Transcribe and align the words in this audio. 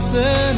quien 0.00 0.16
a 0.16 0.16
sí 0.16 0.16
misma 0.16 0.49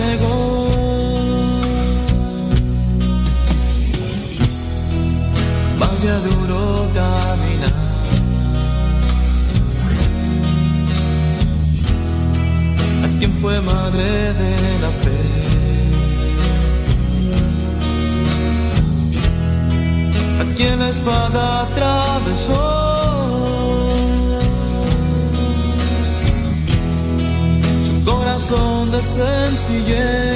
sencillez, 29.63 29.95
la 29.95 30.32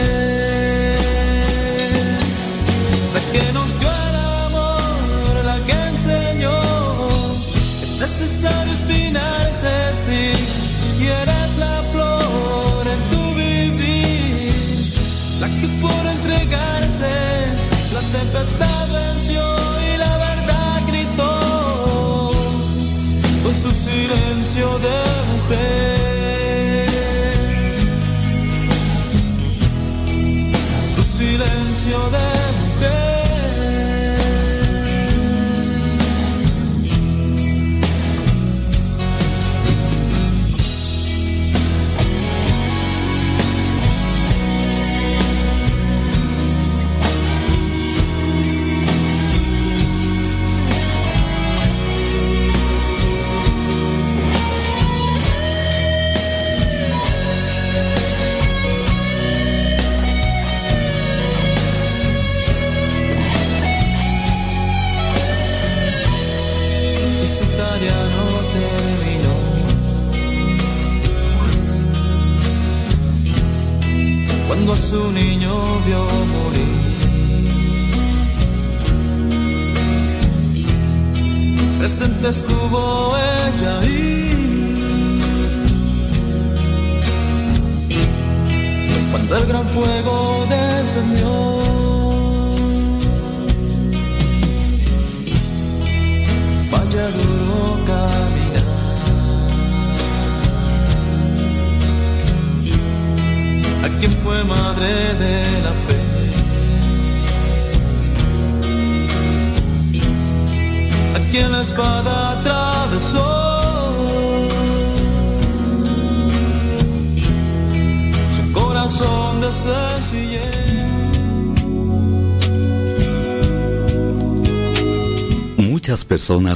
personas 126.27 126.56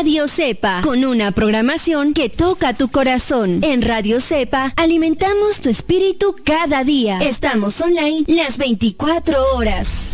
Radio 0.00 0.28
Cepa, 0.28 0.80
con 0.80 1.04
una 1.04 1.30
programación 1.30 2.14
que 2.14 2.30
toca 2.30 2.72
tu 2.72 2.88
corazón. 2.88 3.58
En 3.62 3.82
Radio 3.82 4.18
Cepa 4.18 4.72
alimentamos 4.76 5.60
tu 5.60 5.68
espíritu 5.68 6.34
cada 6.42 6.84
día. 6.84 7.18
Estamos 7.18 7.78
online 7.82 8.24
las 8.26 8.56
24 8.56 9.56
horas. 9.56 10.06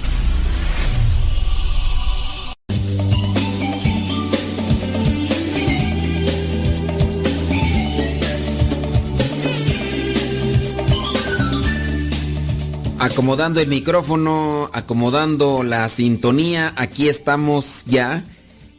Acomodando 12.99 13.61
el 13.61 13.69
micrófono, 13.69 14.69
acomodando 14.73 15.63
la 15.63 15.89
sintonía, 15.89 16.73
aquí 16.75 17.09
estamos 17.09 17.85
ya 17.85 18.25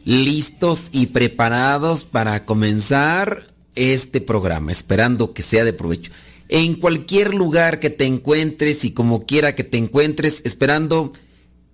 listos 0.08 0.88
y 0.90 1.08
preparados 1.08 2.04
para 2.04 2.46
comenzar 2.46 3.46
este 3.74 4.22
programa, 4.22 4.72
esperando 4.72 5.34
que 5.34 5.42
sea 5.42 5.64
de 5.64 5.74
provecho. 5.74 6.10
En 6.48 6.76
cualquier 6.76 7.34
lugar 7.34 7.78
que 7.78 7.90
te 7.90 8.06
encuentres 8.06 8.86
y 8.86 8.92
como 8.92 9.26
quiera 9.26 9.54
que 9.54 9.64
te 9.64 9.76
encuentres, 9.76 10.40
esperando 10.46 11.12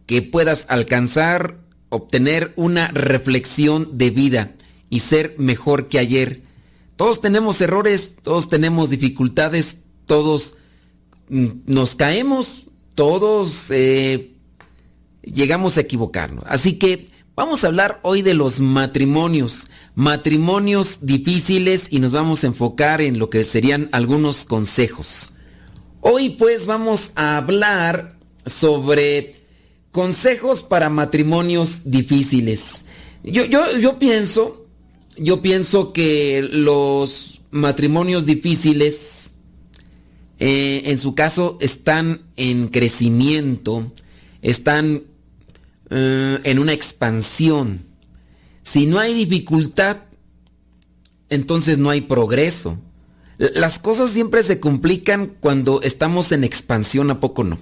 que 0.07 0.21
puedas 0.21 0.67
alcanzar, 0.69 1.61
obtener 1.91 2.53
una 2.57 2.89
reflexión 2.89 3.97
de 3.99 4.11
vida 4.11 4.57
y 4.91 4.99
ser 4.99 5.37
mejor 5.39 5.87
que 5.87 6.01
ayer. 6.01 6.43
Todos 6.97 7.21
tenemos 7.21 7.61
errores, 7.61 8.17
todos 8.21 8.49
tenemos 8.49 8.91
dificultades, 8.91 9.83
todos 10.07 10.59
mm, 11.29 11.51
nos 11.67 11.95
caemos, 11.95 12.67
todos 12.97 13.71
eh, 13.71 14.33
llegamos 15.23 15.79
a 15.79 15.83
equivocarnos. 15.83 16.43
Así 16.49 16.81
que 16.81 17.14
Vamos 17.37 17.65
a 17.65 17.67
hablar 17.67 17.99
hoy 18.03 18.23
de 18.23 18.33
los 18.33 18.61
matrimonios, 18.61 19.69
matrimonios 19.97 21.05
difíciles 21.05 21.89
y 21.91 21.99
nos 21.99 22.13
vamos 22.13 22.45
a 22.45 22.47
enfocar 22.47 23.01
en 23.01 23.19
lo 23.19 23.29
que 23.29 23.43
serían 23.43 23.89
algunos 23.91 24.45
consejos. 24.45 25.33
Hoy 26.01 26.31
pues 26.31 26.67
vamos 26.67 27.11
a 27.17 27.37
hablar 27.39 28.17
sobre 28.47 29.35
consejos 29.91 30.63
para 30.63 30.91
matrimonios 30.91 31.91
difíciles. 31.91 32.85
Yo, 33.25 33.45
yo, 33.45 33.79
yo 33.79 33.99
pienso, 33.99 34.69
yo 35.17 35.43
pienso 35.43 35.93
que 35.93 36.49
los 36.53 37.41
matrimonios 37.51 38.27
difíciles, 38.27 39.33
eh, 40.39 40.83
en 40.85 40.99
su 40.99 41.17
caso, 41.17 41.59
están 41.61 42.27
en 42.37 42.69
crecimiento, 42.69 43.91
están 44.41 45.14
eh, 45.91 46.39
en 46.45 46.59
una 46.59 46.73
expansión. 46.73 47.87
Si 48.63 48.87
no 48.87 48.99
hay 48.99 49.15
dificultad, 49.15 49.99
entonces 51.29 51.79
no 51.79 51.91
hay 51.91 52.03
progreso. 52.03 52.79
Las 53.39 53.79
cosas 53.79 54.11
siempre 54.11 54.43
se 54.43 54.61
complican 54.61 55.27
cuando 55.41 55.83
estamos 55.83 56.33
en 56.33 56.45
expansión, 56.45 57.11
¿a 57.11 57.21
poco 57.21 57.45
no? 57.45 57.59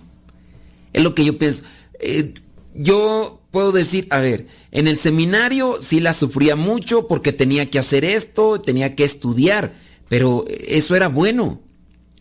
Es 0.92 1.02
lo 1.02 1.14
que 1.14 1.24
yo 1.24 1.38
pienso. 1.38 1.62
Eh, 1.98 2.34
yo 2.74 3.42
puedo 3.50 3.72
decir, 3.72 4.06
a 4.10 4.20
ver, 4.20 4.46
en 4.70 4.88
el 4.88 4.98
seminario 4.98 5.78
sí 5.80 6.00
la 6.00 6.14
sufría 6.14 6.56
mucho 6.56 7.06
porque 7.06 7.32
tenía 7.32 7.70
que 7.70 7.78
hacer 7.78 8.04
esto, 8.04 8.60
tenía 8.60 8.94
que 8.94 9.04
estudiar, 9.04 9.74
pero 10.08 10.44
eso 10.48 10.96
era 10.96 11.08
bueno, 11.08 11.60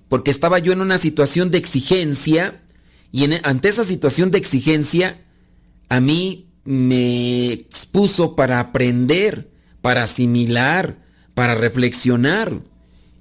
porque 0.09 0.31
estaba 0.31 0.59
yo 0.59 0.73
en 0.73 0.81
una 0.81 0.97
situación 0.97 1.51
de 1.51 1.57
exigencia 1.57 2.61
y 3.11 3.25
ante 3.43 3.69
esa 3.69 3.83
situación 3.83 4.31
de 4.31 4.37
exigencia 4.37 5.21
a 5.91 5.99
mí 5.99 6.47
me 6.63 7.51
expuso 7.51 8.37
para 8.37 8.61
aprender, 8.61 9.51
para 9.81 10.03
asimilar, 10.03 11.03
para 11.33 11.53
reflexionar. 11.53 12.61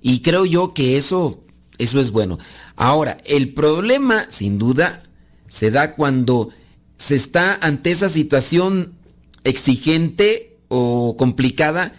Y 0.00 0.22
creo 0.22 0.46
yo 0.46 0.72
que 0.72 0.96
eso, 0.96 1.43
eso 1.78 1.99
es 1.99 2.12
bueno. 2.12 2.38
Ahora, 2.76 3.19
el 3.25 3.55
problema, 3.55 4.26
sin 4.28 4.61
duda, 4.61 5.02
se 5.49 5.72
da 5.72 5.96
cuando 5.96 6.50
se 6.96 7.17
está 7.17 7.56
ante 7.56 7.90
esa 7.90 8.08
situación 8.08 8.94
exigente 9.43 10.61
o 10.69 11.16
complicada 11.16 11.94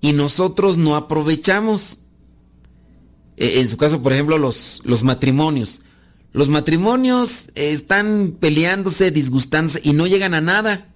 y 0.00 0.14
nosotros 0.14 0.78
no 0.78 0.96
aprovechamos. 0.96 1.98
E, 3.36 3.60
en 3.60 3.68
su 3.68 3.76
caso, 3.76 4.00
por 4.00 4.14
ejemplo, 4.14 4.38
los, 4.38 4.80
los 4.84 5.02
matrimonios. 5.02 5.82
Los 6.34 6.48
matrimonios 6.48 7.52
están 7.54 8.36
peleándose, 8.40 9.12
disgustándose 9.12 9.80
y 9.84 9.92
no 9.92 10.08
llegan 10.08 10.34
a 10.34 10.40
nada. 10.40 10.92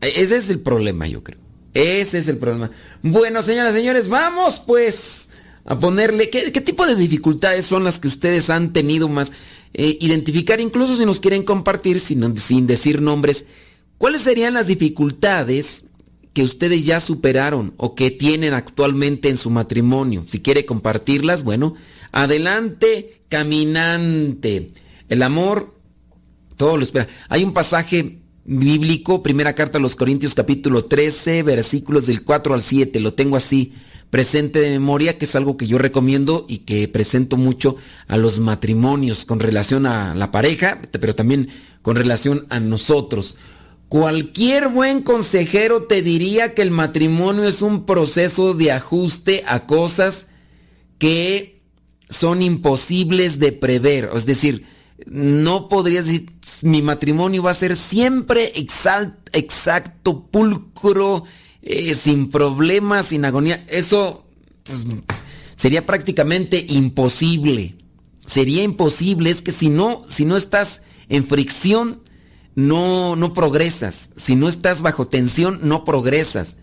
E, 0.00 0.22
ese 0.22 0.36
es 0.36 0.48
el 0.48 0.60
problema, 0.60 1.08
yo 1.08 1.24
creo. 1.24 1.40
Ese 1.74 2.18
es 2.18 2.28
el 2.28 2.36
problema. 2.36 2.70
Bueno, 3.02 3.42
señoras 3.42 3.74
y 3.74 3.78
señores, 3.78 4.08
vamos 4.08 4.62
pues 4.64 5.28
a 5.64 5.76
ponerle... 5.76 6.30
¿Qué, 6.30 6.52
tipo 6.60 6.86
de 6.86 6.94
dificultades 6.94 7.64
son 7.66 7.82
las 7.82 7.98
que 7.98 8.06
ustedes 8.06 8.48
han 8.48 8.72
tenido 8.72 9.08
más? 9.08 9.32
Eh, 9.74 9.98
identificar, 10.00 10.60
incluso 10.60 10.96
si 10.96 11.04
nos 11.04 11.18
quieren 11.18 11.42
compartir, 11.42 11.98
sin, 11.98 12.36
sin 12.36 12.68
decir 12.68 13.02
nombres, 13.02 13.46
¿cuáles 13.98 14.22
serían 14.22 14.54
las 14.54 14.68
dificultades 14.68 15.86
que 16.32 16.44
ustedes 16.44 16.86
ya 16.86 17.00
superaron 17.00 17.74
o 17.76 17.96
que 17.96 18.12
tienen 18.12 18.54
actualmente 18.54 19.28
en 19.28 19.36
su 19.36 19.50
matrimonio? 19.50 20.22
Si 20.28 20.40
quiere 20.40 20.64
compartirlas, 20.64 21.42
bueno, 21.42 21.74
adelante, 22.12 23.22
caminante. 23.28 24.70
El 25.08 25.22
amor, 25.22 25.74
todo 26.56 26.76
lo 26.76 26.82
espera. 26.82 27.08
Hay 27.28 27.42
un 27.42 27.52
pasaje 27.52 28.20
bíblico, 28.44 29.22
primera 29.22 29.54
carta 29.54 29.78
a 29.78 29.80
los 29.80 29.96
Corintios 29.96 30.34
capítulo 30.34 30.84
13, 30.84 31.42
versículos 31.42 32.06
del 32.06 32.22
4 32.22 32.54
al 32.54 32.62
7, 32.62 33.00
lo 33.00 33.14
tengo 33.14 33.36
así 33.36 33.72
presente 34.10 34.60
de 34.60 34.70
memoria, 34.70 35.16
que 35.16 35.24
es 35.24 35.34
algo 35.36 35.56
que 35.56 35.66
yo 35.66 35.78
recomiendo 35.78 36.44
y 36.46 36.58
que 36.58 36.86
presento 36.86 37.38
mucho 37.38 37.76
a 38.08 38.18
los 38.18 38.40
matrimonios 38.40 39.24
con 39.24 39.40
relación 39.40 39.86
a 39.86 40.14
la 40.14 40.30
pareja, 40.30 40.82
pero 41.00 41.14
también 41.14 41.48
con 41.80 41.96
relación 41.96 42.46
a 42.50 42.60
nosotros. 42.60 43.38
Cualquier 43.88 44.68
buen 44.68 45.02
consejero 45.02 45.84
te 45.84 46.02
diría 46.02 46.52
que 46.54 46.62
el 46.62 46.70
matrimonio 46.70 47.44
es 47.44 47.62
un 47.62 47.86
proceso 47.86 48.54
de 48.54 48.72
ajuste 48.72 49.44
a 49.46 49.66
cosas 49.66 50.26
que 50.98 51.61
son 52.12 52.42
imposibles 52.42 53.38
de 53.38 53.52
prever. 53.52 54.10
Es 54.14 54.26
decir, 54.26 54.64
no 55.06 55.68
podrías 55.68 56.06
decir, 56.06 56.28
mi 56.62 56.82
matrimonio 56.82 57.42
va 57.42 57.50
a 57.50 57.54
ser 57.54 57.74
siempre 57.74 58.52
exacto, 58.54 60.26
pulcro, 60.30 61.24
eh, 61.62 61.94
sin 61.94 62.28
problemas, 62.28 63.06
sin 63.06 63.24
agonía. 63.24 63.64
Eso 63.68 64.24
pues, 64.62 64.86
sería 65.56 65.86
prácticamente 65.86 66.64
imposible. 66.68 67.76
Sería 68.24 68.62
imposible, 68.62 69.30
es 69.30 69.42
que 69.42 69.52
si 69.52 69.68
no, 69.68 70.04
si 70.06 70.24
no 70.24 70.36
estás 70.36 70.82
en 71.08 71.26
fricción, 71.26 72.02
no, 72.54 73.16
no 73.16 73.32
progresas. 73.34 74.10
Si 74.16 74.36
no 74.36 74.48
estás 74.48 74.82
bajo 74.82 75.08
tensión, 75.08 75.60
no 75.62 75.84
progresas. 75.84 76.56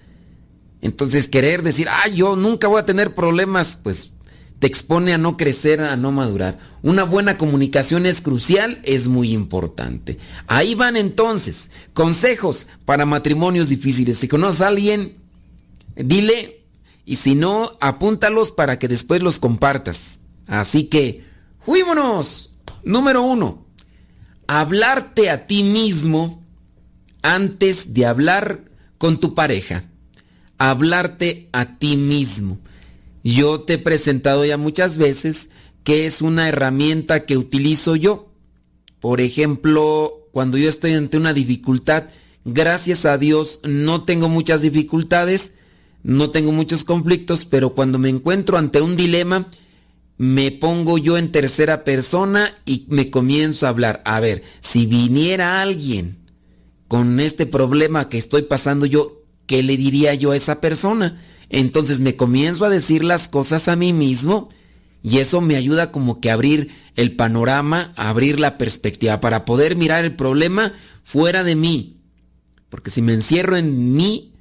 Entonces 0.81 1.27
querer 1.27 1.63
decir, 1.63 1.87
ah, 1.89 2.07
yo 2.07 2.35
nunca 2.35 2.67
voy 2.67 2.79
a 2.79 2.85
tener 2.85 3.13
problemas, 3.13 3.77
pues 3.81 4.13
te 4.59 4.67
expone 4.67 5.13
a 5.13 5.17
no 5.17 5.37
crecer, 5.37 5.81
a 5.81 5.95
no 5.95 6.11
madurar. 6.11 6.59
Una 6.83 7.03
buena 7.03 7.37
comunicación 7.37 8.05
es 8.05 8.21
crucial, 8.21 8.79
es 8.83 9.07
muy 9.07 9.33
importante. 9.33 10.19
Ahí 10.47 10.75
van 10.75 10.97
entonces 10.97 11.71
consejos 11.93 12.67
para 12.85 13.05
matrimonios 13.05 13.69
difíciles. 13.69 14.17
Si 14.17 14.27
conoces 14.27 14.61
a 14.61 14.67
alguien, 14.67 15.17
dile 15.95 16.65
y 17.05 17.15
si 17.15 17.35
no, 17.35 17.77
apúntalos 17.79 18.51
para 18.51 18.77
que 18.77 18.87
después 18.87 19.21
los 19.23 19.39
compartas. 19.39 20.19
Así 20.45 20.83
que, 20.83 21.23
¡fuímonos! 21.61 22.51
Número 22.83 23.23
uno, 23.23 23.65
hablarte 24.47 25.29
a 25.29 25.45
ti 25.45 25.63
mismo 25.63 26.43
antes 27.21 27.93
de 27.93 28.05
hablar 28.05 28.65
con 28.97 29.19
tu 29.19 29.33
pareja. 29.33 29.85
Hablarte 30.57 31.49
a 31.51 31.73
ti 31.77 31.95
mismo. 31.95 32.59
Yo 33.23 33.61
te 33.61 33.73
he 33.73 33.77
presentado 33.77 34.45
ya 34.45 34.57
muchas 34.57 34.97
veces 34.97 35.49
que 35.83 36.05
es 36.05 36.21
una 36.21 36.47
herramienta 36.47 37.25
que 37.25 37.37
utilizo 37.37 37.95
yo. 37.95 38.31
Por 38.99 39.21
ejemplo, 39.21 40.27
cuando 40.31 40.57
yo 40.57 40.69
estoy 40.69 40.93
ante 40.93 41.17
una 41.17 41.33
dificultad, 41.33 42.05
gracias 42.45 43.05
a 43.05 43.17
Dios 43.17 43.59
no 43.63 44.03
tengo 44.03 44.29
muchas 44.29 44.61
dificultades, 44.61 45.53
no 46.03 46.31
tengo 46.31 46.51
muchos 46.51 46.83
conflictos, 46.83 47.45
pero 47.45 47.73
cuando 47.73 47.97
me 47.99 48.09
encuentro 48.09 48.57
ante 48.57 48.81
un 48.81 48.95
dilema, 48.95 49.47
me 50.17 50.51
pongo 50.51 50.97
yo 50.97 51.17
en 51.17 51.31
tercera 51.31 51.83
persona 51.83 52.53
y 52.65 52.85
me 52.89 53.09
comienzo 53.09 53.65
a 53.65 53.69
hablar. 53.69 54.01
A 54.05 54.19
ver, 54.19 54.43
si 54.59 54.85
viniera 54.85 55.61
alguien 55.61 56.17
con 56.89 57.19
este 57.19 57.45
problema 57.45 58.09
que 58.09 58.17
estoy 58.17 58.43
pasando 58.43 58.85
yo, 58.85 59.18
¿qué 59.49 59.63
le 59.63 59.77
diría 59.77 60.13
yo 60.13 60.29
a 60.29 60.35
esa 60.35 60.61
persona? 60.61 61.19
Entonces 61.49 61.99
me 61.99 62.15
comienzo 62.15 62.65
a 62.65 62.69
decir 62.69 63.03
las 63.03 63.27
cosas 63.27 63.67
a 63.67 63.75
mí 63.75 63.93
mismo 63.93 64.47
y 65.01 65.17
eso 65.17 65.41
me 65.41 65.55
ayuda 65.55 65.91
como 65.91 66.21
que 66.21 66.29
a 66.29 66.33
abrir 66.33 66.69
el 66.95 67.15
panorama, 67.15 67.91
a 67.95 68.09
abrir 68.09 68.39
la 68.39 68.59
perspectiva 68.59 69.19
para 69.19 69.45
poder 69.45 69.75
mirar 69.75 70.05
el 70.05 70.15
problema 70.15 70.73
fuera 71.01 71.43
de 71.43 71.55
mí. 71.55 71.97
Porque 72.69 72.91
si 72.91 73.01
me 73.01 73.15
encierro 73.15 73.57
en 73.57 73.93
mí, 73.93 74.33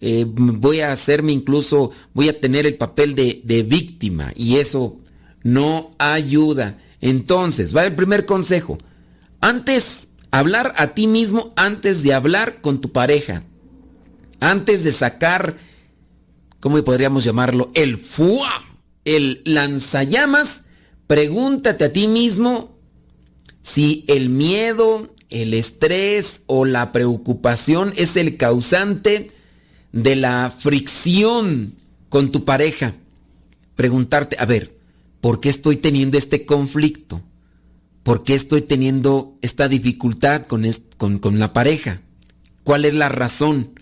eh, 0.00 0.24
voy 0.26 0.80
a 0.80 0.90
hacerme 0.90 1.30
incluso, 1.30 1.92
voy 2.12 2.28
a 2.28 2.40
tener 2.40 2.66
el 2.66 2.74
papel 2.74 3.14
de, 3.14 3.42
de 3.44 3.62
víctima 3.62 4.32
y 4.34 4.56
eso 4.56 4.98
no 5.44 5.92
ayuda. 5.98 6.82
Entonces, 7.00 7.74
va 7.74 7.86
el 7.86 7.94
primer 7.94 8.26
consejo. 8.26 8.78
Antes, 9.40 10.08
hablar 10.32 10.74
a 10.76 10.88
ti 10.88 11.06
mismo 11.06 11.52
antes 11.54 12.02
de 12.02 12.14
hablar 12.14 12.60
con 12.62 12.80
tu 12.80 12.90
pareja. 12.90 13.44
Antes 14.40 14.84
de 14.84 14.92
sacar 14.92 15.56
¿cómo 16.66 16.82
podríamos 16.82 17.22
llamarlo? 17.22 17.70
El 17.74 17.96
FUA, 17.96 18.64
el 19.04 19.40
lanzallamas. 19.44 20.62
Pregúntate 21.06 21.84
a 21.84 21.92
ti 21.92 22.08
mismo 22.08 22.76
si 23.62 24.04
el 24.08 24.28
miedo, 24.28 25.14
el 25.30 25.54
estrés 25.54 26.42
o 26.46 26.64
la 26.64 26.90
preocupación 26.90 27.92
es 27.96 28.16
el 28.16 28.36
causante 28.36 29.30
de 29.92 30.16
la 30.16 30.52
fricción 30.56 31.74
con 32.08 32.32
tu 32.32 32.44
pareja. 32.44 32.94
Preguntarte, 33.76 34.36
a 34.40 34.46
ver, 34.46 34.76
¿por 35.20 35.38
qué 35.38 35.50
estoy 35.50 35.76
teniendo 35.76 36.18
este 36.18 36.46
conflicto? 36.46 37.22
¿Por 38.02 38.24
qué 38.24 38.34
estoy 38.34 38.62
teniendo 38.62 39.36
esta 39.42 39.68
dificultad 39.68 40.44
con, 40.46 40.64
con, 40.96 41.20
con 41.20 41.38
la 41.38 41.52
pareja? 41.52 42.00
¿Cuál 42.64 42.84
es 42.84 42.94
la 42.94 43.08
razón? 43.08 43.75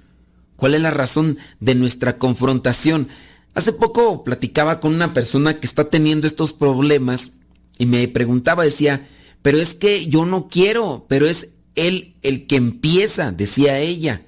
¿Cuál 0.56 0.74
es 0.74 0.80
la 0.80 0.90
razón 0.90 1.38
de 1.60 1.74
nuestra 1.74 2.18
confrontación? 2.18 3.08
Hace 3.54 3.72
poco 3.72 4.24
platicaba 4.24 4.80
con 4.80 4.94
una 4.94 5.12
persona 5.12 5.60
que 5.60 5.66
está 5.66 5.90
teniendo 5.90 6.26
estos 6.26 6.52
problemas 6.52 7.32
y 7.78 7.86
me 7.86 8.06
preguntaba, 8.08 8.64
decía, 8.64 9.08
pero 9.42 9.58
es 9.58 9.74
que 9.74 10.06
yo 10.06 10.24
no 10.26 10.48
quiero, 10.48 11.06
pero 11.08 11.26
es 11.26 11.50
él 11.74 12.16
el 12.22 12.46
que 12.46 12.56
empieza, 12.56 13.32
decía 13.32 13.78
ella. 13.78 14.22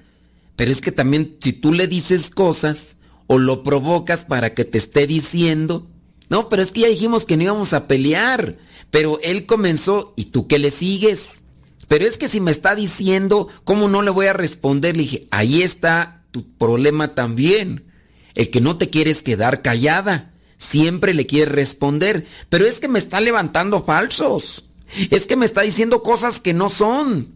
Pero 0.55 0.71
es 0.71 0.81
que 0.81 0.91
también 0.91 1.37
si 1.39 1.53
tú 1.53 1.73
le 1.73 1.87
dices 1.87 2.29
cosas 2.29 2.97
o 3.27 3.37
lo 3.37 3.63
provocas 3.63 4.25
para 4.25 4.53
que 4.53 4.65
te 4.65 4.77
esté 4.77 5.07
diciendo, 5.07 5.87
no, 6.29 6.49
pero 6.49 6.61
es 6.61 6.71
que 6.71 6.81
ya 6.81 6.87
dijimos 6.87 7.25
que 7.25 7.37
no 7.37 7.43
íbamos 7.43 7.73
a 7.73 7.87
pelear, 7.87 8.57
pero 8.91 9.19
él 9.21 9.45
comenzó 9.45 10.13
y 10.15 10.25
tú 10.25 10.47
que 10.47 10.59
le 10.59 10.71
sigues. 10.71 11.41
Pero 11.87 12.05
es 12.05 12.17
que 12.17 12.27
si 12.27 12.41
me 12.41 12.51
está 12.51 12.75
diciendo, 12.75 13.47
¿cómo 13.63 13.87
no 13.87 14.01
le 14.01 14.11
voy 14.11 14.25
a 14.25 14.33
responder? 14.33 14.97
Le 14.97 15.03
dije, 15.03 15.27
ahí 15.31 15.61
está 15.61 16.16
problema 16.43 17.15
también. 17.15 17.85
El 18.35 18.49
que 18.49 18.61
no 18.61 18.77
te 18.77 18.89
quieres 18.89 19.23
quedar 19.23 19.61
callada. 19.61 20.33
Siempre 20.57 21.13
le 21.13 21.25
quieres 21.25 21.53
responder. 21.53 22.25
Pero 22.49 22.65
es 22.65 22.79
que 22.79 22.87
me 22.87 22.99
está 22.99 23.21
levantando 23.21 23.83
falsos. 23.83 24.65
Es 25.09 25.27
que 25.27 25.35
me 25.35 25.45
está 25.45 25.61
diciendo 25.61 26.03
cosas 26.03 26.39
que 26.39 26.53
no 26.53 26.69
son. 26.69 27.35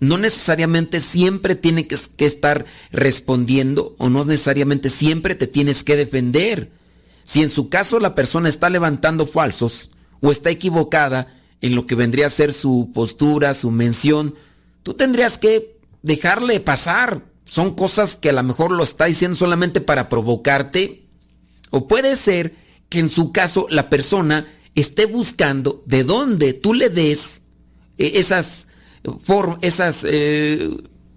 No 0.00 0.16
necesariamente 0.16 1.00
siempre 1.00 1.54
tiene 1.54 1.86
que 1.86 2.24
estar 2.24 2.64
respondiendo 2.90 3.94
o 3.98 4.08
no 4.08 4.24
necesariamente 4.24 4.88
siempre 4.88 5.34
te 5.34 5.46
tienes 5.46 5.84
que 5.84 5.96
defender. 5.96 6.72
Si 7.24 7.42
en 7.42 7.50
su 7.50 7.68
caso 7.68 8.00
la 8.00 8.14
persona 8.14 8.48
está 8.48 8.70
levantando 8.70 9.26
falsos 9.26 9.90
o 10.20 10.32
está 10.32 10.50
equivocada, 10.50 11.28
en 11.60 11.74
lo 11.74 11.86
que 11.86 11.94
vendría 11.94 12.26
a 12.26 12.30
ser 12.30 12.52
su 12.52 12.90
postura, 12.94 13.54
su 13.54 13.70
mención, 13.70 14.34
tú 14.82 14.94
tendrías 14.94 15.38
que 15.38 15.76
dejarle 16.02 16.60
pasar. 16.60 17.24
Son 17.50 17.74
cosas 17.74 18.14
que 18.14 18.30
a 18.30 18.32
lo 18.32 18.44
mejor 18.44 18.70
lo 18.70 18.84
está 18.84 19.06
diciendo 19.06 19.36
solamente 19.36 19.80
para 19.80 20.08
provocarte. 20.08 21.08
O 21.70 21.88
puede 21.88 22.14
ser 22.14 22.54
que 22.88 23.00
en 23.00 23.10
su 23.10 23.32
caso 23.32 23.66
la 23.70 23.90
persona 23.90 24.46
esté 24.76 25.06
buscando 25.06 25.82
de 25.84 26.04
dónde 26.04 26.52
tú 26.52 26.74
le 26.74 26.90
des 26.90 27.42
eh, 27.98 28.12
esas 28.14 28.68
formas, 29.18 29.58
esas, 29.62 30.06
eh, 30.08 30.70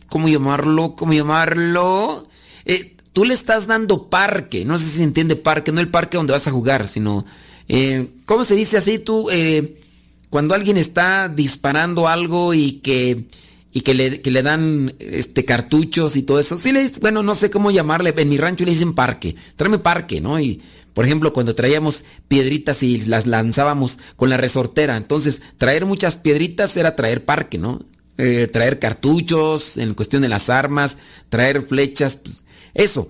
¿cómo 0.09 0.27
llamarlo? 0.27 0.95
¿Cómo 0.95 1.13
llamarlo? 1.13 2.27
Eh, 2.65 2.97
tú 3.13 3.25
le 3.25 3.35
estás 3.35 3.67
dando 3.67 4.09
parque, 4.09 4.65
no 4.65 4.79
sé 4.79 4.85
si 4.85 4.97
se 4.97 5.03
entiende 5.03 5.35
parque, 5.35 5.71
no 5.71 5.81
el 5.81 5.89
parque 5.89 6.17
donde 6.17 6.33
vas 6.33 6.47
a 6.47 6.51
jugar, 6.51 6.87
sino, 6.87 7.27
¿cómo 8.25 8.43
se 8.43 8.55
dice 8.55 8.77
así 8.77 8.97
tú? 8.97 9.29
cuando 10.31 10.55
alguien 10.55 10.77
está 10.77 11.29
disparando 11.29 12.07
algo 12.07 12.55
y 12.55 12.79
que 12.79 13.27
y 13.73 13.81
que 13.81 13.95
le, 13.95 14.21
que 14.21 14.29
le 14.29 14.43
dan 14.43 14.93
este 14.99 15.45
cartuchos 15.45 16.15
y 16.15 16.21
todo 16.21 16.39
eso. 16.39 16.57
Sí 16.59 16.71
le 16.71 16.87
bueno, 17.01 17.23
no 17.23 17.33
sé 17.33 17.49
cómo 17.49 17.71
llamarle, 17.71 18.13
en 18.15 18.29
mi 18.29 18.37
rancho 18.37 18.65
le 18.65 18.71
dicen 18.71 18.93
parque. 18.93 19.35
Tráeme 19.55 19.79
parque, 19.79 20.21
¿no? 20.21 20.39
Y 20.39 20.61
por 20.93 21.05
ejemplo, 21.05 21.33
cuando 21.33 21.55
traíamos 21.55 22.05
piedritas 22.27 22.83
y 22.83 22.99
las 22.99 23.25
lanzábamos 23.25 23.97
con 24.15 24.29
la 24.29 24.37
resortera, 24.37 24.95
entonces 24.95 25.41
traer 25.57 25.87
muchas 25.87 26.17
piedritas 26.17 26.77
era 26.77 26.95
traer 26.95 27.25
parque, 27.25 27.57
¿no? 27.57 27.83
Eh, 28.19 28.47
traer 28.51 28.77
cartuchos 28.77 29.77
en 29.77 29.95
cuestión 29.95 30.21
de 30.21 30.29
las 30.29 30.51
armas, 30.51 30.99
traer 31.29 31.63
flechas, 31.63 32.15
pues, 32.17 32.43
eso. 32.75 33.09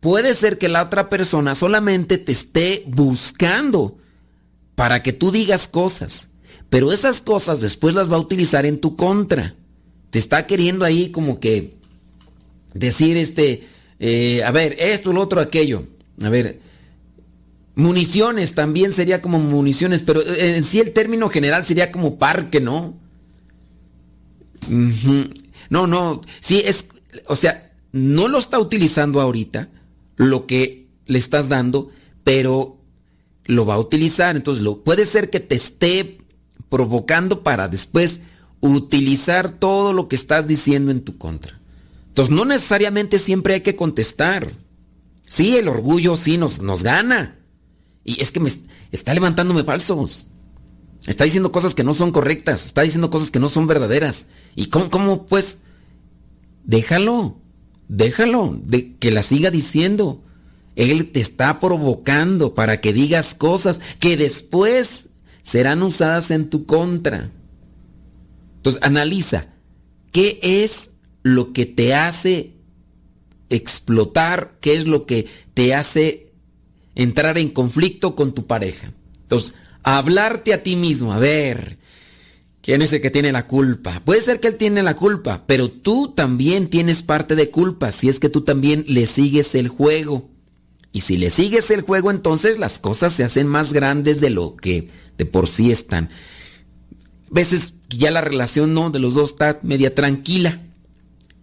Puede 0.00 0.34
ser 0.34 0.58
que 0.58 0.68
la 0.68 0.82
otra 0.82 1.08
persona 1.08 1.54
solamente 1.54 2.18
te 2.18 2.32
esté 2.32 2.84
buscando 2.88 3.96
para 4.74 5.02
que 5.02 5.14
tú 5.14 5.30
digas 5.30 5.66
cosas. 5.66 6.28
Pero 6.68 6.92
esas 6.92 7.20
cosas 7.20 7.60
después 7.60 7.94
las 7.94 8.10
va 8.10 8.16
a 8.16 8.20
utilizar 8.20 8.66
en 8.66 8.80
tu 8.80 8.96
contra. 8.96 9.54
Te 10.12 10.18
está 10.18 10.46
queriendo 10.46 10.84
ahí 10.84 11.10
como 11.10 11.40
que 11.40 11.72
decir 12.74 13.16
este, 13.16 13.66
eh, 13.98 14.44
a 14.44 14.50
ver, 14.50 14.76
esto, 14.78 15.10
lo 15.10 15.22
otro, 15.22 15.40
aquello. 15.40 15.86
A 16.20 16.28
ver, 16.28 16.60
municiones 17.74 18.54
también 18.54 18.92
sería 18.92 19.22
como 19.22 19.38
municiones, 19.38 20.02
pero 20.02 20.22
en 20.22 20.64
sí 20.64 20.80
el 20.80 20.92
término 20.92 21.30
general 21.30 21.64
sería 21.64 21.90
como 21.90 22.18
parque, 22.18 22.60
¿no? 22.60 22.94
No, 25.70 25.86
no, 25.86 26.20
sí 26.40 26.60
es, 26.62 26.84
o 27.26 27.34
sea, 27.34 27.72
no 27.92 28.28
lo 28.28 28.38
está 28.38 28.58
utilizando 28.58 29.18
ahorita, 29.18 29.70
lo 30.16 30.46
que 30.46 30.88
le 31.06 31.18
estás 31.18 31.48
dando, 31.48 31.90
pero 32.22 32.76
lo 33.46 33.64
va 33.64 33.76
a 33.76 33.78
utilizar. 33.78 34.36
Entonces, 34.36 34.62
lo, 34.62 34.84
puede 34.84 35.06
ser 35.06 35.30
que 35.30 35.40
te 35.40 35.54
esté 35.54 36.18
provocando 36.68 37.42
para 37.42 37.68
después 37.68 38.20
utilizar 38.62 39.58
todo 39.58 39.92
lo 39.92 40.08
que 40.08 40.16
estás 40.16 40.46
diciendo 40.46 40.90
en 40.90 41.02
tu 41.02 41.18
contra. 41.18 41.60
Entonces, 42.08 42.34
no 42.34 42.44
necesariamente 42.44 43.18
siempre 43.18 43.54
hay 43.54 43.60
que 43.60 43.76
contestar. 43.76 44.52
Sí, 45.28 45.56
el 45.56 45.68
orgullo 45.68 46.16
sí 46.16 46.38
nos, 46.38 46.62
nos 46.62 46.82
gana. 46.82 47.38
Y 48.04 48.22
es 48.22 48.30
que 48.30 48.40
me 48.40 48.50
está 48.92 49.12
levantándome 49.12 49.64
falsos. 49.64 50.28
Está 51.06 51.24
diciendo 51.24 51.50
cosas 51.50 51.74
que 51.74 51.84
no 51.84 51.92
son 51.92 52.12
correctas. 52.12 52.64
Está 52.64 52.82
diciendo 52.82 53.10
cosas 53.10 53.30
que 53.30 53.40
no 53.40 53.48
son 53.48 53.66
verdaderas. 53.66 54.28
¿Y 54.54 54.66
cómo, 54.66 54.90
cómo 54.90 55.26
pues? 55.26 55.58
Déjalo. 56.64 57.38
Déjalo. 57.88 58.60
De, 58.62 58.94
que 58.96 59.10
la 59.10 59.22
siga 59.22 59.50
diciendo. 59.50 60.22
Él 60.76 61.10
te 61.10 61.20
está 61.20 61.58
provocando 61.58 62.54
para 62.54 62.80
que 62.80 62.92
digas 62.92 63.34
cosas 63.34 63.80
que 63.98 64.16
después 64.16 65.08
serán 65.42 65.82
usadas 65.82 66.30
en 66.30 66.48
tu 66.48 66.64
contra. 66.64 67.30
Entonces, 68.62 68.84
analiza, 68.84 69.48
¿qué 70.12 70.38
es 70.40 70.92
lo 71.24 71.52
que 71.52 71.66
te 71.66 71.96
hace 71.96 72.52
explotar? 73.50 74.56
¿Qué 74.60 74.76
es 74.76 74.86
lo 74.86 75.04
que 75.04 75.26
te 75.52 75.74
hace 75.74 76.30
entrar 76.94 77.38
en 77.38 77.48
conflicto 77.48 78.14
con 78.14 78.32
tu 78.32 78.46
pareja? 78.46 78.92
Entonces, 79.22 79.54
hablarte 79.82 80.54
a 80.54 80.62
ti 80.62 80.76
mismo, 80.76 81.12
a 81.12 81.18
ver, 81.18 81.78
¿quién 82.60 82.82
es 82.82 82.92
el 82.92 83.00
que 83.00 83.10
tiene 83.10 83.32
la 83.32 83.48
culpa? 83.48 84.00
Puede 84.04 84.20
ser 84.20 84.38
que 84.38 84.46
él 84.46 84.56
tiene 84.58 84.84
la 84.84 84.94
culpa, 84.94 85.42
pero 85.44 85.68
tú 85.68 86.12
también 86.14 86.70
tienes 86.70 87.02
parte 87.02 87.34
de 87.34 87.50
culpa 87.50 87.90
si 87.90 88.08
es 88.08 88.20
que 88.20 88.28
tú 88.28 88.42
también 88.42 88.84
le 88.86 89.06
sigues 89.06 89.56
el 89.56 89.66
juego. 89.66 90.30
Y 90.92 91.00
si 91.00 91.16
le 91.16 91.30
sigues 91.30 91.72
el 91.72 91.80
juego, 91.80 92.12
entonces 92.12 92.60
las 92.60 92.78
cosas 92.78 93.12
se 93.12 93.24
hacen 93.24 93.48
más 93.48 93.72
grandes 93.72 94.20
de 94.20 94.30
lo 94.30 94.54
que 94.54 94.88
de 95.18 95.26
por 95.26 95.48
sí 95.48 95.72
están. 95.72 96.10
Ya 97.96 98.10
la 98.10 98.20
relación 98.20 98.74
no 98.74 98.90
de 98.90 98.98
los 98.98 99.14
dos 99.14 99.30
está 99.30 99.58
media 99.62 99.94
tranquila, 99.94 100.60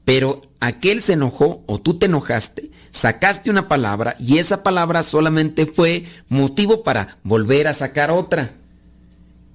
pero 0.05 0.41
aquel 0.59 1.01
se 1.01 1.13
enojó 1.13 1.63
o 1.67 1.79
tú 1.79 1.95
te 1.95 2.07
enojaste, 2.07 2.71
sacaste 2.91 3.49
una 3.49 3.67
palabra 3.67 4.15
y 4.19 4.37
esa 4.37 4.63
palabra 4.63 5.03
solamente 5.03 5.65
fue 5.65 6.05
motivo 6.27 6.83
para 6.83 7.17
volver 7.23 7.67
a 7.67 7.73
sacar 7.73 8.11
otra. 8.11 8.55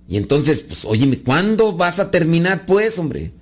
Y 0.08 0.16
entonces, 0.16 0.60
pues, 0.60 0.84
óyeme, 0.84 1.18
¿cuándo 1.20 1.72
vas 1.72 1.98
a 1.98 2.10
terminar, 2.10 2.66
pues, 2.66 2.98
hombre? 2.98 3.32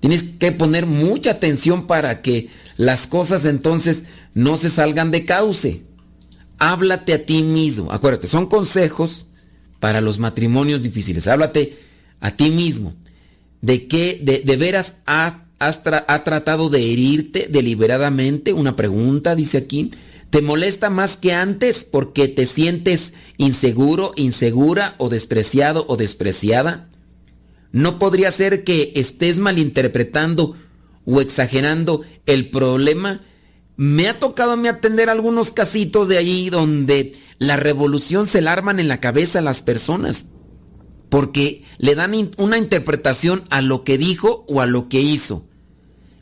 Tienes 0.00 0.22
que 0.22 0.50
poner 0.50 0.86
mucha 0.86 1.32
atención 1.32 1.86
para 1.86 2.22
que 2.22 2.48
las 2.76 3.06
cosas 3.06 3.44
entonces 3.44 4.04
no 4.32 4.56
se 4.56 4.70
salgan 4.70 5.10
de 5.10 5.26
cauce. 5.26 5.82
Háblate 6.58 7.12
a 7.12 7.26
ti 7.26 7.42
mismo. 7.42 7.92
Acuérdate, 7.92 8.26
son 8.26 8.46
consejos 8.46 9.26
para 9.78 10.00
los 10.00 10.18
matrimonios 10.18 10.82
difíciles. 10.82 11.26
Háblate 11.26 11.78
a 12.20 12.36
ti 12.36 12.50
mismo. 12.50 12.94
¿De 13.60 13.86
qué 13.86 14.20
de, 14.22 14.56
veras 14.56 14.96
ha 15.06 15.44
tratado 16.24 16.70
de 16.70 16.92
herirte 16.92 17.48
deliberadamente? 17.50 18.52
Una 18.52 18.76
pregunta, 18.76 19.34
dice 19.34 19.58
aquí. 19.58 19.90
¿Te 20.30 20.42
molesta 20.42 20.90
más 20.90 21.16
que 21.16 21.32
antes 21.32 21.84
porque 21.84 22.28
te 22.28 22.46
sientes 22.46 23.12
inseguro, 23.36 24.12
insegura 24.14 24.94
o 24.98 25.08
despreciado 25.08 25.84
o 25.88 25.96
despreciada? 25.96 26.88
¿No 27.72 27.98
podría 27.98 28.30
ser 28.30 28.62
que 28.62 28.92
estés 28.94 29.38
malinterpretando 29.38 30.56
o 31.04 31.20
exagerando 31.20 32.02
el 32.26 32.48
problema 32.48 33.22
me 33.80 34.08
ha 34.08 34.18
tocado 34.18 34.52
a 34.52 34.56
mí 34.56 34.68
atender 34.68 35.08
algunos 35.08 35.52
casitos 35.52 36.06
de 36.06 36.18
allí 36.18 36.50
donde 36.50 37.14
la 37.38 37.56
revolución 37.56 38.26
se 38.26 38.42
la 38.42 38.52
arman 38.52 38.78
en 38.78 38.88
la 38.88 39.00
cabeza 39.00 39.38
a 39.38 39.42
las 39.42 39.62
personas. 39.62 40.26
Porque 41.10 41.64
le 41.76 41.94
dan 41.94 42.30
una 42.38 42.56
interpretación 42.56 43.44
a 43.50 43.60
lo 43.60 43.84
que 43.84 43.98
dijo 43.98 44.46
o 44.48 44.62
a 44.62 44.66
lo 44.66 44.88
que 44.88 45.02
hizo. 45.02 45.44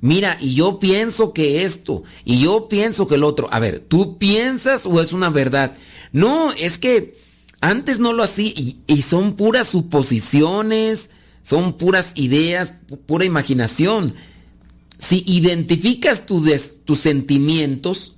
Mira, 0.00 0.36
y 0.40 0.54
yo 0.54 0.78
pienso 0.78 1.32
que 1.32 1.64
esto, 1.64 2.02
y 2.24 2.40
yo 2.40 2.68
pienso 2.68 3.06
que 3.06 3.16
el 3.16 3.24
otro. 3.24 3.48
A 3.52 3.60
ver, 3.60 3.80
¿tú 3.80 4.18
piensas 4.18 4.86
o 4.86 5.00
es 5.00 5.12
una 5.12 5.30
verdad? 5.30 5.76
No, 6.12 6.52
es 6.52 6.78
que 6.78 7.18
antes 7.60 8.00
no 8.00 8.12
lo 8.12 8.22
hacía 8.22 8.52
y, 8.54 8.80
y 8.86 9.02
son 9.02 9.34
puras 9.34 9.68
suposiciones, 9.68 11.10
son 11.42 11.78
puras 11.78 12.12
ideas, 12.14 12.74
pura 13.06 13.24
imaginación. 13.24 14.14
Si 14.98 15.24
identificas 15.26 16.26
tus 16.26 16.98
sentimientos, 16.98 18.16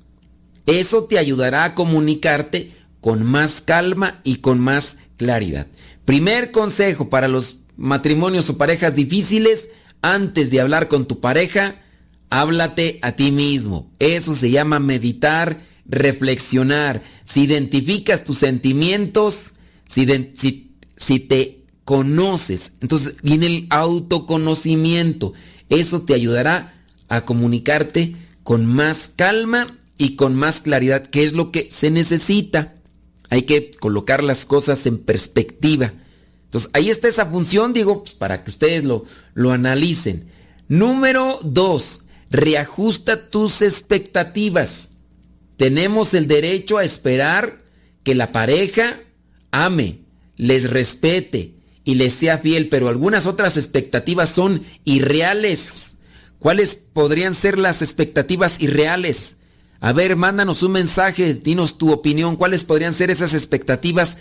eso 0.66 1.04
te 1.04 1.18
ayudará 1.18 1.64
a 1.64 1.74
comunicarte 1.74 2.72
con 3.00 3.24
más 3.24 3.60
calma 3.60 4.20
y 4.24 4.36
con 4.36 4.60
más 4.60 4.96
claridad. 5.16 5.66
Primer 6.10 6.50
consejo 6.50 7.08
para 7.08 7.28
los 7.28 7.58
matrimonios 7.76 8.50
o 8.50 8.58
parejas 8.58 8.96
difíciles, 8.96 9.68
antes 10.02 10.50
de 10.50 10.60
hablar 10.60 10.88
con 10.88 11.06
tu 11.06 11.20
pareja, 11.20 11.76
háblate 12.30 12.98
a 13.02 13.12
ti 13.12 13.30
mismo. 13.30 13.92
Eso 14.00 14.34
se 14.34 14.50
llama 14.50 14.80
meditar, 14.80 15.62
reflexionar. 15.86 17.00
Si 17.24 17.42
identificas 17.42 18.24
tus 18.24 18.38
sentimientos, 18.38 19.54
si, 19.86 20.04
te 21.28 21.62
conoces, 21.84 22.72
entonces 22.80 23.14
viene 23.22 23.46
el 23.46 23.66
autoconocimiento. 23.70 25.32
Eso 25.68 26.02
te 26.02 26.14
ayudará 26.14 26.74
a 27.08 27.20
comunicarte 27.20 28.16
con 28.42 28.66
más 28.66 29.12
calma 29.14 29.68
y 29.96 30.16
con 30.16 30.34
más 30.34 30.60
claridad, 30.60 31.06
que 31.06 31.22
es 31.22 31.34
lo 31.34 31.52
que 31.52 31.68
se 31.70 31.92
necesita. 31.92 32.79
Hay 33.30 33.42
que 33.42 33.70
colocar 33.70 34.22
las 34.22 34.44
cosas 34.44 34.84
en 34.86 34.98
perspectiva. 34.98 35.92
Entonces, 36.44 36.70
ahí 36.74 36.90
está 36.90 37.08
esa 37.08 37.26
función, 37.26 37.72
digo, 37.72 38.02
pues, 38.02 38.14
para 38.14 38.44
que 38.44 38.50
ustedes 38.50 38.84
lo, 38.84 39.04
lo 39.34 39.52
analicen. 39.52 40.30
Número 40.68 41.38
dos, 41.42 42.02
reajusta 42.30 43.30
tus 43.30 43.62
expectativas. 43.62 44.90
Tenemos 45.56 46.12
el 46.14 46.26
derecho 46.26 46.78
a 46.78 46.84
esperar 46.84 47.58
que 48.02 48.14
la 48.14 48.32
pareja 48.32 49.00
ame, 49.50 50.00
les 50.36 50.70
respete 50.70 51.54
y 51.84 51.94
les 51.94 52.14
sea 52.14 52.38
fiel, 52.38 52.68
pero 52.68 52.88
algunas 52.88 53.26
otras 53.26 53.56
expectativas 53.56 54.30
son 54.30 54.62
irreales. 54.84 55.94
¿Cuáles 56.38 56.76
podrían 56.76 57.34
ser 57.34 57.58
las 57.58 57.82
expectativas 57.82 58.60
irreales? 58.60 59.36
A 59.80 59.92
ver, 59.92 60.14
mándanos 60.14 60.62
un 60.62 60.72
mensaje, 60.72 61.32
dinos 61.34 61.78
tu 61.78 61.90
opinión, 61.90 62.36
¿cuáles 62.36 62.64
podrían 62.64 62.92
ser 62.92 63.10
esas 63.10 63.32
expectativas 63.32 64.18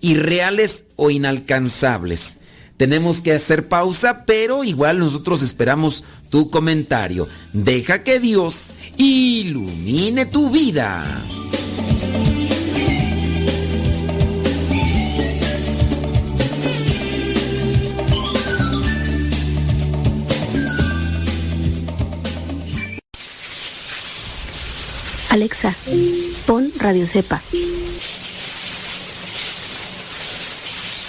irreales 0.00 0.84
o 0.96 1.10
inalcanzables? 1.10 2.38
Tenemos 2.76 3.20
que 3.20 3.32
hacer 3.32 3.68
pausa, 3.68 4.24
pero 4.24 4.64
igual 4.64 4.98
nosotros 4.98 5.42
esperamos 5.42 6.04
tu 6.30 6.50
comentario. 6.50 7.28
Deja 7.52 8.02
que 8.02 8.20
Dios 8.20 8.72
ilumine 8.96 10.26
tu 10.26 10.50
vida. 10.50 11.04
Alexa, 25.30 25.74
pon 26.46 26.70
Radio 26.78 27.06
Cepa. 27.06 27.40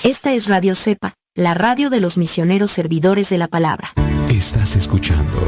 Esta 0.03 0.33
es 0.33 0.47
Radio 0.47 0.75
Cepa, 0.75 1.13
la 1.35 1.53
radio 1.53 1.89
de 1.89 2.01
los 2.01 2.17
misioneros 2.17 2.71
servidores 2.71 3.29
de 3.29 3.37
la 3.37 3.47
palabra. 3.47 3.93
Estás 4.29 4.75
escuchando 4.75 5.39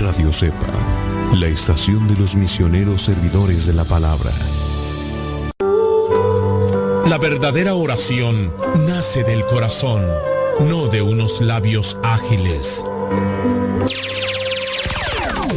Radio 0.00 0.32
Cepa, 0.32 0.66
la 1.34 1.46
estación 1.46 2.08
de 2.08 2.16
los 2.16 2.34
misioneros 2.34 3.02
servidores 3.02 3.66
de 3.66 3.74
la 3.74 3.84
palabra. 3.84 4.30
La 7.08 7.18
verdadera 7.18 7.74
oración 7.74 8.52
nace 8.86 9.22
del 9.22 9.44
corazón, 9.44 10.04
no 10.68 10.88
de 10.88 11.02
unos 11.02 11.40
labios 11.40 11.96
ágiles. 12.02 12.84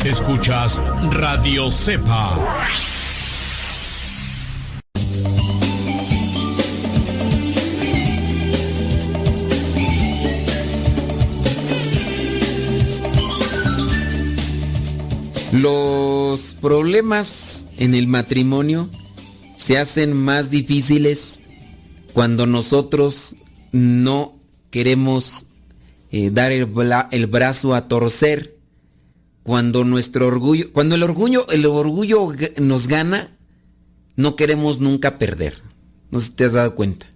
Escuchas 0.02 0.82
Radio 1.12 1.72
Cepa. 1.72 2.38
Los 15.54 16.56
problemas 16.60 17.66
en 17.78 17.94
el 17.94 18.08
matrimonio 18.08 18.90
se 19.58 19.78
hacen 19.78 20.18
más 20.18 20.50
difíciles 20.50 21.40
cuando 22.14 22.46
nosotros 22.46 23.36
no 23.72 24.34
queremos 24.72 25.46
eh, 26.12 26.32
dar 26.32 26.52
el, 26.52 26.68
el 27.12 27.28
brazo 27.28 27.74
a 27.76 27.88
torcer 27.88 28.54
cuando 29.44 29.84
nuestro 29.84 30.28
orgullo, 30.28 30.72
cuando 30.72 30.96
el 30.96 31.04
orgullo, 31.04 31.46
el 31.50 31.66
orgullo 31.66 32.34
nos 32.58 32.88
gana, 32.88 33.38
no 34.16 34.36
queremos 34.36 34.80
nunca 34.80 35.20
perder. 35.20 35.62
No 36.12 36.20
sé 36.20 36.28
si 36.28 36.32
te 36.34 36.46
has 36.46 36.54
dado 36.54 36.76
cuenta. 36.76 37.08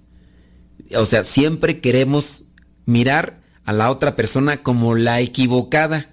O 0.95 1.05
sea, 1.05 1.23
siempre 1.23 1.79
queremos 1.79 2.43
mirar 2.85 3.41
a 3.63 3.73
la 3.73 3.89
otra 3.91 4.15
persona 4.15 4.63
como 4.63 4.95
la 4.95 5.21
equivocada. 5.21 6.09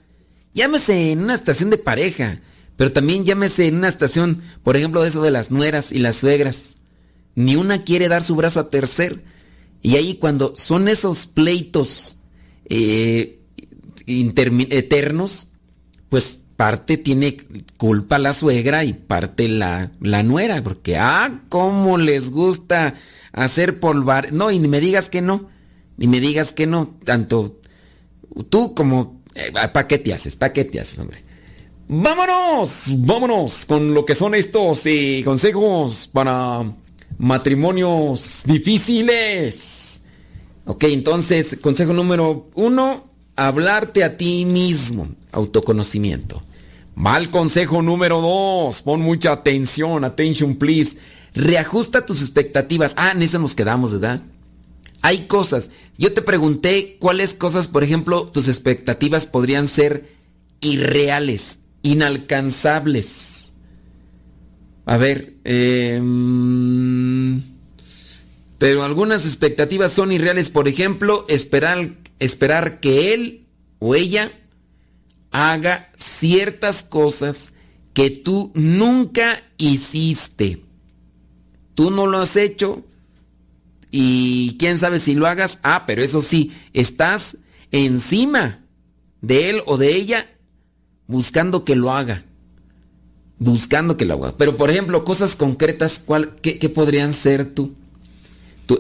Llámese 0.53 1.13
en 1.13 1.23
una 1.23 1.35
estación 1.35 1.71
de 1.71 1.79
pareja, 1.79 2.41
pero 2.77 2.93
también 2.93 3.25
llámese 3.25 3.67
en 3.67 3.77
una 3.77 3.89
estación, 3.89 4.43
por 4.63 4.77
ejemplo, 4.77 5.05
eso 5.05 5.23
de 5.23 5.31
las 5.31 5.51
nueras 5.51 5.91
y 5.91 5.99
las 5.99 6.17
suegras. 6.17 6.79
Ni 7.35 7.57
una 7.57 7.83
quiere 7.83 8.09
dar 8.09 8.23
su 8.23 8.37
brazo 8.37 8.61
a 8.61 8.71
tercer. 8.71 9.25
Y 9.83 9.97
ahí 9.97 10.15
cuando 10.15 10.55
son 10.57 10.89
esos 10.89 11.27
pleitos 11.27 12.19
eh, 12.67 13.41
eternos, 14.07 15.51
pues 16.15 16.43
parte 16.55 16.97
tiene 16.97 17.37
culpa 17.77 18.21
la 18.21 18.33
suegra 18.33 18.85
y 18.85 18.93
parte 18.93 19.49
la, 19.49 19.91
la 19.99 20.23
nuera, 20.23 20.63
porque, 20.63 20.97
ah, 20.97 21.43
cómo 21.49 21.99
les 21.99 22.31
gusta 22.31 22.95
hacer 23.33 23.81
polvar. 23.81 24.33
No, 24.33 24.53
y 24.53 24.61
ni 24.61 24.69
me 24.69 24.79
digas 24.79 25.11
que 25.11 25.21
no, 25.21 25.49
ni 25.97 26.07
me 26.07 26.21
digas 26.21 26.53
que 26.53 26.69
no, 26.69 26.95
tanto 27.05 27.61
tú 28.49 28.77
como, 28.77 29.23
eh, 29.35 29.51
¿para 29.53 29.89
qué 29.89 29.99
te 29.99 30.15
haces? 30.15 30.37
¿Para 30.37 30.53
qué 30.53 30.65
te 30.65 30.79
haces, 30.79 31.01
hombre? 31.01 31.25
Vámonos, 31.89 32.85
vámonos 32.99 33.65
con 33.67 33.93
lo 33.93 34.05
que 34.05 34.15
son 34.15 34.37
estos 34.37 34.87
eh, 34.87 35.21
consejos 35.25 36.09
para 36.13 36.63
matrimonios 37.19 38.43
difíciles. 38.45 40.03
Ok, 40.65 40.85
entonces, 40.85 41.59
consejo 41.61 41.93
número 41.93 42.51
uno, 42.55 43.14
hablarte 43.37 44.05
a 44.05 44.17
ti 44.17 44.45
mismo, 44.45 45.09
autoconocimiento. 45.33 46.43
Mal 46.95 47.31
consejo 47.31 47.83
número 47.83 48.21
dos, 48.21 48.83
pon 48.83 49.01
mucha 49.01 49.33
atención, 49.33 50.05
attention 50.05 50.57
please. 50.57 50.99
Reajusta 51.35 52.07
tus 52.07 52.23
expectativas. 52.23 52.95
Ah, 52.97 53.11
en 53.11 53.23
eso 53.23 53.39
nos 53.41 53.57
quedamos, 53.57 53.93
¿verdad? 53.93 54.23
Hay 55.03 55.27
cosas. 55.27 55.71
Yo 55.99 56.13
te 56.13 56.23
pregunté 56.23 56.97
cuáles 57.01 57.35
cosas, 57.35 57.67
por 57.67 57.83
ejemplo, 57.83 58.27
tus 58.27 58.49
expectativas 58.49 59.27
podrían 59.27 59.67
ser 59.67 60.09
irreales, 60.61 61.59
inalcanzables. 61.83 63.53
A 64.87 64.97
ver, 64.97 65.35
eh, 65.45 66.01
pero 68.59 68.85
algunas 68.85 69.27
expectativas 69.27 69.93
son 69.93 70.13
irreales. 70.13 70.49
Por 70.49 70.69
ejemplo, 70.69 71.27
esperar 71.29 71.97
esperar 72.19 72.81
que 72.81 73.15
él 73.15 73.47
o 73.79 73.95
ella 73.95 74.33
haga 75.31 75.91
ciertas 75.97 76.83
cosas 76.83 77.53
que 77.93 78.11
tú 78.11 78.53
nunca 78.55 79.43
hiciste. 79.59 80.63
Tú 81.75 81.91
no 81.91 82.07
lo 82.07 82.19
has 82.19 82.37
hecho 82.37 82.85
y 83.91 84.57
quién 84.59 84.79
sabe 84.79 84.99
si 84.99 85.15
lo 85.15 85.27
hagas. 85.27 85.61
Ah, 85.63 85.85
pero 85.87 86.03
eso 86.03 86.21
sí, 86.21 86.53
estás 86.73 87.37
encima 87.71 88.65
de 89.21 89.51
él 89.51 89.63
o 89.67 89.77
de 89.77 89.95
ella 89.95 90.31
buscando 91.07 91.65
que 91.65 91.77
lo 91.77 91.93
haga. 91.93 92.25
Buscando 93.39 93.97
que 93.97 94.05
lo 94.05 94.15
haga. 94.15 94.37
Pero 94.37 94.57
por 94.57 94.71
ejemplo, 94.71 95.05
cosas 95.05 95.35
concretas, 95.37 96.01
¿cuál, 96.05 96.37
qué, 96.41 96.69
podrían 96.69 97.13
ser 97.13 97.55
tú? 97.55 97.75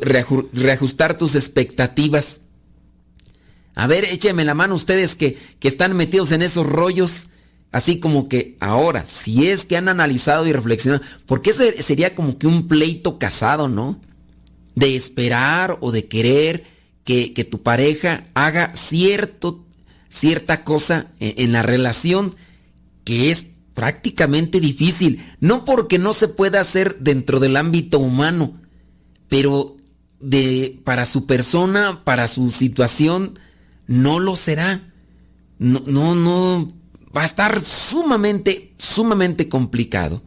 reajustar 0.01 1.18
tus 1.18 1.35
expectativas. 1.35 2.40
A 3.74 3.87
ver, 3.87 4.04
échenme 4.04 4.44
la 4.44 4.54
mano 4.54 4.74
ustedes 4.74 5.14
que, 5.14 5.38
que 5.58 5.68
están 5.68 5.96
metidos 5.96 6.32
en 6.32 6.42
esos 6.42 6.66
rollos. 6.66 7.28
Así 7.72 7.98
como 7.98 8.28
que 8.28 8.56
ahora, 8.60 9.04
si 9.04 9.48
es 9.48 9.64
que 9.64 9.76
han 9.76 9.88
analizado 9.88 10.46
y 10.46 10.52
reflexionado, 10.52 11.02
porque 11.26 11.52
sería 11.52 12.14
como 12.14 12.38
que 12.38 12.46
un 12.46 12.68
pleito 12.68 13.18
casado, 13.18 13.68
¿no? 13.68 14.00
De 14.76 14.94
esperar 14.94 15.78
o 15.80 15.90
de 15.90 16.06
querer 16.06 16.64
que, 17.02 17.32
que 17.32 17.42
tu 17.42 17.62
pareja 17.62 18.24
haga 18.34 18.72
cierto, 18.76 19.64
cierta 20.08 20.62
cosa 20.62 21.08
en, 21.18 21.34
en, 21.37 21.52
la 21.52 21.62
relación 21.62 22.37
que 23.02 23.32
es 23.32 23.46
prácticamente 23.74 24.60
difícil. 24.60 25.24
No 25.40 25.64
porque 25.64 25.98
no 25.98 26.14
se 26.14 26.28
pueda 26.28 26.60
hacer 26.60 26.98
dentro 27.00 27.40
del 27.40 27.56
ámbito 27.56 27.98
humano, 27.98 28.54
pero 29.28 29.76
de, 30.20 30.80
para 30.84 31.04
su 31.06 31.26
persona, 31.26 32.04
para 32.04 32.28
su 32.28 32.50
situación, 32.50 33.38
no 33.87 34.20
lo 34.20 34.37
será. 34.37 34.92
No, 35.59 36.14
no, 36.14 36.68
va 37.16 37.23
a 37.23 37.27
estar 37.27 37.61
sumamente, 37.61 38.75
sumamente 38.79 39.49
complicado. 39.49 40.23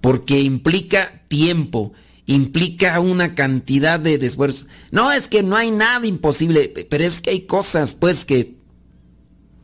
Porque 0.00 0.40
implica 0.40 1.22
tiempo, 1.28 1.92
implica 2.26 3.00
una 3.00 3.34
cantidad 3.34 4.00
de, 4.00 4.14
esfuerzo. 4.14 4.66
No, 4.90 5.12
es 5.12 5.28
que 5.28 5.42
no 5.42 5.56
hay 5.56 5.70
nada 5.70 6.06
imposible, 6.06 6.68
pero 6.88 7.04
es 7.04 7.20
que 7.20 7.30
hay 7.30 7.40
cosas, 7.42 7.94
pues, 7.94 8.24
que, 8.24 8.56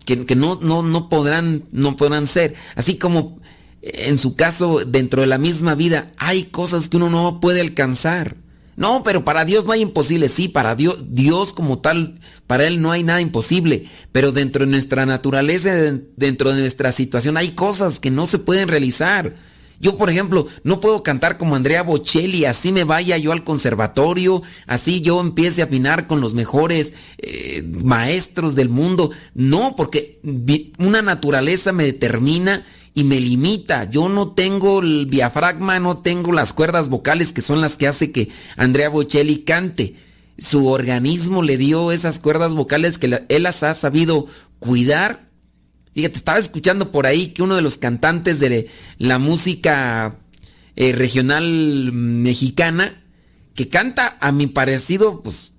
que, 0.05 0.37
no, 0.37 0.59
no, 0.62 0.83
no, 0.83 1.09
podrán, 1.09 1.65
no 1.73 1.97
podrán 1.97 2.27
ser. 2.27 2.55
Así 2.75 2.97
como 2.97 3.39
en 3.83 4.19
su 4.19 4.35
caso, 4.35 4.81
dentro 4.85 5.21
de 5.21 5.29
la 5.29 5.39
misma 5.39 5.75
vida, 5.75 6.11
hay 6.17 6.45
cosas 6.45 6.89
que 6.89 6.97
uno 6.97 7.09
no 7.09 7.41
puede 7.41 7.61
alcanzar. 7.61 8.37
No, 8.77 9.03
pero 9.03 9.25
para 9.25 9.45
Dios 9.45 9.65
no 9.65 9.73
hay 9.73 9.81
imposible. 9.81 10.29
Sí, 10.29 10.49
para 10.49 10.75
Dios, 10.75 10.99
Dios 11.09 11.53
como 11.53 11.79
tal, 11.79 12.21
para 12.47 12.67
Él 12.67 12.83
no 12.83 12.93
hay 12.93 13.03
nada 13.03 13.21
imposible. 13.21 13.87
Pero 14.12 14.33
dentro 14.33 14.65
de 14.65 14.71
nuestra 14.71 15.07
naturaleza, 15.07 15.75
dentro 16.17 16.53
de 16.53 16.61
nuestra 16.61 16.93
situación, 16.93 17.37
hay 17.37 17.53
cosas 17.53 17.99
que 17.99 18.11
no 18.11 18.27
se 18.27 18.39
pueden 18.39 18.69
realizar. 18.69 19.35
Yo, 19.79 19.99
por 19.99 20.09
ejemplo, 20.09 20.47
no 20.65 20.81
puedo 20.81 21.03
cantar 21.03 21.37
como 21.37 21.55
Andrea 21.55 21.83
Bocelli, 21.83 22.47
así 22.47 22.73
me 22.73 22.85
vaya 22.85 23.19
yo 23.19 23.33
al 23.33 23.45
conservatorio, 23.45 24.43
así 24.67 25.03
yo 25.03 25.21
empiece 25.21 25.61
a 25.61 25.67
afinar 25.67 26.07
con 26.07 26.23
los 26.23 26.33
mejores 26.33 26.95
eh, 27.19 27.62
maestros 27.62 28.55
del 28.55 28.71
mundo. 28.71 29.11
No, 29.35 29.75
porque 29.77 30.19
una 30.79 31.03
naturaleza 31.03 31.73
me 31.73 31.85
determina 31.85 32.65
y 32.97 33.05
me 33.05 33.21
limita. 33.21 33.85
Yo 33.85 34.09
no 34.09 34.33
tengo 34.33 34.81
el 34.81 35.09
diafragma, 35.09 35.79
no 35.79 35.99
tengo 35.99 36.33
las 36.33 36.53
cuerdas 36.53 36.89
vocales 36.89 37.33
que 37.33 37.43
son 37.43 37.61
las 37.61 37.77
que 37.77 37.87
hace 37.87 38.11
que 38.11 38.31
Andrea 38.57 38.89
Bocelli 38.89 39.45
cante. 39.45 39.95
Su 40.37 40.67
organismo 40.67 41.45
le 41.45 41.57
dio 41.57 41.93
esas 41.93 42.19
cuerdas 42.19 42.55
vocales 42.55 42.99
que 42.99 43.25
él 43.29 43.43
las 43.45 43.63
ha 43.63 43.75
sabido 43.75 44.27
cuidar 44.59 45.27
Fíjate, 45.97 46.19
estaba 46.19 46.39
escuchando 46.39 46.93
por 46.93 47.07
ahí 47.07 47.29
que 47.29 47.43
uno 47.43 47.57
de 47.57 47.63
los 47.63 47.79
cantantes 47.79 48.39
de 48.39 48.69
la 48.99 49.19
música 49.19 50.19
eh, 50.75 50.93
regional 50.93 51.91
mexicana, 51.91 53.03
que 53.55 53.71
canta 53.71 54.19
a 54.21 54.31
mi 54.31 54.47
parecido, 54.47 55.23
pues 55.23 55.55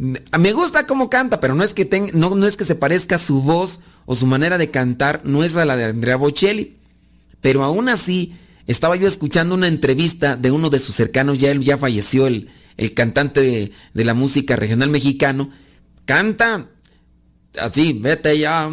me 0.00 0.52
gusta 0.54 0.86
cómo 0.86 1.10
canta, 1.10 1.40
pero 1.40 1.54
no 1.54 1.62
es 1.62 1.74
que 1.74 2.10
no, 2.14 2.34
no 2.34 2.46
es 2.46 2.56
que 2.56 2.64
se 2.64 2.74
parezca 2.74 3.18
su 3.18 3.42
voz 3.42 3.80
o 4.06 4.16
su 4.16 4.24
manera 4.24 4.56
de 4.56 4.70
cantar, 4.70 5.20
no 5.24 5.44
es 5.44 5.56
a 5.56 5.66
la 5.66 5.76
de 5.76 5.84
Andrea 5.84 6.16
Bocelli. 6.16 6.78
Pero 7.42 7.64
aún 7.64 7.90
así, 7.90 8.34
estaba 8.66 8.96
yo 8.96 9.06
escuchando 9.06 9.54
una 9.54 9.68
entrevista 9.68 10.36
de 10.36 10.50
uno 10.50 10.70
de 10.70 10.78
sus 10.78 10.94
cercanos, 10.94 11.38
ya 11.38 11.50
él 11.50 11.60
ya 11.60 11.76
falleció, 11.76 12.26
el, 12.26 12.48
el 12.78 12.94
cantante 12.94 13.40
de, 13.40 13.72
de 13.92 14.04
la 14.04 14.14
música 14.14 14.56
regional 14.56 14.88
mexicano, 14.88 15.50
canta 16.06 16.66
así, 17.58 17.92
vete 17.92 18.38
ya, 18.38 18.70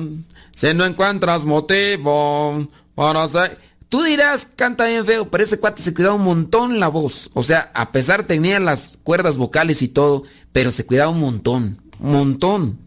si 0.52 0.74
no 0.74 0.86
encuentras 0.86 1.44
motivo 1.44 2.70
para 2.96 3.24
hacer... 3.24 3.60
Tú 3.90 4.04
dirás, 4.04 4.46
canta 4.54 4.86
bien 4.86 5.06
feo, 5.06 5.30
pero 5.30 5.46
ese 5.46 5.60
cuate 5.60 5.82
se 5.82 5.94
cuidaba 5.94 6.16
un 6.16 6.24
montón 6.24 6.78
la 6.78 6.90
voz. 6.90 7.30
O 7.34 7.42
sea, 7.42 7.72
a 7.74 7.94
pesar 7.94 8.28
tenía 8.28 8.60
las 8.60 8.98
cuerdas 9.02 9.38
vocales 9.38 9.82
y 9.82 9.88
todo, 9.88 10.24
pero 10.58 10.72
se 10.72 10.88
cuidaba 10.88 11.12
un 11.12 11.20
montón, 11.20 11.84
un 12.00 12.14
montón. 12.14 12.80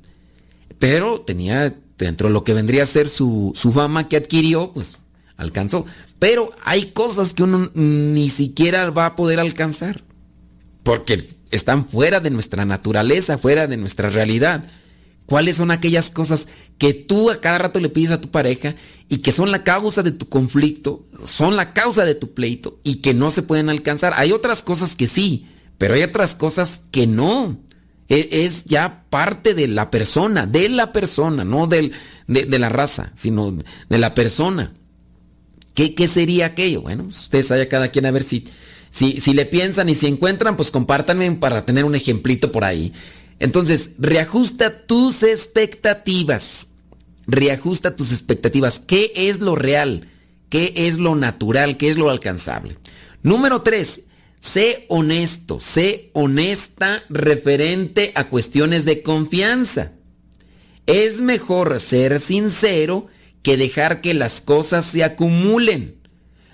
Pero 0.80 1.20
tenía 1.20 1.72
dentro 1.98 2.26
de 2.26 2.35
lo 2.35 2.42
que 2.42 2.52
vendría 2.52 2.83
a 2.83 2.87
ser 2.87 3.09
su, 3.09 3.52
su 3.54 3.70
fama 3.70 4.09
que 4.09 4.16
adquirió, 4.16 4.72
pues 4.72 4.98
alcanzó. 5.37 5.87
Pero 6.18 6.50
hay 6.64 6.87
cosas 6.87 7.33
que 7.33 7.44
uno 7.44 7.70
ni 7.74 8.28
siquiera 8.28 8.90
va 8.90 9.06
a 9.06 9.14
poder 9.14 9.38
alcanzar. 9.38 10.02
Porque 10.83 11.28
están 11.52 11.87
fuera 11.87 12.18
de 12.18 12.30
nuestra 12.30 12.64
naturaleza, 12.64 13.38
fuera 13.38 13.68
de 13.68 13.76
nuestra 13.76 14.11
realidad 14.11 14.64
cuáles 15.26 15.54
son 15.54 15.70
aquellas 15.70 16.11
cosas 16.11 16.48
que 16.76 16.92
tú 16.92 17.30
a 17.30 17.40
cada 17.40 17.59
rato 17.59 17.78
le 17.78 17.88
pides 17.88 18.11
a 18.11 18.20
tu 18.20 18.33
pareja 18.33 18.74
y 19.09 19.18
que 19.18 19.30
son 19.30 19.52
la 19.52 19.62
causa 19.62 20.02
de 20.02 20.11
tu 20.11 20.28
conflicto, 20.28 21.04
son 21.24 21.54
la 21.54 21.72
causa 21.72 22.04
de 22.04 22.16
tu 22.16 22.35
pleito 22.35 22.80
y 22.83 22.96
que 22.96 23.14
no 23.14 23.30
se 23.30 23.42
pueden 23.42 23.70
alcanzar. 23.70 24.12
Hay 24.16 24.33
otras 24.33 24.64
cosas 24.64 24.96
que 24.96 25.06
sí, 25.06 25.46
pero 25.80 25.94
hay 25.94 26.02
otras 26.02 26.34
cosas 26.34 26.82
que 26.90 27.06
no. 27.06 27.58
E, 28.10 28.44
es, 28.44 28.64
ya 28.64 29.06
parte 29.08 29.54
de 29.54 29.66
la 29.66 29.90
persona, 29.90 30.46
de 30.46 30.68
la 30.68 30.92
persona, 30.92 31.42
no 31.42 31.66
del, 31.66 31.92
de, 32.26 32.58
la 32.58 32.68
raza, 32.68 33.12
sino 33.14 33.56
de 33.88 33.98
la 33.98 34.12
persona. 34.12 34.74
¿Qué, 35.72 35.94
¿Qué, 35.94 36.06
sería 36.06 36.44
aquello? 36.44 36.82
Bueno, 36.82 37.04
ustedes 37.04 37.50
allá 37.50 37.66
cada 37.70 37.88
quien 37.88 38.04
a 38.04 38.10
ver 38.10 38.24
si, 38.24 38.44
si, 38.90 39.22
si 39.22 39.32
le 39.32 39.46
piensan 39.46 39.88
y 39.88 39.94
si 39.94 40.06
encuentran, 40.06 40.54
pues 40.54 40.70
compártanme 40.70 41.32
para 41.32 41.64
tener 41.64 41.86
un 41.86 41.94
ejemplito 41.94 42.52
por 42.52 42.64
ahí. 42.64 42.92
Entonces, 43.38 43.92
reajusta 43.98 44.84
tus 44.84 45.22
expectativas. 45.22 46.66
Reajusta 47.26 47.96
tus 47.96 48.12
expectativas. 48.12 48.80
¿Qué 48.80 49.12
es 49.14 49.40
lo 49.40 49.56
real? 49.56 50.10
¿Qué 50.50 50.74
es 50.76 50.98
lo 50.98 51.16
natural? 51.16 51.78
¿Qué 51.78 51.88
es 51.88 51.96
lo 51.96 52.10
alcanzable? 52.10 52.76
Número 53.22 53.62
tres, 53.62 54.02
sé 54.40 54.87
honesto, 54.88 55.61
sé 55.61 56.11
honesta 56.14 57.03
referente 57.09 58.12
a 58.14 58.24
cuestiones 58.24 58.85
de 58.85 59.03
confianza. 59.03 59.92
Es 60.87 61.20
mejor 61.20 61.79
ser 61.79 62.18
sincero 62.18 63.07
que 63.42 63.57
dejar 63.57 64.00
que 64.00 64.14
las 64.14 64.40
cosas 64.40 64.87
se 64.87 65.05
acumulen. 65.05 65.96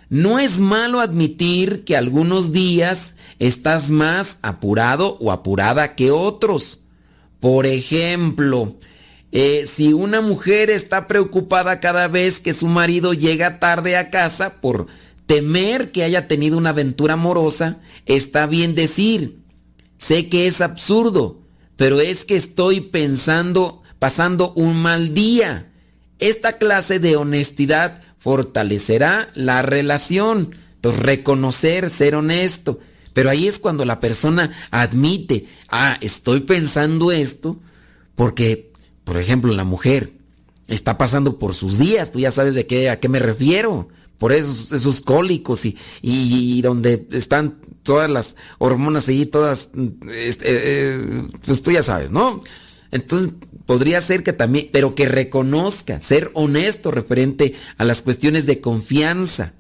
No 0.09 0.39
es 0.39 0.61
malo 0.61 1.01
admitir 1.01 1.85
que 1.85 1.97
algunos 1.97 2.53
días 2.53 3.15
estás 3.39 3.91
más 3.91 4.39
apurado 4.43 5.17
o 5.21 5.33
apurada 5.33 5.95
que 5.95 6.11
otros. 6.11 6.81
Por 7.41 7.67
ejemplo, 7.67 8.77
eh, 9.33 9.65
si 9.67 9.93
una 9.93 10.21
mujer 10.21 10.71
está 10.71 11.07
preocupada 11.07 11.81
cada 11.81 12.09
vez 12.09 12.41
que 12.41 12.55
su 12.55 12.67
marido 12.67 13.15
llega 13.15 13.59
tarde 13.59 13.97
a 13.97 14.11
casa 14.11 14.61
por 14.61 14.87
temer 15.27 15.93
que 15.93 16.05
haya 16.05 16.29
tenido 16.29 16.57
una 16.57 16.71
aventura 16.71 17.15
amorosa, 17.15 17.79
está 18.07 18.47
bien 18.47 18.75
decir, 18.75 19.41
sé 19.99 20.29
que 20.29 20.47
es 20.47 20.61
absurdo, 20.61 21.43
pero 21.77 22.01
es 22.01 22.25
que 22.25 22.37
estoy 22.37 22.81
pensando, 22.81 23.83
pasando 23.99 24.53
un 24.55 24.77
mal 24.77 25.15
día. 25.15 25.73
Esta 26.19 26.55
clase 26.55 26.99
de 26.99 27.17
honestidad 27.17 28.03
fortalecerá 28.19 29.29
la 29.35 29.63
relación. 29.63 30.57
Entonces, 30.77 31.03
reconocer, 31.03 31.91
ser 31.91 32.15
honesto. 32.15 32.79
Pero 33.13 33.31
ahí 33.31 33.47
es 33.47 33.59
cuando 33.59 33.85
la 33.85 33.99
persona 33.99 34.53
admite, 34.71 35.47
ah, 35.69 35.97
estoy 36.01 36.41
pensando 36.41 37.13
esto 37.13 37.59
porque, 38.15 38.73
por 39.05 39.19
ejemplo, 39.19 39.53
la 39.55 39.65
mujer 39.65 40.13
está 40.69 40.99
pasando 40.99 41.39
por 41.39 41.55
sus 41.55 41.79
días, 41.79 42.13
tú 42.13 42.19
ya 42.19 42.31
sabes 42.31 42.55
de 42.55 42.67
qué, 42.67 42.91
a 42.91 43.01
qué 43.01 43.09
me 43.09 43.19
refiero, 43.19 43.89
por 44.19 44.33
esos, 44.33 44.73
esos 44.73 45.01
cólicos 45.01 45.65
y, 45.65 45.77
y, 46.03 46.63
donde 46.63 47.07
están 47.13 47.59
todas 47.83 48.11
las 48.11 48.37
hormonas 48.59 49.09
ahí, 49.09 49.27
todas, 49.27 49.71
este, 50.13 50.47
eh, 50.49 51.29
pues 51.45 51.63
tú 51.63 51.71
ya 51.71 51.83
sabes, 51.83 52.11
¿no? 52.11 52.43
Entonces, 52.91 53.33
podría 53.67 54.01
ser 54.01 54.23
que 54.23 54.33
también, 54.33 54.69
pero 54.73 54.95
que 54.95 55.07
reconozca, 55.07 56.01
ser 56.01 56.31
honesto 56.35 56.91
referente 56.91 57.55
a 57.77 57.85
las 57.85 58.03
cuestiones 58.03 58.47
de 58.47 58.61
confianza. 58.61 59.53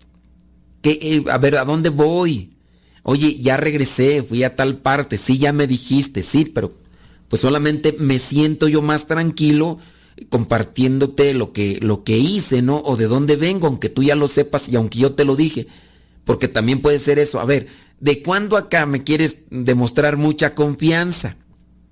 Que, 0.80 0.98
eh, 1.02 1.24
a 1.30 1.38
ver, 1.38 1.58
¿a 1.58 1.64
dónde 1.64 1.90
voy? 1.90 2.56
Oye, 3.02 3.38
ya 3.38 3.56
regresé, 3.56 4.22
fui 4.22 4.42
a 4.42 4.56
tal 4.56 4.78
parte, 4.78 5.16
sí, 5.16 5.38
ya 5.38 5.52
me 5.52 5.66
dijiste, 5.66 6.22
sí, 6.22 6.44
pero 6.44 6.74
pues 7.28 7.42
solamente 7.42 7.94
me 7.98 8.18
siento 8.18 8.68
yo 8.68 8.82
más 8.82 9.06
tranquilo 9.06 9.78
compartiéndote 10.28 11.34
lo 11.34 11.52
que, 11.52 11.78
lo 11.80 12.04
que 12.04 12.18
hice, 12.18 12.62
¿no? 12.62 12.80
O 12.84 12.96
de 12.96 13.06
dónde 13.06 13.36
vengo, 13.36 13.66
aunque 13.66 13.88
tú 13.88 14.02
ya 14.02 14.14
lo 14.14 14.28
sepas 14.28 14.68
y 14.68 14.76
aunque 14.76 14.98
yo 14.98 15.14
te 15.14 15.24
lo 15.24 15.36
dije. 15.36 15.66
Porque 16.24 16.48
también 16.48 16.80
puede 16.80 16.98
ser 16.98 17.18
eso. 17.18 17.40
A 17.40 17.44
ver, 17.44 17.68
¿de 18.00 18.22
cuándo 18.22 18.56
acá 18.56 18.86
me 18.86 19.04
quieres 19.04 19.38
demostrar 19.50 20.16
mucha 20.16 20.54
confianza? 20.54 21.36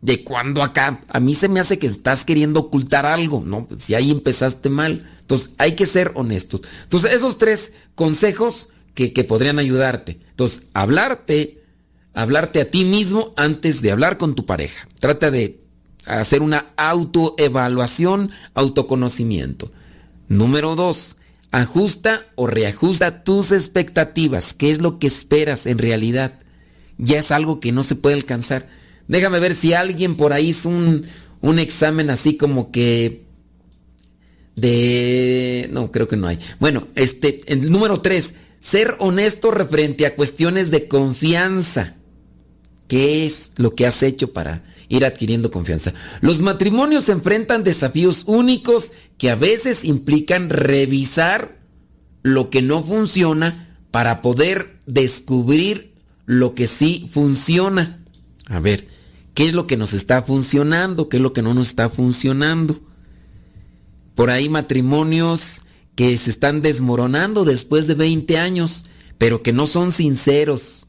¿De 0.00 0.24
cuándo 0.24 0.62
acá? 0.62 1.02
A 1.08 1.20
mí 1.20 1.34
se 1.34 1.48
me 1.48 1.60
hace 1.60 1.78
que 1.78 1.86
estás 1.86 2.24
queriendo 2.24 2.60
ocultar 2.60 3.06
algo, 3.06 3.42
¿no? 3.44 3.68
Si 3.78 3.94
ahí 3.94 4.10
empezaste 4.10 4.68
mal. 4.68 5.10
Entonces, 5.20 5.52
hay 5.56 5.76
que 5.76 5.86
ser 5.86 6.12
honestos. 6.14 6.62
Entonces, 6.82 7.12
esos 7.12 7.38
tres 7.38 7.72
consejos 7.94 8.68
que, 8.94 9.24
podrían 9.24 9.58
ayudarte. 9.58 10.18
Entonces, 10.30 10.68
hablarte, 10.74 11.62
hablarte 12.12 12.60
a 12.60 12.70
ti 12.70 12.84
mismo 12.84 13.32
antes 13.36 13.82
de 13.82 13.92
hablar 13.92 14.18
con 14.18 14.34
tu 14.34 14.46
pareja. 14.46 14.86
Trata 15.00 15.30
de 15.30 15.63
hacer 16.06 16.42
una 16.42 16.66
autoevaluación, 16.76 18.30
autoconocimiento. 18.54 19.72
Número 20.28 20.74
dos, 20.74 21.16
ajusta 21.50 22.26
o 22.34 22.46
reajusta 22.46 23.24
tus 23.24 23.52
expectativas. 23.52 24.54
¿Qué 24.54 24.70
es 24.70 24.80
lo 24.80 24.98
que 24.98 25.06
esperas 25.06 25.66
en 25.66 25.78
realidad? 25.78 26.40
Ya 26.98 27.18
es 27.18 27.30
algo 27.30 27.60
que 27.60 27.72
no 27.72 27.82
se 27.82 27.96
puede 27.96 28.16
alcanzar. 28.16 28.68
Déjame 29.08 29.38
ver 29.40 29.54
si 29.54 29.72
alguien 29.72 30.16
por 30.16 30.32
ahí 30.32 30.48
hizo 30.48 30.68
un, 30.68 31.04
un 31.40 31.58
examen 31.58 32.10
así 32.10 32.36
como 32.36 32.70
que 32.70 33.24
de... 34.56 35.68
No, 35.72 35.90
creo 35.90 36.08
que 36.08 36.16
no 36.16 36.26
hay. 36.26 36.38
Bueno, 36.60 36.88
este, 36.94 37.40
número 37.56 38.00
tres, 38.00 38.34
ser 38.60 38.96
honesto 38.98 39.50
referente 39.50 40.06
a 40.06 40.14
cuestiones 40.14 40.70
de 40.70 40.88
confianza. 40.88 41.96
¿Qué 42.88 43.26
es 43.26 43.52
lo 43.56 43.74
que 43.74 43.86
has 43.86 44.02
hecho 44.02 44.32
para 44.32 44.73
ir 44.88 45.04
adquiriendo 45.04 45.50
confianza? 45.50 45.92
Los 46.20 46.40
matrimonios 46.40 47.08
enfrentan 47.08 47.62
desafíos 47.62 48.24
únicos 48.26 48.92
que 49.18 49.30
a 49.30 49.36
veces 49.36 49.84
implican 49.84 50.50
revisar 50.50 51.58
lo 52.22 52.50
que 52.50 52.62
no 52.62 52.82
funciona 52.82 53.78
para 53.90 54.22
poder 54.22 54.80
descubrir 54.86 55.94
lo 56.26 56.54
que 56.54 56.66
sí 56.66 57.08
funciona. 57.12 58.04
A 58.46 58.60
ver, 58.60 58.88
¿qué 59.34 59.46
es 59.46 59.52
lo 59.52 59.66
que 59.66 59.76
nos 59.76 59.92
está 59.92 60.22
funcionando? 60.22 61.08
¿Qué 61.08 61.18
es 61.18 61.22
lo 61.22 61.32
que 61.32 61.42
no 61.42 61.54
nos 61.54 61.68
está 61.68 61.90
funcionando? 61.90 62.80
Por 64.14 64.30
ahí 64.30 64.48
matrimonios 64.48 65.62
que 65.94 66.16
se 66.16 66.30
están 66.30 66.62
desmoronando 66.62 67.44
después 67.44 67.86
de 67.86 67.94
20 67.94 68.38
años, 68.38 68.86
pero 69.18 69.42
que 69.42 69.52
no 69.52 69.66
son 69.66 69.92
sinceros. 69.92 70.83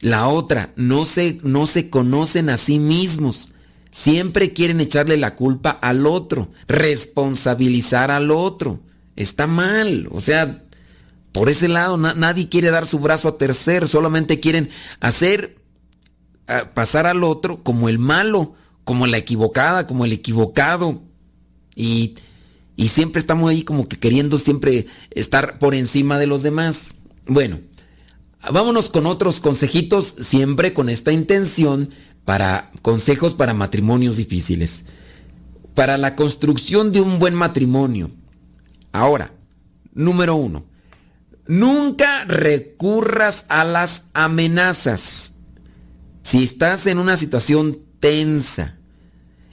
La 0.00 0.28
otra, 0.28 0.72
no 0.76 1.04
se, 1.04 1.40
no 1.42 1.66
se 1.66 1.90
conocen 1.90 2.48
a 2.48 2.56
sí 2.56 2.78
mismos. 2.78 3.52
Siempre 3.90 4.52
quieren 4.52 4.80
echarle 4.80 5.16
la 5.16 5.36
culpa 5.36 5.70
al 5.70 6.06
otro, 6.06 6.50
responsabilizar 6.68 8.10
al 8.10 8.30
otro. 8.30 8.80
Está 9.16 9.46
mal. 9.46 10.08
O 10.10 10.20
sea, 10.20 10.64
por 11.32 11.48
ese 11.48 11.68
lado 11.68 11.96
nadie 11.96 12.48
quiere 12.48 12.70
dar 12.70 12.86
su 12.86 12.98
brazo 12.98 13.28
a 13.28 13.38
tercer, 13.38 13.86
solamente 13.86 14.40
quieren 14.40 14.70
hacer 15.00 15.60
pasar 16.74 17.06
al 17.06 17.22
otro 17.22 17.62
como 17.62 17.88
el 17.88 17.98
malo, 17.98 18.54
como 18.84 19.06
la 19.06 19.18
equivocada, 19.18 19.86
como 19.86 20.04
el 20.04 20.12
equivocado. 20.12 21.02
Y, 21.76 22.16
y 22.76 22.88
siempre 22.88 23.20
estamos 23.20 23.50
ahí 23.50 23.62
como 23.62 23.86
que 23.86 23.98
queriendo 23.98 24.38
siempre 24.38 24.86
estar 25.10 25.58
por 25.58 25.74
encima 25.74 26.18
de 26.18 26.26
los 26.26 26.42
demás. 26.42 26.94
Bueno, 27.26 27.60
vámonos 28.50 28.88
con 28.88 29.06
otros 29.06 29.40
consejitos, 29.40 30.14
siempre 30.20 30.72
con 30.72 30.88
esta 30.88 31.12
intención 31.12 31.90
para 32.24 32.70
consejos 32.82 33.34
para 33.34 33.54
matrimonios 33.54 34.16
difíciles. 34.16 34.84
Para 35.74 35.98
la 35.98 36.16
construcción 36.16 36.92
de 36.92 37.00
un 37.00 37.18
buen 37.18 37.34
matrimonio. 37.34 38.10
Ahora, 38.92 39.32
número 39.92 40.34
uno, 40.34 40.64
nunca 41.46 42.24
recurras 42.24 43.46
a 43.48 43.64
las 43.64 44.04
amenazas. 44.14 45.32
Si 46.22 46.42
estás 46.42 46.86
en 46.86 46.98
una 46.98 47.16
situación 47.16 47.80
tensa, 48.00 48.76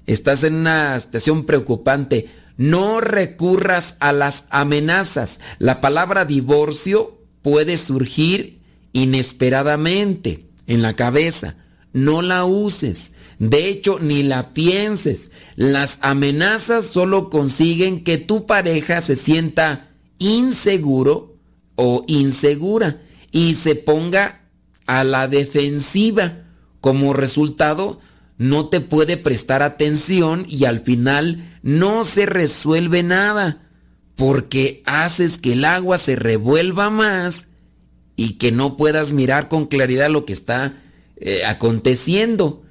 estás 0.06 0.43
en 0.43 0.56
una 0.56 1.00
situación 1.00 1.45
preocupante, 1.45 2.30
no 2.58 3.00
recurras 3.00 3.95
a 4.00 4.12
las 4.12 4.45
amenazas. 4.50 5.39
La 5.60 5.80
palabra 5.82 6.26
divorcio 6.26 7.21
puede 7.41 7.78
surgir 7.78 8.57
inesperadamente 8.93 10.45
en 10.67 10.82
la 10.82 10.95
cabeza. 10.95 11.56
No 11.93 12.21
la 12.21 12.45
uses. 12.45 13.13
De 13.39 13.69
hecho, 13.69 14.00
ni 14.00 14.23
la 14.23 14.54
pienses. 14.54 15.32
Las 15.56 16.00
amenazas 16.02 16.86
solo 16.86 17.30
consiguen 17.30 18.04
que 18.04 18.17
tu 18.17 18.45
pareja 18.45 19.02
se 19.02 19.15
sienta 19.15 19.89
inseguro 20.19 21.38
o 21.76 22.04
insegura 22.08 23.02
y 23.32 23.56
se 23.56 23.76
ponga 23.76 24.41
a 24.86 25.04
la 25.04 25.28
defensiva. 25.28 26.43
Como 26.82 27.13
resultado, 27.13 28.00
no 28.38 28.69
te 28.69 28.82
puede 28.82 29.17
prestar 29.17 29.63
atención 29.63 30.45
y 30.47 30.65
al 30.65 30.82
final 30.82 31.58
no 31.63 32.04
se 32.04 32.26
resuelve 32.26 33.04
nada 33.04 33.63
porque 34.15 34.82
haces 34.86 35.38
que 35.38 35.54
el 35.54 35.65
agua 35.65 35.97
se 35.97 36.15
revuelva 36.15 36.89
más 36.89 37.47
y 38.17 38.34
que 38.34 38.51
no 38.51 38.75
puedas 38.75 39.13
mirar 39.13 39.47
con 39.47 39.67
claridad 39.67 40.10
lo 40.10 40.25
que 40.25 40.34
está 40.34 40.73
eh, 41.15 41.43
aconteciendo. 41.45 42.63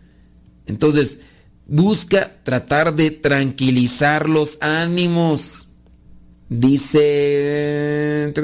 Entonces, 0.66 1.20
busca 1.66 2.36
tratar 2.42 2.94
de 2.94 3.12
tranquilizar 3.12 4.28
los 4.28 4.58
ánimos. 4.60 5.68
Dice... 6.48 8.34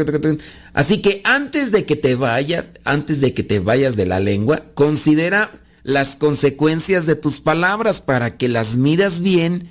Así 0.72 1.02
que 1.02 1.20
antes 1.24 1.72
de 1.72 1.84
que 1.84 1.96
te 1.96 2.14
vayas, 2.14 2.70
antes 2.84 3.20
de 3.20 3.34
que 3.34 3.42
te 3.42 3.58
vayas 3.58 3.96
de 3.96 4.06
la 4.06 4.20
lengua, 4.20 4.62
considera 4.74 5.60
las 5.82 6.14
consecuencias 6.14 7.04
de 7.04 7.16
tus 7.16 7.40
palabras 7.40 8.00
para 8.00 8.36
que 8.36 8.48
las 8.48 8.76
midas 8.76 9.20
bien 9.20 9.68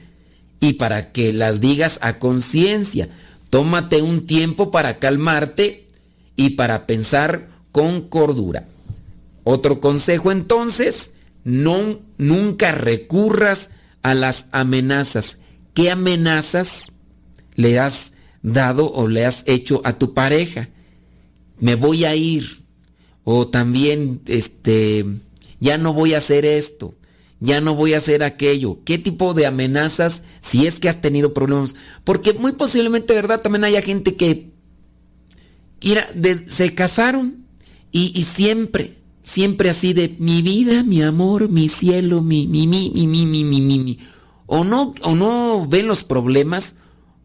y 0.59 0.73
para 0.73 1.13
que 1.13 1.31
las 1.31 1.61
digas 1.61 1.97
a 2.01 2.19
conciencia. 2.19 3.07
Tómate 3.49 4.01
un 4.01 4.25
tiempo 4.27 4.69
para 4.69 4.99
calmarte 4.99 5.87
y 6.41 6.51
para 6.51 6.87
pensar 6.87 7.49
con 7.71 8.01
cordura. 8.01 8.67
Otro 9.43 9.79
consejo 9.79 10.31
entonces, 10.31 11.11
no, 11.43 11.99
nunca 12.17 12.71
recurras 12.71 13.69
a 14.01 14.15
las 14.15 14.47
amenazas. 14.51 15.37
¿Qué 15.75 15.91
amenazas 15.91 16.93
le 17.55 17.79
has 17.79 18.13
dado 18.41 18.91
o 18.91 19.07
le 19.07 19.23
has 19.23 19.43
hecho 19.45 19.81
a 19.83 19.99
tu 19.99 20.15
pareja? 20.15 20.69
Me 21.59 21.75
voy 21.75 22.05
a 22.05 22.15
ir. 22.15 22.63
O 23.23 23.47
también, 23.47 24.21
este, 24.25 25.05
ya 25.59 25.77
no 25.77 25.93
voy 25.93 26.15
a 26.15 26.17
hacer 26.17 26.43
esto, 26.43 26.95
ya 27.39 27.61
no 27.61 27.75
voy 27.75 27.93
a 27.93 27.97
hacer 27.97 28.23
aquello. 28.23 28.79
¿Qué 28.83 28.97
tipo 28.97 29.35
de 29.35 29.45
amenazas 29.45 30.23
si 30.39 30.65
es 30.65 30.79
que 30.79 30.89
has 30.89 31.01
tenido 31.01 31.35
problemas? 31.35 31.75
Porque 32.03 32.33
muy 32.33 32.53
posiblemente, 32.53 33.13
¿verdad? 33.13 33.41
También 33.41 33.63
haya 33.63 33.83
gente 33.83 34.15
que 34.15 34.50
se 36.47 36.75
casaron 36.75 37.45
y, 37.91 38.17
y 38.17 38.23
siempre 38.23 39.01
siempre 39.23 39.69
así 39.69 39.93
de 39.93 40.15
mi 40.19 40.41
vida, 40.41 40.83
mi 40.83 41.01
amor, 41.01 41.49
mi 41.49 41.69
cielo, 41.69 42.21
mi, 42.21 42.47
mi, 42.47 42.67
mi, 42.67 42.91
mi, 42.93 43.07
mi, 43.07 43.25
mi, 43.25 43.43
mi, 43.43 43.79
mi. 43.79 43.99
O 44.45 44.63
no, 44.63 44.93
o 45.03 45.15
no 45.15 45.67
ven 45.67 45.87
los 45.87 46.03
problemas, 46.03 46.75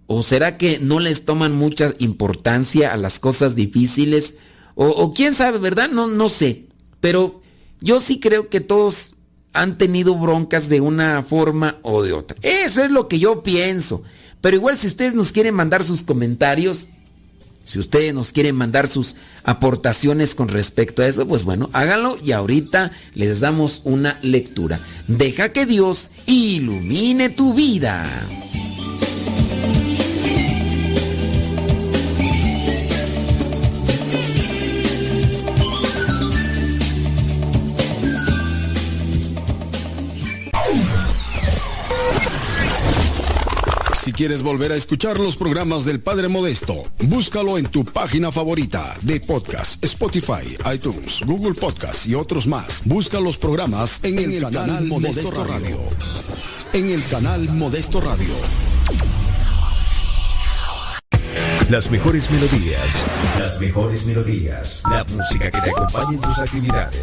o 0.06 0.22
será 0.22 0.58
que 0.58 0.78
no 0.78 1.00
les 1.00 1.24
toman 1.24 1.54
mucha 1.54 1.92
importancia 1.98 2.92
a 2.92 2.96
las 2.96 3.18
cosas 3.18 3.54
difíciles, 3.54 4.36
o, 4.74 4.86
o 4.86 5.12
quién 5.14 5.34
sabe, 5.34 5.58
¿verdad? 5.58 5.90
No, 5.90 6.06
no 6.06 6.28
sé. 6.28 6.66
Pero 7.00 7.42
yo 7.80 8.00
sí 8.00 8.20
creo 8.20 8.48
que 8.48 8.60
todos 8.60 9.16
han 9.52 9.78
tenido 9.78 10.14
broncas 10.16 10.68
de 10.68 10.80
una 10.80 11.22
forma 11.22 11.78
o 11.82 12.02
de 12.02 12.12
otra. 12.12 12.36
Eso 12.42 12.84
es 12.84 12.90
lo 12.90 13.08
que 13.08 13.18
yo 13.18 13.42
pienso. 13.42 14.02
Pero 14.40 14.56
igual 14.56 14.76
si 14.76 14.86
ustedes 14.86 15.14
nos 15.14 15.32
quieren 15.32 15.54
mandar 15.54 15.82
sus 15.82 16.02
comentarios, 16.02 16.88
si 17.66 17.80
ustedes 17.80 18.14
nos 18.14 18.30
quieren 18.30 18.54
mandar 18.54 18.86
sus 18.86 19.16
aportaciones 19.42 20.36
con 20.36 20.46
respecto 20.46 21.02
a 21.02 21.08
eso, 21.08 21.26
pues 21.26 21.42
bueno, 21.42 21.68
háganlo 21.72 22.16
y 22.24 22.30
ahorita 22.30 22.92
les 23.14 23.40
damos 23.40 23.80
una 23.82 24.20
lectura. 24.22 24.78
Deja 25.08 25.52
que 25.52 25.66
Dios 25.66 26.12
ilumine 26.26 27.28
tu 27.28 27.54
vida. 27.54 28.08
Quieres 44.16 44.42
volver 44.42 44.72
a 44.72 44.76
escuchar 44.76 45.20
los 45.20 45.36
programas 45.36 45.84
del 45.84 46.00
Padre 46.00 46.28
Modesto, 46.28 46.82
búscalo 47.00 47.58
en 47.58 47.66
tu 47.66 47.84
página 47.84 48.32
favorita 48.32 48.96
de 49.02 49.20
podcast, 49.20 49.84
Spotify, 49.84 50.56
iTunes, 50.72 51.20
Google 51.26 51.52
Podcast 51.52 52.06
y 52.06 52.14
otros 52.14 52.46
más. 52.46 52.82
Busca 52.86 53.20
los 53.20 53.36
programas 53.36 54.00
en, 54.02 54.18
el, 54.18 54.40
canal, 54.40 54.86
Modesto, 54.86 55.44
Radio. 55.44 55.78
En 56.72 56.88
el 56.88 57.04
canal 57.08 57.46
Modesto 57.50 58.00
Radio. 58.00 58.34
Las 61.68 61.90
mejores 61.90 62.30
melodías. 62.30 63.04
Las 63.38 63.60
mejores 63.60 64.06
melodías. 64.06 64.82
La 64.90 65.04
música 65.04 65.50
que 65.50 65.60
te 65.60 65.70
acompañe 65.70 66.14
en 66.14 66.20
tus 66.22 66.38
actividades. 66.38 67.02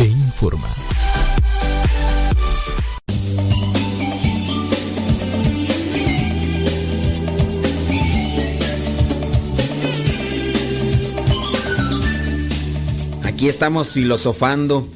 e 0.00 0.04
informa. 0.04 0.68
Aquí 13.24 13.48
estamos 13.48 13.90
filosofando. 13.90 14.88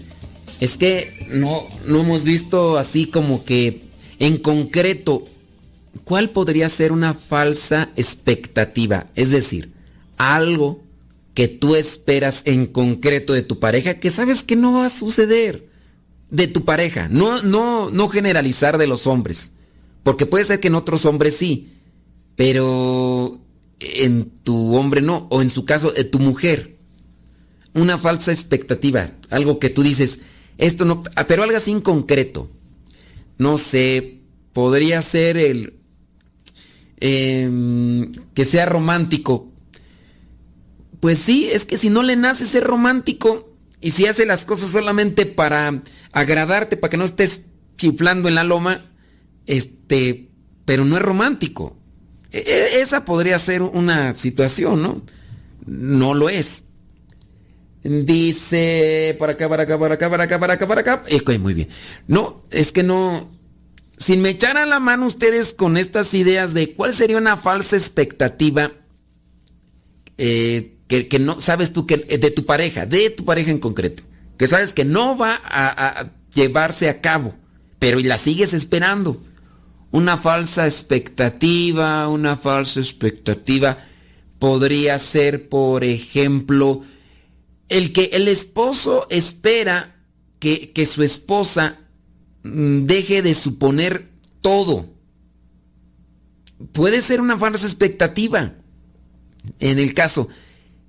Es 0.60 0.76
que 0.76 1.28
no, 1.30 1.62
no 1.86 2.00
hemos 2.00 2.24
visto 2.24 2.78
así 2.78 3.06
como 3.06 3.44
que 3.44 3.82
en 4.18 4.36
concreto 4.36 5.24
cuál 6.04 6.30
podría 6.30 6.68
ser 6.68 6.92
una 6.92 7.14
falsa 7.14 7.90
expectativa. 7.96 9.06
Es 9.14 9.30
decir, 9.30 9.72
algo 10.16 10.81
que 11.34 11.48
tú 11.48 11.76
esperas 11.76 12.42
en 12.44 12.66
concreto 12.66 13.32
de 13.32 13.42
tu 13.42 13.58
pareja 13.58 14.00
que 14.00 14.10
sabes 14.10 14.42
que 14.42 14.56
no 14.56 14.74
va 14.74 14.86
a 14.86 14.90
suceder 14.90 15.68
de 16.30 16.46
tu 16.46 16.64
pareja. 16.64 17.08
No, 17.08 17.42
no, 17.42 17.90
no 17.90 18.08
generalizar 18.08 18.78
de 18.78 18.86
los 18.86 19.06
hombres. 19.06 19.52
Porque 20.02 20.26
puede 20.26 20.44
ser 20.44 20.60
que 20.60 20.68
en 20.68 20.74
otros 20.74 21.04
hombres 21.04 21.36
sí, 21.36 21.74
pero 22.36 23.40
en 23.80 24.30
tu 24.42 24.74
hombre 24.76 25.00
no, 25.00 25.28
o 25.30 25.42
en 25.42 25.50
su 25.50 25.64
caso, 25.64 25.92
en 25.94 26.10
tu 26.10 26.18
mujer. 26.18 26.76
una 27.74 27.96
falsa 27.96 28.32
expectativa, 28.32 29.10
algo 29.30 29.58
que 29.58 29.70
tú 29.70 29.82
dices, 29.82 30.18
esto 30.58 30.84
no, 30.84 31.02
ah, 31.16 31.26
pero 31.26 31.42
algo 31.42 31.56
así 31.56 31.70
en 31.70 31.80
concreto. 31.80 32.50
No 33.38 33.56
sé, 33.58 34.20
podría 34.52 35.00
ser 35.02 35.36
el 35.36 35.74
em, 37.00 38.12
que 38.34 38.44
sea 38.44 38.66
romántico. 38.66 39.51
Pues 41.02 41.18
sí, 41.18 41.48
es 41.50 41.66
que 41.66 41.78
si 41.78 41.90
no 41.90 42.04
le 42.04 42.14
nace 42.14 42.46
ser 42.46 42.62
romántico 42.62 43.56
y 43.80 43.90
si 43.90 44.06
hace 44.06 44.24
las 44.24 44.44
cosas 44.44 44.70
solamente 44.70 45.26
para 45.26 45.82
agradarte, 46.12 46.76
para 46.76 46.92
que 46.92 46.96
no 46.96 47.04
estés 47.04 47.46
chiflando 47.76 48.28
en 48.28 48.36
la 48.36 48.44
loma, 48.44 48.80
este, 49.46 50.30
pero 50.64 50.84
no 50.84 50.96
es 50.96 51.02
romántico. 51.02 51.76
E, 52.30 52.38
e, 52.38 52.82
esa 52.82 53.04
podría 53.04 53.36
ser 53.40 53.62
una 53.62 54.14
situación, 54.14 54.80
¿no? 54.80 55.02
No 55.66 56.14
lo 56.14 56.28
es. 56.28 56.66
Dice, 57.82 59.16
para 59.18 59.32
acá, 59.32 59.48
para 59.48 59.64
acá, 59.64 59.76
para 59.80 59.94
acá, 59.94 60.08
para 60.08 60.22
acá, 60.22 60.38
para 60.38 60.52
acá, 60.52 60.68
para 60.68 60.80
acá. 60.82 61.04
Muy 61.40 61.54
bien. 61.54 61.68
No, 62.06 62.44
es 62.52 62.70
que 62.70 62.84
no. 62.84 63.28
Sin 63.98 64.22
me 64.22 64.28
echaran 64.28 64.70
la 64.70 64.78
mano 64.78 65.06
ustedes 65.06 65.52
con 65.52 65.76
estas 65.76 66.14
ideas 66.14 66.54
de 66.54 66.74
cuál 66.74 66.94
sería 66.94 67.18
una 67.18 67.36
falsa 67.36 67.74
expectativa 67.74 68.70
eh, 70.16 70.78
que, 70.88 71.18
no 71.18 71.40
sabes 71.40 71.72
tú 71.72 71.86
que 71.86 71.96
de 71.96 72.30
tu 72.30 72.44
pareja, 72.44 72.86
de 72.86 73.10
tu 73.10 73.24
pareja 73.24 73.50
en 73.50 73.58
concreto, 73.58 74.02
que 74.36 74.46
sabes 74.46 74.72
que 74.74 74.84
no 74.84 75.16
va 75.16 75.40
a, 75.42 76.00
a 76.00 76.12
llevarse 76.34 76.88
a 76.88 77.00
cabo, 77.00 77.34
pero 77.78 78.00
y 78.00 78.04
la 78.04 78.18
sigues 78.18 78.52
esperando. 78.52 79.22
Una 79.90 80.16
falsa 80.16 80.66
expectativa, 80.66 82.08
una 82.08 82.36
falsa 82.36 82.80
expectativa 82.80 83.78
podría 84.38 84.98
ser, 84.98 85.48
por 85.48 85.84
ejemplo, 85.84 86.82
el 87.68 87.92
que 87.92 88.10
el 88.12 88.28
esposo 88.28 89.06
espera 89.08 89.96
que, 90.38 90.72
que 90.72 90.86
su 90.86 91.02
esposa 91.02 91.78
mm, 92.42 92.86
deje 92.86 93.22
de 93.22 93.34
suponer 93.34 94.10
todo. 94.40 94.92
Puede 96.72 97.00
ser 97.00 97.20
una 97.20 97.38
falsa 97.38 97.66
expectativa. 97.66 98.54
En 99.60 99.78
el 99.78 99.94
caso, 99.94 100.28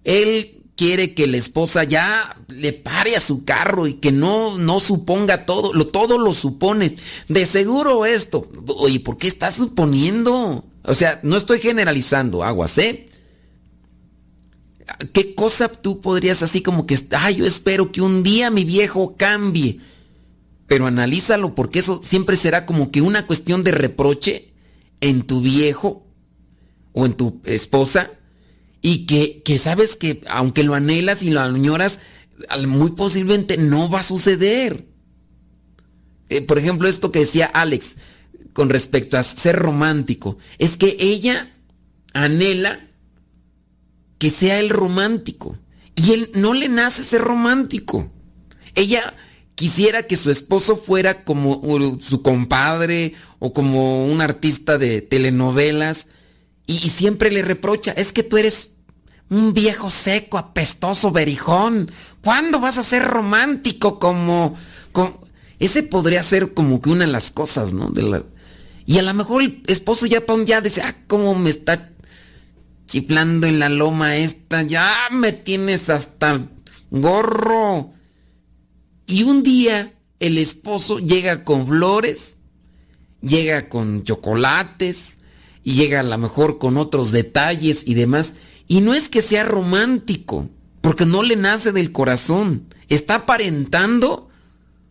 él 0.03 0.63
quiere 0.75 1.13
que 1.13 1.27
la 1.27 1.37
esposa 1.37 1.83
ya 1.83 2.37
le 2.47 2.73
pare 2.73 3.15
a 3.15 3.19
su 3.19 3.45
carro 3.45 3.87
y 3.87 3.95
que 3.95 4.11
no, 4.11 4.57
no 4.57 4.79
suponga 4.79 5.45
todo, 5.45 5.73
lo, 5.73 5.87
todo 5.87 6.17
lo 6.17 6.33
supone. 6.33 6.95
De 7.27 7.45
seguro 7.45 8.05
esto. 8.05 8.47
Oye, 8.67 8.99
¿por 8.99 9.17
qué 9.17 9.27
estás 9.27 9.55
suponiendo? 9.55 10.65
O 10.83 10.93
sea, 10.93 11.19
no 11.23 11.37
estoy 11.37 11.59
generalizando, 11.59 12.43
aguas, 12.43 12.77
¿eh? 12.77 13.05
¿Qué 15.13 15.33
cosa 15.33 15.69
tú 15.69 16.01
podrías 16.01 16.43
así 16.43 16.61
como 16.61 16.85
que, 16.85 16.97
ay, 17.11 17.35
yo 17.35 17.45
espero 17.45 17.91
que 17.91 18.01
un 18.01 18.21
día 18.21 18.49
mi 18.49 18.65
viejo 18.65 19.15
cambie? 19.15 19.79
Pero 20.67 20.87
analízalo 20.87 21.55
porque 21.55 21.79
eso 21.79 22.01
siempre 22.03 22.35
será 22.35 22.65
como 22.65 22.91
que 22.91 23.01
una 23.01 23.25
cuestión 23.25 23.63
de 23.63 23.71
reproche 23.71 24.53
en 25.01 25.21
tu 25.21 25.41
viejo 25.41 26.05
o 26.93 27.05
en 27.05 27.13
tu 27.13 27.41
esposa 27.45 28.11
y 28.85 29.05
que, 29.05 29.41
que 29.43 29.57
sabes 29.57 29.95
que 29.95 30.21
aunque 30.29 30.63
lo 30.63 30.75
anhelas 30.75 31.23
y 31.23 31.31
lo 31.31 31.39
añoras, 31.39 32.01
muy 32.67 32.91
posiblemente 32.91 33.57
no 33.57 33.89
va 33.89 34.01
a 34.01 34.03
suceder. 34.03 34.85
Eh, 36.29 36.41
por 36.41 36.59
ejemplo, 36.59 36.87
esto 36.89 37.11
que 37.11 37.19
decía 37.19 37.45
Alex 37.45 37.95
con 38.51 38.69
respecto 38.69 39.17
a 39.17 39.23
ser 39.23 39.55
romántico, 39.55 40.37
es 40.59 40.77
que 40.77 40.97
ella 40.99 41.55
anhela 42.13 42.87
que 44.19 44.29
sea 44.29 44.59
el 44.59 44.69
romántico. 44.69 45.57
Y 45.95 46.11
él 46.11 46.29
no 46.35 46.53
le 46.53 46.67
nace 46.67 47.03
ser 47.03 47.21
romántico. 47.21 48.11
Ella 48.75 49.15
quisiera 49.55 50.03
que 50.03 50.17
su 50.17 50.29
esposo 50.29 50.75
fuera 50.75 51.23
como 51.23 51.61
su 52.01 52.21
compadre 52.21 53.13
o 53.39 53.53
como 53.53 54.05
un 54.05 54.19
artista 54.19 54.77
de 54.77 55.01
telenovelas 55.01 56.07
y, 56.65 56.77
siempre 56.89 57.31
le 57.31 57.41
reprocha, 57.41 57.91
es 57.91 58.13
que 58.13 58.23
tú 58.23 58.37
eres 58.37 58.71
un 59.33 59.53
viejo 59.53 59.89
seco, 59.89 60.37
apestoso, 60.37 61.11
berijón. 61.11 61.91
¿Cuándo 62.21 62.59
vas 62.59 62.77
a 62.77 62.83
ser 62.83 63.03
romántico 63.03 63.99
como... 63.99 64.55
Ese 65.59 65.83
podría 65.83 66.21
ser 66.23 66.53
como 66.53 66.81
que 66.81 66.89
una 66.89 67.05
de 67.05 67.11
las 67.11 67.31
cosas, 67.31 67.73
¿no? 67.73 67.89
De 67.89 68.03
la... 68.03 68.23
Y 68.85 68.99
a 68.99 69.01
lo 69.01 69.13
mejor 69.13 69.41
el 69.41 69.63
esposo 69.67 70.05
ya, 70.05 70.23
ya 70.45 70.61
dice, 70.61 70.81
ah, 70.81 70.95
cómo 71.07 71.35
me 71.35 71.49
está 71.49 71.89
chiflando 72.85 73.47
en 73.47 73.59
la 73.59 73.69
loma 73.69 74.17
esta, 74.17 74.61
ya 74.61 74.93
me 75.11 75.31
tienes 75.31 75.89
hasta 75.89 76.47
gorro. 76.91 77.93
Y 79.07 79.23
un 79.23 79.41
día 79.41 79.93
el 80.19 80.37
esposo 80.37 80.99
llega 80.99 81.43
con 81.43 81.65
flores, 81.65 82.37
llega 83.21 83.69
con 83.69 84.03
chocolates 84.03 85.19
y 85.63 85.73
llega 85.73 86.01
a 86.01 86.03
lo 86.03 86.17
mejor 86.17 86.59
con 86.59 86.77
otros 86.77 87.11
detalles 87.11 87.83
y 87.85 87.93
demás. 87.93 88.33
Y 88.67 88.81
no 88.81 88.93
es 88.93 89.09
que 89.09 89.21
sea 89.21 89.43
romántico, 89.43 90.49
porque 90.81 91.05
no 91.05 91.23
le 91.23 91.35
nace 91.35 91.71
del 91.71 91.91
corazón. 91.91 92.67
Está 92.89 93.15
aparentando 93.15 94.29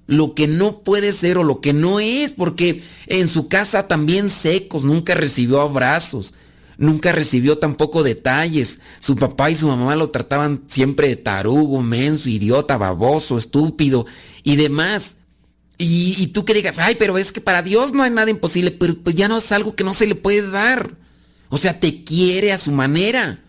lo 0.06 0.34
que 0.34 0.46
no 0.46 0.80
puede 0.80 1.12
ser 1.12 1.38
o 1.38 1.44
lo 1.44 1.60
que 1.60 1.72
no 1.72 2.00
es, 2.00 2.32
porque 2.32 2.82
en 3.06 3.28
su 3.28 3.48
casa 3.48 3.88
también 3.88 4.30
secos, 4.30 4.84
nunca 4.84 5.14
recibió 5.14 5.60
abrazos, 5.60 6.34
Nunca 6.78 7.12
recibió 7.12 7.58
tampoco 7.58 8.02
detalles. 8.02 8.80
Su 8.98 9.14
papá 9.14 9.50
y 9.50 9.54
su 9.54 9.68
mamá 9.68 9.94
lo 9.94 10.10
trataban 10.10 10.62
siempre 10.66 11.06
de 11.06 11.16
tarugo, 11.16 11.80
menso, 11.80 12.28
idiota, 12.28 12.76
baboso, 12.76 13.38
estúpido 13.38 14.04
y 14.42 14.56
demás. 14.56 15.16
Y, 15.78 16.28
tú 16.28 16.44
que 16.44 16.54
digas, 16.54 16.78
ay, 16.78 16.96
pero 16.98 17.18
es 17.18 17.32
que 17.32 17.40
para 17.40 17.62
Dios 17.62 17.92
no 17.92 18.02
hay 18.02 18.10
nada 18.10 18.30
imposible, 18.30 18.70
pero 18.70 18.96
pues 18.96 19.16
ya 19.16 19.28
no 19.28 19.38
es 19.38 19.52
algo 19.52 19.74
que 19.74 19.84
no 19.84 19.92
se 19.92 20.06
le 20.06 20.14
puede 20.14 20.48
dar. 20.48 20.96
O 21.50 21.58
sea, 21.58 21.78
te 21.78 22.04
quiere 22.04 22.52
a 22.52 22.58
su 22.58 22.72
manera. 22.72 23.42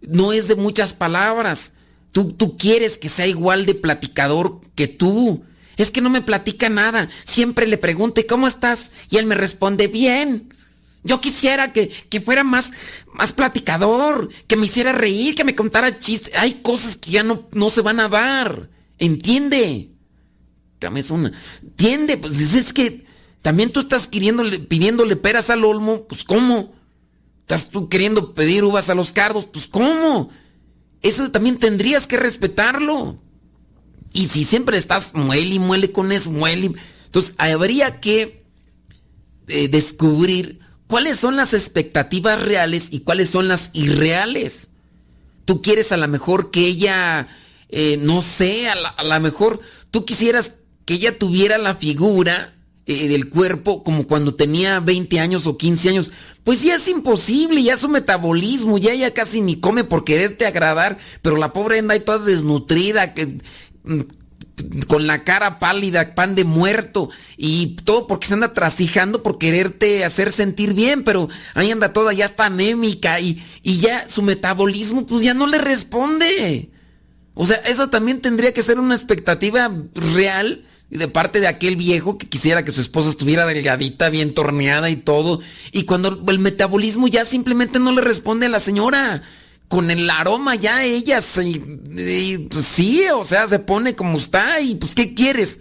No 0.00 0.32
es 0.32 0.48
de 0.48 0.56
muchas 0.56 0.92
palabras. 0.92 1.72
Tú, 2.12 2.32
tú 2.32 2.56
quieres 2.56 2.98
que 2.98 3.08
sea 3.08 3.26
igual 3.26 3.66
de 3.66 3.74
platicador 3.74 4.60
que 4.74 4.88
tú. 4.88 5.44
Es 5.76 5.90
que 5.90 6.00
no 6.00 6.10
me 6.10 6.22
platica 6.22 6.68
nada. 6.68 7.08
Siempre 7.24 7.66
le 7.66 7.78
pregunto, 7.78 8.20
¿cómo 8.28 8.46
estás? 8.46 8.92
Y 9.10 9.16
él 9.16 9.26
me 9.26 9.34
responde, 9.34 9.86
bien. 9.86 10.52
Yo 11.04 11.20
quisiera 11.20 11.72
que, 11.72 11.90
fuera 12.24 12.44
más, 12.44 12.72
más 13.14 13.32
platicador, 13.32 14.28
que 14.46 14.56
me 14.56 14.66
hiciera 14.66 14.92
reír, 14.92 15.34
que 15.34 15.44
me 15.44 15.54
contara 15.54 15.98
chistes. 15.98 16.36
Hay 16.36 16.54
cosas 16.62 16.96
que 16.96 17.12
ya 17.12 17.22
no, 17.22 17.48
no 17.52 17.70
se 17.70 17.80
van 17.80 18.00
a 18.00 18.08
dar. 18.08 18.68
¿Entiende? 18.98 19.90
una. 21.10 21.32
¿Entiende? 21.62 22.16
Pues 22.16 22.40
es 22.40 22.72
que 22.72 23.06
también 23.42 23.70
tú 23.70 23.80
estás 23.80 24.08
queriéndole, 24.08 24.58
pidiéndole 24.58 25.16
peras 25.16 25.50
al 25.50 25.64
olmo, 25.64 26.06
pues 26.08 26.24
¿cómo? 26.24 26.74
¿Estás 27.48 27.70
tú 27.70 27.88
queriendo 27.88 28.34
pedir 28.34 28.62
uvas 28.62 28.90
a 28.90 28.94
los 28.94 29.12
cardos? 29.12 29.46
Pues 29.46 29.68
¿cómo? 29.68 30.28
Eso 31.00 31.30
también 31.30 31.58
tendrías 31.58 32.06
que 32.06 32.18
respetarlo. 32.18 33.18
Y 34.12 34.26
si 34.26 34.44
siempre 34.44 34.76
estás 34.76 35.14
muele 35.14 35.54
y 35.54 35.58
muele 35.58 35.90
con 35.90 36.12
eso, 36.12 36.30
muele. 36.30 36.72
Entonces 37.06 37.34
habría 37.38 38.00
que 38.00 38.44
eh, 39.46 39.68
descubrir 39.68 40.60
cuáles 40.88 41.18
son 41.18 41.36
las 41.36 41.54
expectativas 41.54 42.42
reales 42.42 42.88
y 42.90 43.00
cuáles 43.00 43.30
son 43.30 43.48
las 43.48 43.70
irreales. 43.72 44.68
Tú 45.46 45.62
quieres 45.62 45.90
a 45.90 45.96
lo 45.96 46.06
mejor 46.06 46.50
que 46.50 46.66
ella, 46.66 47.28
eh, 47.70 47.96
no 47.96 48.20
sé, 48.20 48.68
a 48.68 49.02
lo 49.02 49.20
mejor 49.20 49.58
tú 49.90 50.04
quisieras 50.04 50.52
que 50.84 50.92
ella 50.92 51.18
tuviera 51.18 51.56
la 51.56 51.76
figura 51.76 52.57
eh, 52.90 53.06
del 53.06 53.28
cuerpo 53.28 53.82
como 53.82 54.06
cuando 54.06 54.34
tenía 54.34 54.80
20 54.80 55.20
años 55.20 55.46
o 55.46 55.58
15 55.58 55.90
años. 55.90 56.10
Pues 56.42 56.62
ya 56.62 56.76
es 56.76 56.88
imposible, 56.88 57.62
ya 57.62 57.76
su 57.76 57.86
metabolismo, 57.90 58.78
ya 58.78 58.92
ella 58.92 59.12
casi 59.12 59.42
ni 59.42 59.60
come 59.60 59.84
por 59.84 60.04
quererte 60.04 60.46
agradar, 60.46 60.96
pero 61.20 61.36
la 61.36 61.52
pobre 61.52 61.80
anda 61.80 61.92
ahí 61.92 62.00
toda 62.00 62.20
desnutrida, 62.20 63.12
que 63.12 63.26
mm, 63.84 64.00
con 64.86 65.06
la 65.06 65.22
cara 65.22 65.58
pálida, 65.58 66.14
pan 66.14 66.34
de 66.34 66.44
muerto 66.44 67.10
y 67.36 67.76
todo 67.84 68.06
porque 68.06 68.26
se 68.26 68.32
anda 68.32 68.54
trasijando 68.54 69.22
por 69.22 69.36
quererte 69.36 70.02
hacer 70.02 70.32
sentir 70.32 70.72
bien, 70.72 71.04
pero 71.04 71.28
ahí 71.52 71.70
anda 71.70 71.92
toda, 71.92 72.14
ya 72.14 72.24
está 72.24 72.46
anémica 72.46 73.20
y, 73.20 73.44
y 73.62 73.80
ya 73.80 74.08
su 74.08 74.22
metabolismo 74.22 75.06
pues 75.06 75.22
ya 75.22 75.34
no 75.34 75.46
le 75.46 75.58
responde. 75.58 76.70
O 77.34 77.46
sea, 77.46 77.56
eso 77.66 77.90
también 77.90 78.22
tendría 78.22 78.54
que 78.54 78.62
ser 78.62 78.78
una 78.80 78.94
expectativa 78.94 79.70
real 80.14 80.64
de 80.90 81.08
parte 81.08 81.40
de 81.40 81.46
aquel 81.46 81.76
viejo 81.76 82.16
que 82.16 82.28
quisiera 82.28 82.64
que 82.64 82.72
su 82.72 82.80
esposa 82.80 83.10
estuviera 83.10 83.46
delgadita, 83.46 84.08
bien 84.08 84.34
torneada 84.34 84.88
y 84.90 84.96
todo. 84.96 85.40
Y 85.72 85.84
cuando 85.84 86.22
el 86.28 86.38
metabolismo 86.38 87.08
ya 87.08 87.24
simplemente 87.24 87.78
no 87.78 87.92
le 87.92 88.00
responde 88.00 88.46
a 88.46 88.50
la 88.50 88.60
señora 88.60 89.22
con 89.68 89.90
el 89.90 90.08
aroma 90.08 90.54
ya 90.54 90.84
ella 90.84 91.20
se, 91.20 91.60
pues 92.50 92.64
sí, 92.64 93.02
o 93.14 93.24
sea, 93.24 93.46
se 93.48 93.58
pone 93.58 93.94
como 93.94 94.16
está 94.16 94.60
y 94.60 94.74
pues 94.74 94.94
¿qué 94.94 95.14
quieres? 95.14 95.60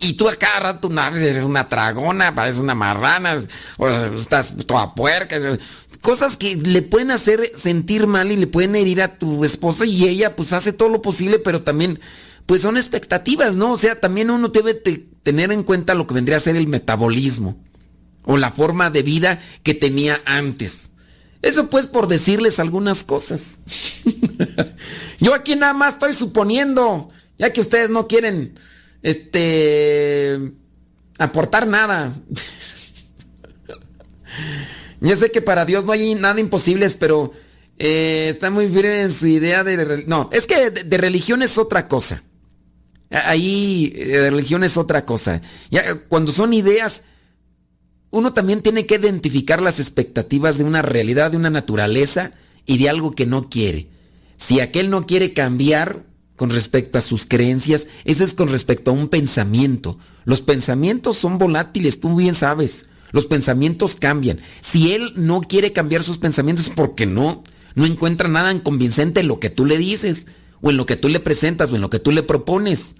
Y 0.00 0.14
tú 0.14 0.28
a 0.28 0.36
cada 0.36 0.60
rato 0.60 0.90
eres 1.16 1.44
una 1.44 1.68
tragona, 1.68 2.34
pareces 2.34 2.60
una 2.60 2.74
marrana, 2.74 3.36
o 3.78 3.88
estás 3.88 4.54
toda 4.64 4.94
puerca. 4.94 5.36
cosas 6.00 6.36
que 6.36 6.56
le 6.56 6.82
pueden 6.82 7.10
hacer 7.10 7.52
sentir 7.56 8.06
mal 8.06 8.30
y 8.30 8.36
le 8.36 8.46
pueden 8.46 8.76
herir 8.76 9.02
a 9.02 9.18
tu 9.18 9.44
esposa 9.44 9.84
y 9.84 10.06
ella 10.06 10.36
pues 10.36 10.52
hace 10.52 10.72
todo 10.72 10.88
lo 10.88 11.02
posible, 11.02 11.40
pero 11.40 11.62
también 11.62 11.98
pues 12.48 12.62
son 12.62 12.78
expectativas, 12.78 13.56
¿no? 13.56 13.74
O 13.74 13.76
sea, 13.76 14.00
también 14.00 14.30
uno 14.30 14.48
debe 14.48 14.72
tener 14.72 15.52
en 15.52 15.64
cuenta 15.64 15.94
lo 15.94 16.06
que 16.06 16.14
vendría 16.14 16.38
a 16.38 16.40
ser 16.40 16.56
el 16.56 16.66
metabolismo 16.66 17.58
o 18.24 18.38
la 18.38 18.50
forma 18.50 18.88
de 18.88 19.02
vida 19.02 19.42
que 19.62 19.74
tenía 19.74 20.22
antes. 20.24 20.92
Eso 21.42 21.68
pues 21.68 21.86
por 21.86 22.08
decirles 22.08 22.58
algunas 22.58 23.04
cosas. 23.04 23.60
Yo 25.20 25.34
aquí 25.34 25.56
nada 25.56 25.74
más 25.74 25.92
estoy 25.92 26.14
suponiendo, 26.14 27.10
ya 27.38 27.52
que 27.52 27.60
ustedes 27.60 27.90
no 27.90 28.08
quieren 28.08 28.58
este 29.02 30.40
aportar 31.18 31.66
nada. 31.66 32.14
Yo 35.02 35.16
sé 35.16 35.30
que 35.30 35.42
para 35.42 35.66
Dios 35.66 35.84
no 35.84 35.92
hay 35.92 36.14
nada 36.14 36.40
imposible, 36.40 36.88
pero 36.98 37.30
eh, 37.78 38.30
está 38.30 38.48
muy 38.48 38.68
bien 38.68 38.86
en 38.86 39.12
su 39.12 39.26
idea 39.26 39.64
de... 39.64 40.04
No, 40.06 40.30
es 40.32 40.46
que 40.46 40.70
de, 40.70 40.96
religión 40.96 41.42
es 41.42 41.58
otra 41.58 41.88
cosa. 41.88 42.22
Ahí 43.10 43.92
eh, 43.96 44.30
religión 44.30 44.64
es 44.64 44.76
otra 44.76 45.04
cosa. 45.04 45.40
Ya, 45.70 45.82
cuando 46.08 46.32
son 46.32 46.52
ideas, 46.52 47.04
uno 48.10 48.32
también 48.32 48.62
tiene 48.62 48.86
que 48.86 48.96
identificar 48.96 49.62
las 49.62 49.80
expectativas 49.80 50.58
de 50.58 50.64
una 50.64 50.82
realidad, 50.82 51.30
de 51.30 51.36
una 51.36 51.50
naturaleza 51.50 52.32
y 52.66 52.78
de 52.78 52.88
algo 52.88 53.14
que 53.14 53.26
no 53.26 53.48
quiere. 53.48 53.88
Si 54.36 54.60
aquel 54.60 54.90
no 54.90 55.06
quiere 55.06 55.32
cambiar 55.32 56.04
con 56.36 56.50
respecto 56.50 56.98
a 56.98 57.02
sus 57.02 57.26
creencias, 57.26 57.88
eso 58.04 58.24
es 58.24 58.34
con 58.34 58.48
respecto 58.48 58.90
a 58.90 58.94
un 58.94 59.08
pensamiento. 59.08 59.98
Los 60.24 60.42
pensamientos 60.42 61.16
son 61.16 61.38
volátiles, 61.38 62.00
tú 62.00 62.16
bien 62.16 62.34
sabes. 62.34 62.88
Los 63.10 63.26
pensamientos 63.26 63.96
cambian. 63.96 64.38
Si 64.60 64.92
él 64.92 65.12
no 65.16 65.40
quiere 65.40 65.72
cambiar 65.72 66.02
sus 66.02 66.18
pensamientos 66.18 66.70
porque 66.74 67.06
no, 67.06 67.42
no 67.74 67.86
encuentra 67.86 68.28
nada 68.28 68.56
convincente 68.62 69.20
en 69.20 69.28
lo 69.28 69.40
que 69.40 69.50
tú 69.50 69.64
le 69.64 69.78
dices, 69.78 70.26
o 70.60 70.70
en 70.70 70.76
lo 70.76 70.86
que 70.86 70.96
tú 70.96 71.08
le 71.08 71.20
presentas, 71.20 71.70
o 71.70 71.76
en 71.76 71.80
lo 71.80 71.90
que 71.90 71.98
tú 71.98 72.12
le 72.12 72.22
propones. 72.22 72.96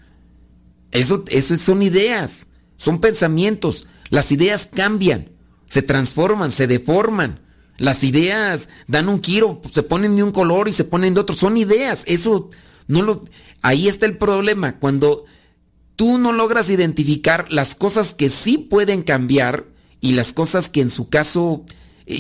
Eso, 0.91 1.25
eso 1.29 1.57
son 1.57 1.83
ideas, 1.83 2.49
son 2.77 3.01
pensamientos. 3.01 3.87
Las 4.11 4.33
ideas 4.33 4.69
cambian, 4.73 5.31
se 5.67 5.83
transforman, 5.83 6.51
se 6.51 6.67
deforman. 6.67 7.41
Las 7.77 8.03
ideas 8.03 8.69
dan 8.87 9.09
un 9.09 9.23
giro, 9.23 9.61
se 9.71 9.83
ponen 9.83 10.17
de 10.17 10.23
un 10.23 10.33
color 10.33 10.69
y 10.69 10.73
se 10.73 10.85
ponen 10.85 11.15
de 11.15 11.21
otro. 11.21 11.37
Son 11.37 11.57
ideas. 11.57 12.03
Eso 12.07 12.51
no 12.87 13.03
lo. 13.03 13.23
Ahí 13.63 13.87
está 13.87 14.07
el 14.07 14.17
problema. 14.17 14.79
Cuando 14.79 15.25
tú 15.95 16.19
no 16.19 16.33
logras 16.33 16.71
identificar 16.71 17.53
las 17.53 17.75
cosas 17.75 18.15
que 18.15 18.31
sí 18.31 18.59
pueden 18.59 19.03
cambiar, 19.03 19.67
y 20.01 20.13
las 20.13 20.33
cosas 20.33 20.69
que 20.69 20.81
en 20.81 20.91
su 20.91 21.09
caso 21.09 21.65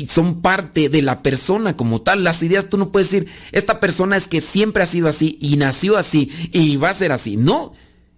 son 0.07 0.43
parte 0.43 0.89
de 0.89 1.03
la 1.03 1.22
persona 1.22 1.76
como 1.76 2.03
tal. 2.03 2.24
Las 2.24 2.43
ideas 2.43 2.68
tú 2.68 2.76
no 2.76 2.93
puedes 2.93 3.11
decir, 3.11 3.28
esta 3.53 3.80
persona 3.80 4.16
es 4.16 4.28
que 4.28 4.41
siempre 4.41 4.82
ha 4.82 4.86
sido 4.86 5.09
así 5.09 5.39
y 5.41 5.57
nació 5.57 5.97
así 5.97 6.30
y 6.53 6.76
va 6.76 6.91
a 6.91 6.95
ser 6.95 7.12
así. 7.12 7.36
No, 7.36 7.72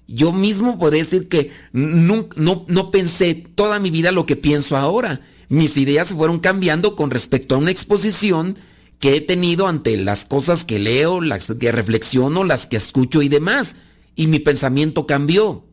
yo 0.06 0.32
mismo 0.32 0.78
podría 0.78 1.02
decir 1.02 1.28
que 1.28 1.52
no, 1.72 2.28
no, 2.36 2.64
no 2.66 2.90
pensé 2.90 3.34
toda 3.34 3.78
mi 3.78 3.90
vida 3.90 4.10
lo 4.10 4.26
que 4.26 4.36
pienso 4.36 4.76
ahora. 4.76 5.20
Mis 5.48 5.76
ideas 5.76 6.08
se 6.08 6.14
fueron 6.14 6.40
cambiando 6.40 6.96
con 6.96 7.10
respecto 7.10 7.54
a 7.54 7.58
una 7.58 7.70
exposición 7.70 8.58
que 8.98 9.16
he 9.16 9.20
tenido 9.20 9.66
ante 9.66 9.96
las 9.96 10.24
cosas 10.24 10.64
que 10.64 10.78
leo, 10.78 11.20
las 11.20 11.52
que 11.58 11.72
reflexiono, 11.72 12.44
las 12.44 12.66
que 12.66 12.76
escucho 12.76 13.22
y 13.22 13.28
demás. 13.28 13.76
Y 14.14 14.26
mi 14.26 14.40
pensamiento 14.40 15.06
cambió. 15.06 15.64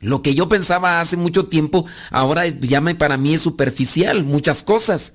Lo 0.00 0.22
que 0.22 0.34
yo 0.34 0.48
pensaba 0.48 1.00
hace 1.00 1.16
mucho 1.16 1.46
tiempo, 1.46 1.84
ahora 2.10 2.46
ya 2.46 2.80
para 2.96 3.16
mí 3.16 3.34
es 3.34 3.40
superficial, 3.40 4.24
muchas 4.24 4.62
cosas. 4.62 5.14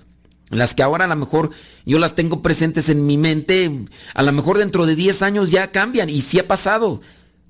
Las 0.53 0.73
que 0.73 0.83
ahora 0.83 1.05
a 1.05 1.07
lo 1.07 1.15
mejor 1.15 1.51
yo 1.85 1.99
las 1.99 2.15
tengo 2.15 2.41
presentes 2.41 2.89
en 2.89 3.05
mi 3.05 3.17
mente, 3.17 3.85
a 4.13 4.23
lo 4.23 4.31
mejor 4.31 4.57
dentro 4.57 4.85
de 4.85 4.95
10 4.95 5.21
años 5.21 5.51
ya 5.51 5.71
cambian 5.71 6.09
y 6.09 6.21
sí 6.21 6.39
ha 6.39 6.47
pasado. 6.47 7.01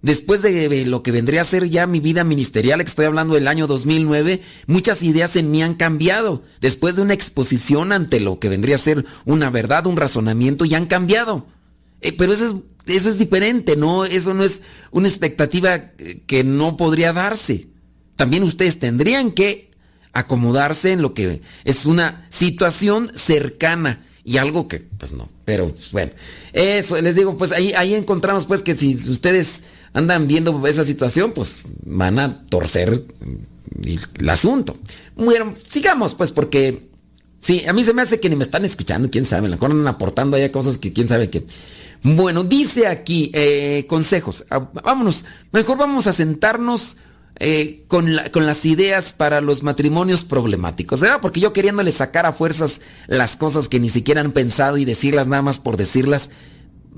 Después 0.02 0.42
de 0.42 0.86
lo 0.86 1.02
que 1.02 1.14
vendría 1.14 1.42
a 1.42 1.46
ser 1.46 1.70
ya 1.70 1.88
mi 1.88 2.02
vida 2.02 2.26
ministerial, 2.26 2.80
que 2.80 2.90
estoy 2.90 3.06
hablando 3.06 3.36
del 3.36 3.48
año 3.48 3.68
2009, 3.68 4.42
muchas 4.68 5.02
ideas 5.02 5.38
en 5.38 5.50
mí 5.50 5.64
han 5.64 5.76
cambiado. 5.76 6.44
Después 6.60 6.98
de 6.98 7.04
una 7.04 7.14
exposición 7.14 7.94
ante 7.94 8.20
lo 8.20 8.38
que 8.38 8.50
vendría 8.50 8.76
a 8.76 8.80
ser 8.80 9.06
una 9.24 9.50
verdad, 9.50 9.88
un 9.88 9.96
razonamiento, 9.96 10.66
ya 10.66 10.76
han 10.76 10.88
cambiado. 10.88 11.48
Eh, 12.02 12.14
pero 12.18 12.34
eso 12.34 12.48
es 12.48 12.56
eso 12.86 13.10
es 13.10 13.18
diferente, 13.18 13.76
¿no? 13.76 14.06
Eso 14.06 14.34
no 14.34 14.44
es 14.44 14.62
una 14.92 15.08
expectativa 15.08 15.92
que 16.28 16.44
no 16.44 16.76
podría 16.78 17.14
darse. 17.14 17.70
También 18.16 18.44
ustedes 18.44 18.80
tendrían 18.80 19.32
que 19.32 19.72
acomodarse 20.14 20.92
en 20.92 21.02
lo 21.02 21.14
que 21.14 21.42
es 21.66 21.86
una 21.86 22.26
situación 22.30 23.12
cercana 23.16 24.06
y 24.24 24.38
algo 24.38 24.68
que, 24.68 24.80
pues 24.80 25.12
no, 25.12 25.28
pero 25.44 25.74
bueno, 25.92 26.12
eso 26.54 27.00
les 27.02 27.16
digo, 27.16 27.38
pues 27.38 27.52
ahí, 27.52 27.74
ahí 27.74 27.94
encontramos 27.94 28.46
pues 28.46 28.62
que 28.62 28.74
si 28.74 28.96
ustedes 28.96 29.64
andan 29.92 30.28
viendo 30.28 30.66
esa 30.66 30.84
situación, 30.84 31.34
pues 31.34 31.66
van 31.84 32.20
a 32.20 32.46
torcer 32.46 33.04
el, 33.84 34.30
asunto. 34.30 34.78
Bueno, 35.16 35.54
sigamos 35.68 36.16
pues 36.16 36.32
porque, 36.32 36.90
sí, 37.40 37.66
a 37.68 37.74
mí 37.74 37.84
se 37.84 37.94
me 37.94 38.02
hace 38.02 38.20
que 38.20 38.30
ni 38.30 38.36
me 38.36 38.44
están 38.44 38.64
escuchando, 38.64 39.10
quién 39.10 39.26
sabe, 39.26 39.50
la 39.50 39.58
andan 39.60 39.88
aportando 39.88 40.38
allá 40.38 40.52
cosas 40.52 40.78
que 40.78 40.94
quién 40.94 41.08
sabe 41.08 41.30
que... 41.30 41.46
Bueno, 42.06 42.44
dice 42.44 42.88
aquí 42.88 43.32
eh, 43.34 43.86
consejos. 43.88 44.44
Ah, 44.50 44.70
vámonos, 44.84 45.24
mejor 45.54 45.78
vamos 45.78 46.06
a 46.08 46.12
sentarnos 46.12 46.98
eh, 47.40 47.84
con, 47.88 48.16
las 48.16 48.66
ideas 48.66 49.14
para 49.14 49.42
los 49.42 49.64
matrimonios 49.64 50.24
problemáticos, 50.24 51.02
¿verdad? 51.02 51.20
Porque 51.22 51.40
yo 51.40 51.54
queriéndole 51.54 51.92
sacar 51.92 52.26
a 52.26 52.34
fuerzas 52.34 52.82
las 53.08 53.36
cosas 53.36 53.68
que 53.68 53.80
ni 53.80 53.90
siquiera 53.90 54.22
han 54.22 54.32
pensado 54.32 54.78
y 54.78 54.86
decirlas 54.86 55.28
nada 55.28 55.42
más 55.42 55.60
por 55.60 55.78
decirlas, 55.78 56.30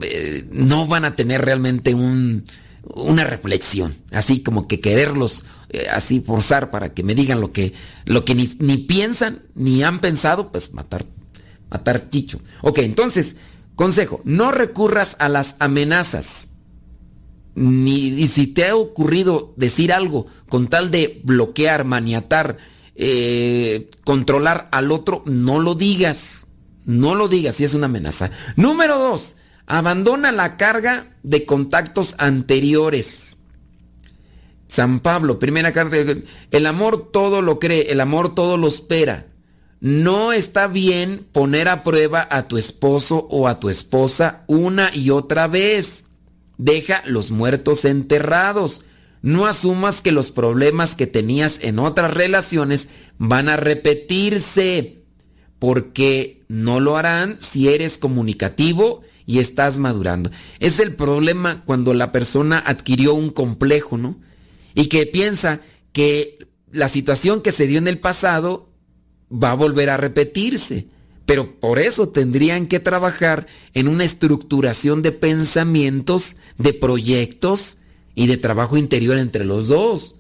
eh, 0.02 0.46
no 0.52 0.88
van 0.88 1.06
a 1.06 1.16
tener 1.16 1.44
realmente 1.44 1.94
un, 1.94 2.44
una 2.84 3.24
reflexión, 3.24 3.98
así 4.12 4.42
como 4.42 4.68
que 4.68 4.80
quererlos 4.80 5.46
así 5.92 6.22
forzar 6.22 6.72
para 6.72 6.94
que 6.94 7.04
me 7.04 7.16
digan 7.16 7.42
lo 7.42 7.52
que, 7.52 7.74
lo 8.06 8.24
que 8.24 8.34
ni, 8.34 8.50
ni 8.60 8.78
piensan 8.78 9.42
ni 9.56 9.84
han 9.84 10.00
pensado, 10.00 10.50
pues 10.52 10.74
matar, 10.74 11.06
matar 11.70 12.10
chicho. 12.10 12.40
Ok, 12.62 12.78
entonces 12.78 13.36
Consejo, 13.76 14.22
no 14.24 14.52
recurras 14.52 15.18
a 15.20 15.30
las 15.30 15.58
amenazas. 15.60 16.48
Ni, 17.56 18.08
y 18.08 18.28
si 18.28 18.48
te 18.48 18.68
ha 18.68 18.76
ocurrido 18.76 19.54
decir 19.56 19.94
algo 19.94 20.28
con 20.50 20.68
tal 20.68 20.92
de 20.92 21.22
bloquear, 21.24 21.86
maniatar, 21.86 22.58
eh, 22.96 23.90
controlar 24.04 24.68
al 24.72 24.92
otro, 24.92 25.24
no 25.26 25.60
lo 25.60 25.76
digas. 25.76 26.48
No 26.86 27.16
lo 27.16 27.28
digas 27.28 27.56
si 27.56 27.64
es 27.64 27.74
una 27.74 27.88
amenaza. 27.88 28.30
Número 28.56 29.00
dos, 29.00 29.38
abandona 29.66 30.32
la 30.32 30.58
carga 30.58 31.16
de 31.24 31.46
contactos 31.46 32.16
anteriores. 32.18 33.38
San 34.68 35.00
Pablo, 35.00 35.40
primera 35.40 35.72
carta, 35.72 35.96
el 36.52 36.66
amor 36.66 37.10
todo 37.12 37.42
lo 37.42 37.60
cree, 37.60 37.92
el 37.92 38.02
amor 38.02 38.36
todo 38.36 38.58
lo 38.58 38.68
espera. 38.68 39.28
No 39.80 40.34
está 40.34 40.68
bien 40.68 41.28
poner 41.32 41.68
a 41.68 41.84
prueba 41.84 42.28
a 42.30 42.48
tu 42.48 42.58
esposo 42.58 43.28
o 43.30 43.48
a 43.48 43.60
tu 43.60 43.70
esposa 43.70 44.44
una 44.48 44.90
y 44.94 45.10
otra 45.12 45.48
vez. 45.48 46.05
Deja 46.58 47.04
los 47.06 47.32
muertos 47.32 47.86
enterrados. 47.86 48.86
No 49.22 49.46
asumas 49.46 50.02
que 50.02 50.12
los 50.12 50.32
problemas 50.32 50.96
que 50.96 51.08
tenías 51.08 51.60
en 51.62 51.80
otras 51.80 52.14
relaciones 52.14 52.90
van 53.18 53.50
a 53.50 53.58
repetirse, 53.58 55.04
porque 55.60 56.44
no 56.48 56.80
lo 56.80 56.98
harán 56.98 57.38
si 57.40 57.70
eres 57.70 57.98
comunicativo 57.98 59.02
y 59.26 59.40
estás 59.40 59.80
madurando. 59.80 60.30
Es 60.60 60.80
el 60.80 60.96
problema 60.96 61.64
cuando 61.66 61.94
la 61.94 62.12
persona 62.12 62.60
adquirió 62.60 63.14
un 63.14 63.32
complejo, 63.32 63.98
¿no? 63.98 64.20
Y 64.76 64.88
que 64.88 65.06
piensa 65.06 65.62
que 65.92 66.38
la 66.72 66.90
situación 66.90 67.42
que 67.42 67.52
se 67.52 67.68
dio 67.68 67.80
en 67.80 67.88
el 67.88 68.00
pasado 68.00 68.70
va 69.32 69.52
a 69.52 69.56
volver 69.56 69.90
a 69.90 69.98
repetirse. 69.98 70.88
Pero 71.26 71.60
por 71.60 71.80
eso 71.80 72.10
tendrían 72.10 72.68
que 72.68 72.80
trabajar 72.80 73.48
en 73.74 73.88
una 73.88 74.04
estructuración 74.04 75.02
de 75.02 75.12
pensamientos, 75.12 76.38
de 76.58 76.74
proyectos 76.74 77.78
y 78.14 78.28
de 78.28 78.38
trabajo 78.38 78.78
interior 78.78 79.18
entre 79.18 79.44
los 79.44 79.68
dos. 79.68 80.16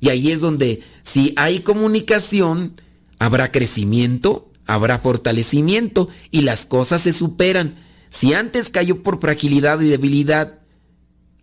Y 0.00 0.08
ahí 0.08 0.30
es 0.30 0.40
donde 0.40 0.82
si 1.02 1.34
hay 1.36 1.60
comunicación, 1.60 2.74
habrá 3.18 3.52
crecimiento, 3.52 4.50
habrá 4.66 4.98
fortalecimiento 4.98 6.08
y 6.30 6.42
las 6.42 6.64
cosas 6.64 7.02
se 7.02 7.12
superan. 7.12 7.84
Si 8.08 8.32
antes 8.32 8.70
cayó 8.70 9.02
por 9.02 9.20
fragilidad 9.20 9.80
y 9.80 9.88
debilidad, 9.88 10.60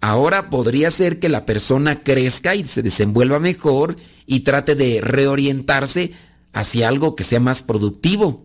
ahora 0.01 0.49
podría 0.49 0.89
ser 0.89 1.19
que 1.19 1.29
la 1.29 1.45
persona 1.45 2.01
crezca 2.01 2.55
y 2.55 2.65
se 2.65 2.81
desenvuelva 2.81 3.39
mejor 3.39 3.97
y 4.25 4.39
trate 4.39 4.73
de 4.73 4.99
reorientarse 5.01 6.13
hacia 6.53 6.87
algo 6.87 7.15
que 7.15 7.23
sea 7.23 7.39
más 7.39 7.61
productivo 7.61 8.44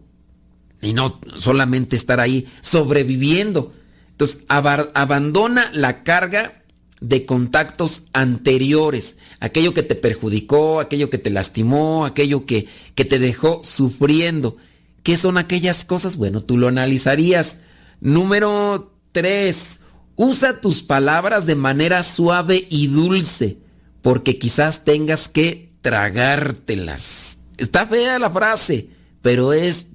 y 0.83 0.93
no 0.93 1.21
solamente 1.37 1.97
estar 1.97 2.21
ahí 2.21 2.49
sobreviviendo. 2.61 3.73
Entonces, 4.13 4.45
abandona 4.49 5.71
la 5.73 6.03
carga 6.03 6.63
de 7.01 7.25
contactos 7.25 8.03
anteriores, 8.13 9.17
aquello 9.41 9.73
que 9.73 9.83
te 9.83 9.95
perjudicó, 9.95 10.81
aquello 10.81 11.09
que 11.09 11.19
te 11.19 11.31
lastimó, 11.31 12.05
aquello 12.05 12.45
que, 12.45 12.69
que 12.95 13.05
te 13.05 13.19
dejó 13.19 13.63
sufriendo. 13.65 14.57
¿Qué 15.03 15.17
son 15.17 15.39
aquellas 15.39 15.85
cosas? 15.85 16.17
Bueno, 16.17 16.43
tú 16.43 16.59
lo 16.59 16.69
analizarías. 16.69 17.59
Número 18.01 18.95
3. 19.13 19.81
Usa 20.17 20.61
tus 20.61 20.83
palabras 20.83 21.47
de 21.47 21.55
manera 21.55 22.03
suave 22.03 22.67
y 22.69 22.89
dulce, 22.89 23.57
porque 24.03 24.39
quizás 24.39 24.85
tengas 24.85 25.29
que 25.29 25.73
tragártelas. 25.81 27.39
Está 27.57 27.87
fea 27.87 28.19
la 28.19 28.31
frase, 28.31 28.91
pero 29.23 29.55
es 29.55 29.87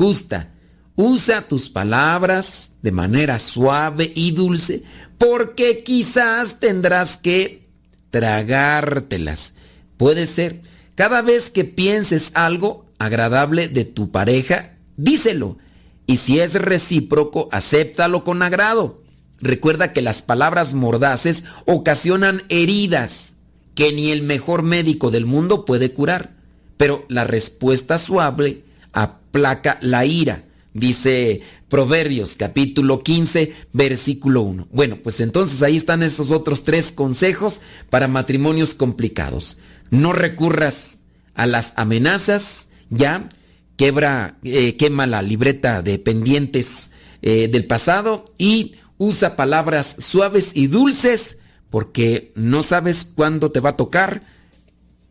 justa. 0.00 0.48
Usa 0.96 1.46
tus 1.46 1.68
palabras 1.68 2.70
de 2.80 2.90
manera 2.90 3.38
suave 3.38 4.10
y 4.14 4.30
dulce, 4.30 4.82
porque 5.18 5.82
quizás 5.82 6.58
tendrás 6.58 7.18
que 7.18 7.68
tragártelas. 8.08 9.52
Puede 9.98 10.26
ser. 10.26 10.62
Cada 10.94 11.20
vez 11.20 11.50
que 11.50 11.64
pienses 11.64 12.30
algo 12.32 12.86
agradable 12.98 13.68
de 13.68 13.84
tu 13.84 14.10
pareja, 14.10 14.78
díselo. 14.96 15.58
Y 16.06 16.16
si 16.16 16.40
es 16.40 16.54
recíproco, 16.54 17.50
acéptalo 17.52 18.24
con 18.24 18.42
agrado. 18.42 19.02
Recuerda 19.38 19.92
que 19.92 20.00
las 20.00 20.22
palabras 20.22 20.72
mordaces 20.72 21.44
ocasionan 21.66 22.42
heridas 22.48 23.34
que 23.74 23.92
ni 23.92 24.10
el 24.10 24.22
mejor 24.22 24.62
médico 24.62 25.10
del 25.10 25.26
mundo 25.26 25.66
puede 25.66 25.92
curar. 25.92 26.36
Pero 26.78 27.04
la 27.10 27.24
respuesta 27.24 27.98
suave 27.98 28.64
aplaca 28.92 29.78
la 29.80 30.04
ira, 30.04 30.44
dice 30.74 31.42
Proverbios 31.68 32.34
capítulo 32.36 33.02
15, 33.02 33.52
versículo 33.72 34.42
1. 34.42 34.68
Bueno, 34.72 34.98
pues 35.02 35.20
entonces 35.20 35.62
ahí 35.62 35.76
están 35.76 36.02
esos 36.02 36.30
otros 36.30 36.64
tres 36.64 36.92
consejos 36.92 37.62
para 37.90 38.08
matrimonios 38.08 38.74
complicados. 38.74 39.58
No 39.90 40.12
recurras 40.12 40.98
a 41.34 41.46
las 41.46 41.72
amenazas, 41.76 42.68
ya, 42.90 43.28
quebra, 43.76 44.36
eh, 44.42 44.76
quema 44.76 45.06
la 45.06 45.22
libreta 45.22 45.82
de 45.82 45.98
pendientes 45.98 46.90
eh, 47.22 47.48
del 47.48 47.66
pasado 47.66 48.24
y 48.36 48.72
usa 48.98 49.36
palabras 49.36 49.96
suaves 49.98 50.50
y 50.54 50.66
dulces 50.66 51.38
porque 51.70 52.32
no 52.34 52.62
sabes 52.62 53.04
cuándo 53.04 53.50
te 53.50 53.60
va 53.60 53.70
a 53.70 53.76
tocar 53.76 54.22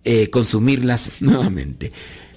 eh, 0.03 0.29
consumirlas 0.29 1.13
nuevamente. 1.21 1.91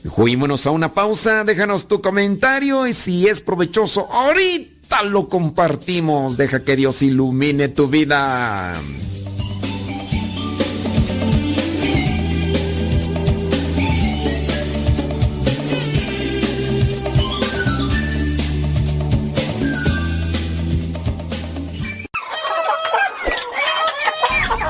Juguémonos 0.08 0.66
a 0.66 0.70
una 0.72 0.92
pausa, 0.92 1.44
déjanos 1.44 1.86
tu 1.86 2.00
comentario 2.00 2.86
y 2.86 2.92
si 2.92 3.28
es 3.28 3.40
provechoso, 3.40 4.08
ahorita 4.12 5.04
lo 5.04 5.28
compartimos. 5.28 6.36
Deja 6.36 6.64
que 6.64 6.76
Dios 6.76 7.02
ilumine 7.02 7.68
tu 7.68 7.88
vida. 7.88 8.74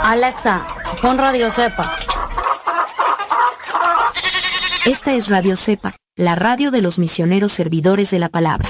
Alexa, 0.05 0.67
pon 1.01 1.17
Radio 1.17 1.51
Cepa. 1.51 2.12
Esta 4.85 5.15
es 5.15 5.29
Radio 5.29 5.57
Cepa, 5.57 5.95
la 6.17 6.35
radio 6.35 6.73
de 6.73 6.83
los 6.83 6.99
misioneros 6.99 7.53
servidores 7.53 8.11
de 8.11 8.19
la 8.19 8.31
palabra. 8.31 8.69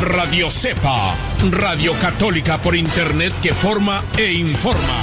Radio 0.00 0.48
Cepa, 0.50 1.14
Radio 1.50 1.92
Católica 1.98 2.60
por 2.60 2.76
Internet 2.76 3.32
que 3.42 3.52
forma 3.52 4.00
e 4.16 4.32
informa. 4.32 4.98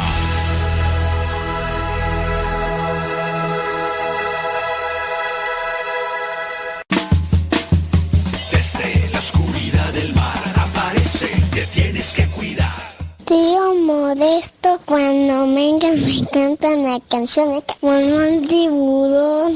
Desde 8.51 9.09
la 9.11 9.19
oscuridad 9.19 9.93
del 9.93 10.13
mar 10.15 10.39
aparece, 10.55 11.27
te 11.51 11.65
tienes 11.67 12.13
que 12.13 12.25
cuidar. 12.27 12.89
Tío 13.25 13.75
Modesto, 13.85 14.79
cuando 14.85 15.53
vengan 15.53 15.99
me 16.05 16.25
cantan 16.31 16.83
la 16.83 16.99
canción 17.09 17.49
de 17.55 17.63
como 17.81 17.91
un 17.91 18.47
tiburón. 18.47 19.53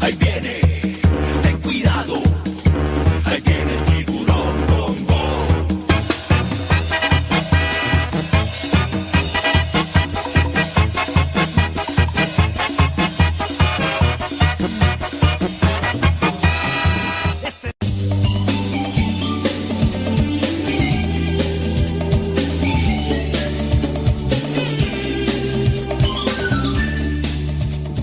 Ahí 0.00 0.14
viene, 0.14 0.81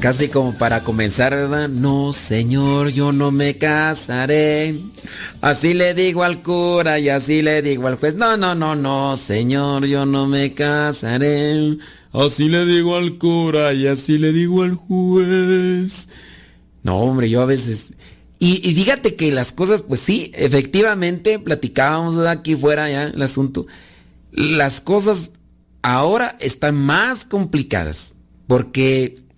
Casi 0.09 0.27
como 0.27 0.57
para 0.57 0.83
comenzar, 0.83 1.35
¿verdad? 1.35 1.69
No, 1.69 2.13
señor, 2.13 2.89
yo 2.89 3.11
no 3.11 3.29
me 3.29 3.59
casaré. 3.59 4.79
Así 5.39 5.75
le 5.75 5.93
digo 5.93 6.23
al 6.23 6.41
cura 6.41 6.97
y 6.97 7.09
así 7.09 7.43
le 7.43 7.61
digo 7.61 7.85
al 7.85 7.93
juez. 7.93 8.15
No, 8.15 8.35
no, 8.35 8.55
no, 8.55 8.75
no, 8.75 9.15
señor, 9.17 9.85
yo 9.85 10.07
no 10.07 10.25
me 10.25 10.55
casaré. 10.55 11.77
Así 12.11 12.49
le 12.49 12.65
digo 12.65 12.97
al 12.97 13.19
cura 13.19 13.71
y 13.73 13.85
así 13.85 14.17
le 14.17 14.33
digo 14.33 14.63
al 14.63 14.73
juez. 14.73 16.09
No, 16.81 16.97
hombre, 17.01 17.29
yo 17.29 17.43
a 17.43 17.45
veces... 17.45 17.93
Y, 18.39 18.67
y 18.67 18.73
fíjate 18.73 19.13
que 19.13 19.31
las 19.31 19.51
cosas, 19.51 19.83
pues 19.83 19.99
sí, 19.99 20.31
efectivamente, 20.33 21.37
platicábamos 21.37 22.15
¿verdad? 22.15 22.31
aquí 22.31 22.55
fuera 22.55 22.89
ya 22.89 23.03
el 23.09 23.21
asunto. 23.21 23.67
Las 24.31 24.81
cosas 24.81 25.33
ahora 25.83 26.35
están 26.39 26.73
más 26.73 27.25
complicadas. 27.25 28.15
Porque 28.47 29.28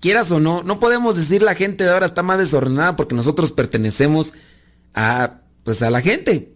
quieras 0.00 0.30
o 0.30 0.40
no, 0.40 0.62
no 0.62 0.78
podemos 0.78 1.16
decir 1.16 1.42
la 1.42 1.54
gente 1.54 1.84
de 1.84 1.90
ahora 1.90 2.06
está 2.06 2.22
más 2.22 2.38
desordenada 2.38 2.96
porque 2.96 3.14
nosotros 3.14 3.52
pertenecemos 3.52 4.34
a, 4.94 5.40
pues 5.64 5.82
a 5.82 5.90
la 5.90 6.00
gente. 6.00 6.54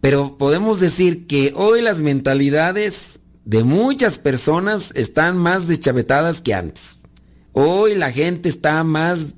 Pero 0.00 0.36
podemos 0.36 0.80
decir 0.80 1.26
que 1.26 1.52
hoy 1.56 1.80
las 1.80 2.00
mentalidades 2.00 3.20
de 3.44 3.64
muchas 3.64 4.18
personas 4.18 4.92
están 4.94 5.36
más 5.36 5.66
deschavetadas 5.68 6.40
que 6.40 6.54
antes. 6.54 6.98
Hoy 7.52 7.94
la 7.94 8.12
gente 8.12 8.48
está 8.48 8.82
más 8.84 9.34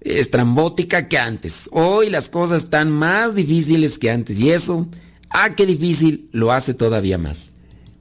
estrambótica 0.00 1.08
que 1.08 1.18
antes. 1.18 1.68
Hoy 1.72 2.08
las 2.10 2.28
cosas 2.28 2.64
están 2.64 2.90
más 2.90 3.34
difíciles 3.34 3.98
que 3.98 4.10
antes. 4.10 4.40
Y 4.40 4.50
eso, 4.50 4.88
ah, 5.30 5.54
qué 5.54 5.66
difícil, 5.66 6.28
lo 6.32 6.52
hace 6.52 6.74
todavía 6.74 7.18
más. 7.18 7.52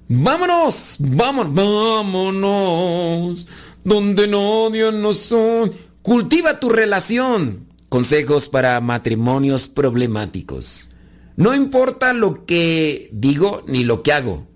Vámonos, 0.07 0.95
vámonos, 0.99 1.53
vámonos 1.53 3.47
donde 3.83 4.27
no 4.27 4.69
Dios 4.69 4.93
no 4.93 5.13
son. 5.13 5.71
Cultiva 6.01 6.59
tu 6.59 6.69
relación. 6.69 7.67
Consejos 7.89 8.47
para 8.47 8.79
matrimonios 8.79 9.67
problemáticos. 9.67 10.91
No 11.35 11.53
importa 11.55 12.13
lo 12.13 12.45
que 12.45 13.09
digo 13.11 13.63
ni 13.67 13.83
lo 13.83 14.03
que 14.03 14.13
hago. 14.13 14.47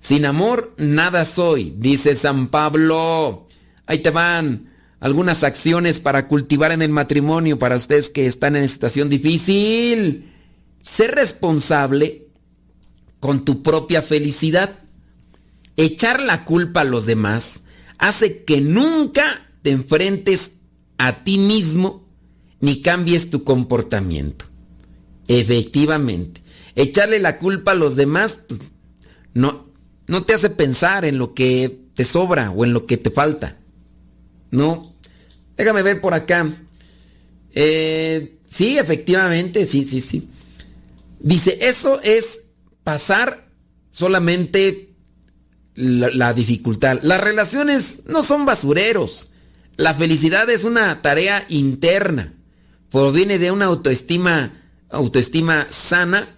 Sin 0.00 0.24
amor 0.24 0.74
nada 0.76 1.24
soy, 1.24 1.74
dice 1.76 2.14
San 2.14 2.48
Pablo. 2.48 3.48
Ahí 3.86 3.98
te 3.98 4.10
van 4.10 4.72
algunas 5.00 5.42
acciones 5.42 5.98
para 5.98 6.28
cultivar 6.28 6.72
en 6.72 6.82
el 6.82 6.90
matrimonio 6.90 7.58
para 7.58 7.76
ustedes 7.76 8.10
que 8.10 8.26
están 8.26 8.56
en 8.56 8.68
situación 8.68 9.08
difícil. 9.08 10.32
Ser 10.80 11.14
responsable 11.14 12.28
con 13.18 13.44
tu 13.44 13.62
propia 13.62 14.00
felicidad. 14.00 14.78
Echar 15.76 16.20
la 16.20 16.44
culpa 16.44 16.82
a 16.82 16.84
los 16.84 17.06
demás 17.06 17.64
hace 17.98 18.44
que 18.44 18.60
nunca 18.60 19.48
te 19.62 19.70
enfrentes 19.70 20.52
a 20.98 21.24
ti 21.24 21.38
mismo 21.38 22.06
ni 22.60 22.82
cambies 22.82 23.30
tu 23.30 23.44
comportamiento. 23.44 24.46
Efectivamente, 25.28 26.42
echarle 26.74 27.18
la 27.18 27.38
culpa 27.38 27.72
a 27.72 27.74
los 27.74 27.96
demás 27.96 28.38
pues, 28.48 28.60
no, 29.34 29.66
no 30.06 30.24
te 30.24 30.34
hace 30.34 30.50
pensar 30.50 31.04
en 31.04 31.18
lo 31.18 31.34
que 31.34 31.80
te 31.94 32.04
sobra 32.04 32.50
o 32.50 32.64
en 32.64 32.72
lo 32.72 32.86
que 32.86 32.96
te 32.96 33.10
falta. 33.10 33.58
No, 34.50 34.94
déjame 35.56 35.82
ver 35.82 36.00
por 36.00 36.14
acá. 36.14 36.48
Eh, 37.52 38.38
sí, 38.46 38.78
efectivamente, 38.78 39.64
sí, 39.64 39.84
sí, 39.84 40.00
sí. 40.00 40.28
Dice, 41.18 41.58
eso 41.60 42.00
es 42.02 42.44
pasar 42.84 43.48
solamente 43.90 44.85
la, 45.76 46.32
dificultad. 46.32 47.00
Las 47.02 47.20
relaciones 47.20 48.02
no 48.06 48.22
son 48.22 48.46
basureros. 48.46 49.32
La 49.76 49.94
felicidad 49.94 50.48
es 50.50 50.64
una 50.64 51.02
tarea 51.02 51.44
interna. 51.48 52.34
Proviene 52.90 53.38
de 53.38 53.50
una 53.50 53.66
autoestima, 53.66 54.62
autoestima 54.88 55.66
sana 55.70 56.34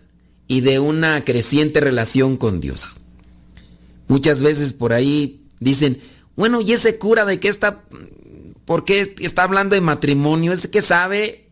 y 0.48 0.60
de 0.60 0.80
una 0.80 1.24
creciente 1.24 1.80
relación 1.80 2.36
con 2.36 2.60
Dios. 2.60 2.98
Muchas 4.08 4.42
veces 4.42 4.72
por 4.72 4.92
ahí 4.92 5.46
dicen, 5.60 6.00
bueno, 6.34 6.60
¿y 6.60 6.72
ese 6.72 6.98
cura 6.98 7.24
de 7.24 7.38
qué 7.38 7.48
está? 7.48 7.84
¿Por 8.64 8.84
qué 8.84 9.14
está 9.20 9.44
hablando 9.44 9.74
de 9.74 9.80
matrimonio? 9.80 10.52
¿Es 10.52 10.66
que 10.66 10.82
sabe? 10.82 11.48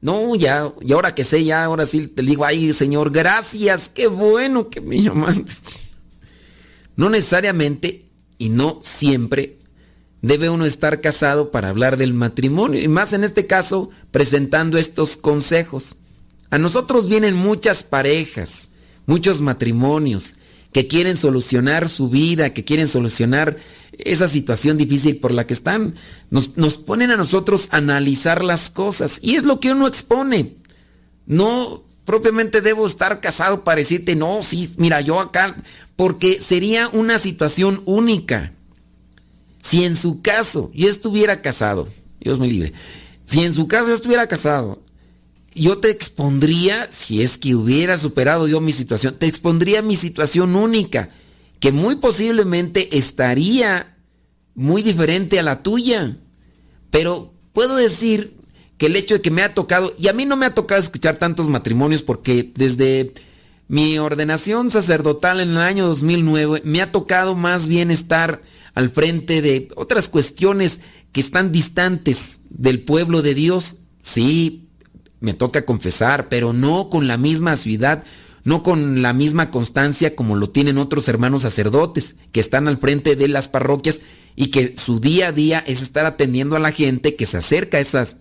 No, 0.00 0.34
ya, 0.34 0.72
y 0.80 0.92
ahora 0.92 1.14
que 1.14 1.22
sé, 1.22 1.44
ya, 1.44 1.64
ahora 1.64 1.86
sí 1.86 2.08
te 2.08 2.22
digo, 2.22 2.44
ay, 2.44 2.72
Señor, 2.72 3.12
gracias, 3.12 3.88
qué 3.88 4.08
bueno 4.08 4.68
que 4.68 4.80
me 4.80 5.00
llamaste. 5.00 5.52
No 6.96 7.10
necesariamente 7.10 8.06
y 8.38 8.48
no 8.48 8.80
siempre 8.82 9.58
debe 10.20 10.50
uno 10.50 10.64
estar 10.64 11.00
casado 11.00 11.50
para 11.50 11.68
hablar 11.68 11.96
del 11.96 12.14
matrimonio, 12.14 12.80
y 12.80 12.88
más 12.88 13.12
en 13.12 13.24
este 13.24 13.46
caso, 13.46 13.90
presentando 14.10 14.78
estos 14.78 15.16
consejos. 15.16 15.96
A 16.50 16.58
nosotros 16.58 17.08
vienen 17.08 17.34
muchas 17.34 17.82
parejas, 17.82 18.70
muchos 19.06 19.40
matrimonios 19.40 20.36
que 20.72 20.86
quieren 20.86 21.16
solucionar 21.16 21.88
su 21.88 22.08
vida, 22.08 22.54
que 22.54 22.64
quieren 22.64 22.88
solucionar 22.88 23.56
esa 23.92 24.28
situación 24.28 24.78
difícil 24.78 25.18
por 25.18 25.32
la 25.32 25.46
que 25.46 25.52
están. 25.52 25.96
Nos, 26.30 26.56
nos, 26.56 26.78
ponen 26.78 27.10
a 27.10 27.16
nosotros 27.16 27.68
analizar 27.70 28.42
las 28.42 28.70
cosas 28.70 29.18
y 29.20 29.36
es 29.36 29.44
lo 29.44 29.60
que 29.60 29.72
uno 29.72 29.86
expone. 29.86 30.56
No 31.26 31.84
propiamente 32.04 32.60
debo 32.60 32.86
estar 32.86 33.20
casado 33.20 33.64
para 33.64 33.78
decirte, 33.78 34.16
no, 34.16 34.42
sí, 34.42 34.72
mira, 34.76 35.00
yo 35.00 35.20
acá, 35.20 35.56
porque 35.96 36.40
sería 36.40 36.88
una 36.88 37.18
situación 37.18 37.82
única. 37.84 38.52
Si 39.62 39.84
en 39.84 39.96
su 39.96 40.20
caso 40.22 40.70
yo 40.74 40.88
estuviera 40.88 41.42
casado, 41.42 41.88
Dios 42.20 42.40
me 42.40 42.48
libre, 42.48 42.72
si 43.24 43.44
en 43.44 43.54
su 43.54 43.68
caso 43.68 43.88
yo 43.88 43.94
estuviera 43.94 44.26
casado, 44.26 44.82
yo 45.54 45.78
te 45.78 45.90
expondría, 45.90 46.90
si 46.90 47.22
es 47.22 47.38
que 47.38 47.54
hubiera 47.54 47.98
superado 47.98 48.48
yo 48.48 48.60
mi 48.60 48.72
situación, 48.72 49.16
te 49.18 49.26
expondría 49.26 49.82
mi 49.82 49.96
situación 49.96 50.56
única, 50.56 51.10
que 51.60 51.72
muy 51.72 51.96
posiblemente 51.96 52.96
estaría 52.96 53.96
muy 54.54 54.82
diferente 54.82 55.38
a 55.38 55.42
la 55.42 55.62
tuya. 55.62 56.18
Pero 56.90 57.32
puedo 57.52 57.76
decir 57.76 58.36
el 58.86 58.96
hecho 58.96 59.14
de 59.14 59.20
que 59.20 59.30
me 59.30 59.42
ha 59.42 59.54
tocado, 59.54 59.94
y 59.98 60.08
a 60.08 60.12
mí 60.12 60.24
no 60.24 60.36
me 60.36 60.46
ha 60.46 60.54
tocado 60.54 60.80
escuchar 60.80 61.16
tantos 61.16 61.48
matrimonios 61.48 62.02
porque 62.02 62.52
desde 62.54 63.12
mi 63.68 63.98
ordenación 63.98 64.70
sacerdotal 64.70 65.40
en 65.40 65.50
el 65.50 65.58
año 65.58 65.86
2009 65.86 66.62
me 66.64 66.82
ha 66.82 66.92
tocado 66.92 67.34
más 67.34 67.68
bien 67.68 67.90
estar 67.90 68.42
al 68.74 68.90
frente 68.90 69.42
de 69.42 69.68
otras 69.76 70.08
cuestiones 70.08 70.80
que 71.12 71.20
están 71.20 71.52
distantes 71.52 72.40
del 72.50 72.82
pueblo 72.82 73.22
de 73.22 73.34
Dios. 73.34 73.78
Sí, 74.00 74.68
me 75.20 75.34
toca 75.34 75.64
confesar, 75.64 76.28
pero 76.28 76.52
no 76.52 76.90
con 76.90 77.06
la 77.06 77.16
misma 77.16 77.56
ciudad, 77.56 78.04
no 78.44 78.62
con 78.62 79.02
la 79.02 79.12
misma 79.12 79.50
constancia 79.50 80.16
como 80.16 80.36
lo 80.36 80.50
tienen 80.50 80.78
otros 80.78 81.08
hermanos 81.08 81.42
sacerdotes 81.42 82.16
que 82.32 82.40
están 82.40 82.66
al 82.66 82.78
frente 82.78 83.14
de 83.14 83.28
las 83.28 83.48
parroquias 83.48 84.00
y 84.34 84.48
que 84.48 84.76
su 84.76 85.00
día 85.00 85.28
a 85.28 85.32
día 85.32 85.62
es 85.66 85.82
estar 85.82 86.06
atendiendo 86.06 86.56
a 86.56 86.60
la 86.60 86.72
gente 86.72 87.14
que 87.14 87.26
se 87.26 87.38
acerca 87.38 87.76
a, 87.76 87.80
esas, 87.80 88.16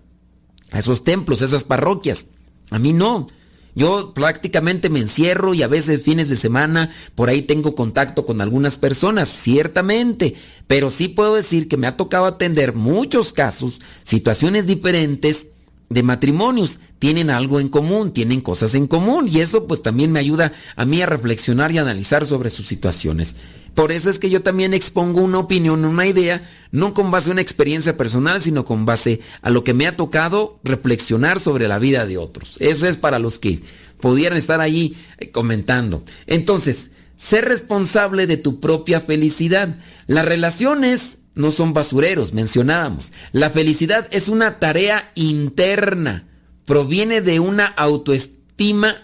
a 0.71 0.79
esos 0.79 1.03
templos, 1.03 1.41
a 1.41 1.45
esas 1.45 1.63
parroquias. 1.63 2.27
A 2.69 2.79
mí 2.79 2.93
no. 2.93 3.27
Yo 3.73 4.13
prácticamente 4.13 4.89
me 4.89 4.99
encierro 4.99 5.53
y 5.53 5.63
a 5.63 5.67
veces 5.67 6.03
fines 6.03 6.29
de 6.29 6.35
semana 6.35 6.91
por 7.15 7.29
ahí 7.29 7.41
tengo 7.43 7.73
contacto 7.73 8.25
con 8.25 8.41
algunas 8.41 8.77
personas, 8.77 9.29
ciertamente, 9.29 10.35
pero 10.67 10.89
sí 10.89 11.07
puedo 11.07 11.35
decir 11.35 11.67
que 11.67 11.77
me 11.77 11.87
ha 11.87 11.95
tocado 11.95 12.25
atender 12.25 12.75
muchos 12.75 13.31
casos, 13.31 13.79
situaciones 14.03 14.67
diferentes 14.67 15.47
de 15.89 16.03
matrimonios, 16.03 16.79
tienen 16.99 17.29
algo 17.29 17.59
en 17.59 17.69
común, 17.69 18.11
tienen 18.11 18.41
cosas 18.41 18.75
en 18.75 18.87
común 18.87 19.27
y 19.29 19.39
eso 19.39 19.67
pues 19.67 19.81
también 19.81 20.11
me 20.11 20.19
ayuda 20.19 20.51
a 20.75 20.85
mí 20.85 21.01
a 21.01 21.05
reflexionar 21.05 21.71
y 21.71 21.77
analizar 21.77 22.25
sobre 22.25 22.49
sus 22.49 22.67
situaciones. 22.67 23.35
Por 23.73 23.91
eso 23.91 24.09
es 24.09 24.19
que 24.19 24.29
yo 24.29 24.41
también 24.41 24.73
expongo 24.73 25.21
una 25.21 25.39
opinión, 25.39 25.85
una 25.85 26.05
idea, 26.05 26.47
no 26.71 26.93
con 26.93 27.09
base 27.09 27.29
a 27.29 27.33
una 27.33 27.41
experiencia 27.41 27.95
personal, 27.95 28.41
sino 28.41 28.65
con 28.65 28.85
base 28.85 29.21
a 29.41 29.49
lo 29.49 29.63
que 29.63 29.73
me 29.73 29.87
ha 29.87 29.95
tocado 29.95 30.59
reflexionar 30.63 31.39
sobre 31.39 31.67
la 31.67 31.79
vida 31.79 32.05
de 32.05 32.17
otros. 32.17 32.57
Eso 32.59 32.87
es 32.87 32.97
para 32.97 33.19
los 33.19 33.39
que 33.39 33.61
pudieran 33.99 34.37
estar 34.37 34.59
allí 34.59 34.97
eh, 35.19 35.31
comentando. 35.31 36.03
Entonces, 36.27 36.91
ser 37.15 37.45
responsable 37.45 38.27
de 38.27 38.37
tu 38.37 38.59
propia 38.59 38.99
felicidad. 38.99 39.75
Las 40.07 40.25
relaciones 40.25 41.19
no 41.35 41.51
son 41.51 41.73
basureros, 41.73 42.33
mencionábamos. 42.33 43.13
La 43.31 43.49
felicidad 43.49 44.07
es 44.11 44.27
una 44.27 44.59
tarea 44.59 45.11
interna, 45.15 46.27
proviene 46.65 47.21
de 47.21 47.39
una 47.39 47.65
autoestima 47.65 48.95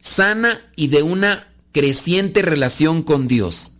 sana 0.00 0.60
y 0.76 0.88
de 0.88 1.02
una 1.02 1.48
creciente 1.72 2.42
relación 2.42 3.02
con 3.02 3.26
Dios. 3.26 3.73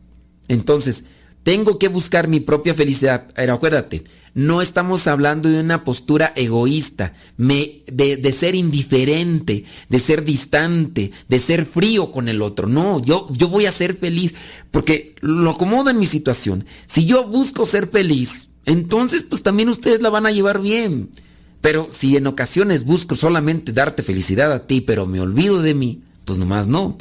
Entonces, 0.49 1.05
tengo 1.45 1.79
que 1.79 1.89
buscar 1.89 2.27
mi 2.27 2.41
propia 2.41 2.75
felicidad. 2.75 3.29
Pero 3.37 3.53
acuérdate, 3.53 4.03
no 4.33 4.63
estamos 4.63 5.07
hablando 5.07 5.49
de 5.49 5.61
una 5.61 5.85
postura 5.85 6.33
egoísta, 6.35 7.15
de, 7.37 7.85
de, 7.87 8.33
ser 8.33 8.55
indiferente, 8.55 9.65
de 9.89 9.99
ser 10.01 10.25
distante, 10.25 11.13
de 11.29 11.39
ser 11.39 11.67
frío 11.67 12.11
con 12.11 12.29
el 12.29 12.43
otro. 12.43 12.67
No, 12.67 13.01
yo, 13.01 13.29
yo 13.31 13.49
voy 13.49 13.67
a 13.67 13.73
ser 13.73 13.97
feliz 13.97 14.35
porque 14.71 15.15
lo 15.21 15.51
acomodo 15.51 15.91
en 15.91 15.99
mi 15.99 16.07
situación. 16.07 16.65
Si 16.87 17.05
yo 17.05 17.29
busco 17.29 17.67
ser 17.67 17.89
feliz, 17.89 18.49
entonces 18.65 19.23
pues 19.23 19.43
también 19.43 19.69
ustedes 19.69 20.01
la 20.01 20.11
van 20.11 20.27
a 20.27 20.33
llevar 20.33 20.61
bien. 20.61 21.11
Pero 21.61 21.89
si 21.91 22.17
en 22.17 22.27
ocasiones 22.27 22.85
busco 22.85 23.15
solamente 23.15 23.73
darte 23.73 24.03
felicidad 24.03 24.53
a 24.53 24.67
ti, 24.67 24.81
pero 24.81 25.07
me 25.07 25.21
olvido 25.21 25.63
de 25.63 25.75
mí, 25.75 26.03
pues 26.25 26.39
nomás 26.39 26.67
no 26.67 26.99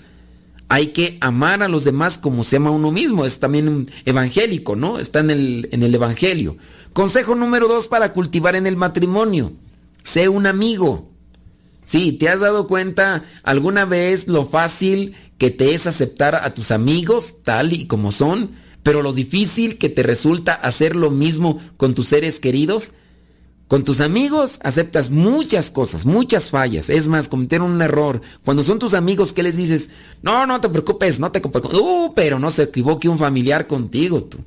hay 0.73 0.87
que 0.87 1.19
amar 1.21 1.61
a 1.61 1.67
los 1.67 1.83
demás 1.83 2.17
como 2.17 2.43
se 2.43 2.55
ama 2.55 2.71
a 2.71 2.73
uno 2.73 2.91
mismo. 2.91 3.25
Es 3.25 3.39
también 3.39 3.87
evangélico, 4.05 4.75
¿no? 4.75 4.97
Está 4.97 5.19
en 5.19 5.29
el, 5.29 5.69
en 5.71 5.83
el 5.83 5.93
Evangelio. 5.93 6.57
Consejo 6.93 7.35
número 7.35 7.67
dos 7.67 7.87
para 7.87 8.11
cultivar 8.11 8.55
en 8.55 8.65
el 8.65 8.75
matrimonio. 8.75 9.53
Sé 10.01 10.29
un 10.29 10.47
amigo. 10.47 11.11
Sí, 11.83 12.13
¿te 12.13 12.27
has 12.27 12.39
dado 12.39 12.65
cuenta 12.65 13.23
alguna 13.43 13.85
vez 13.85 14.27
lo 14.27 14.47
fácil 14.47 15.15
que 15.37 15.51
te 15.51 15.75
es 15.75 15.85
aceptar 15.85 16.33
a 16.33 16.55
tus 16.55 16.71
amigos 16.71 17.43
tal 17.43 17.71
y 17.71 17.85
como 17.85 18.11
son, 18.11 18.53
pero 18.81 19.03
lo 19.03 19.13
difícil 19.13 19.77
que 19.77 19.89
te 19.89 20.01
resulta 20.01 20.55
hacer 20.55 20.95
lo 20.95 21.11
mismo 21.11 21.61
con 21.77 21.93
tus 21.93 22.07
seres 22.07 22.39
queridos? 22.39 22.93
Con 23.67 23.83
tus 23.83 24.01
amigos 24.01 24.59
aceptas 24.61 25.09
muchas 25.09 25.71
cosas, 25.71 26.05
muchas 26.05 26.49
fallas. 26.49 26.89
Es 26.89 27.07
más, 27.07 27.27
cometer 27.27 27.61
un 27.61 27.81
error. 27.81 28.21
Cuando 28.43 28.63
son 28.63 28.77
tus 28.77 28.93
amigos, 28.93 29.33
¿qué 29.33 29.41
les 29.41 29.55
dices? 29.55 29.89
No, 30.21 30.45
no 30.45 30.61
te 30.61 30.69
preocupes, 30.69 31.19
no 31.19 31.31
te 31.31 31.39
preocupes. 31.39 31.79
Uh, 31.79 32.13
pero 32.15 32.39
no 32.39 32.51
se 32.51 32.63
equivoque 32.63 33.09
un 33.09 33.17
familiar 33.17 33.67
contigo, 33.67 34.23
tú. 34.23 34.39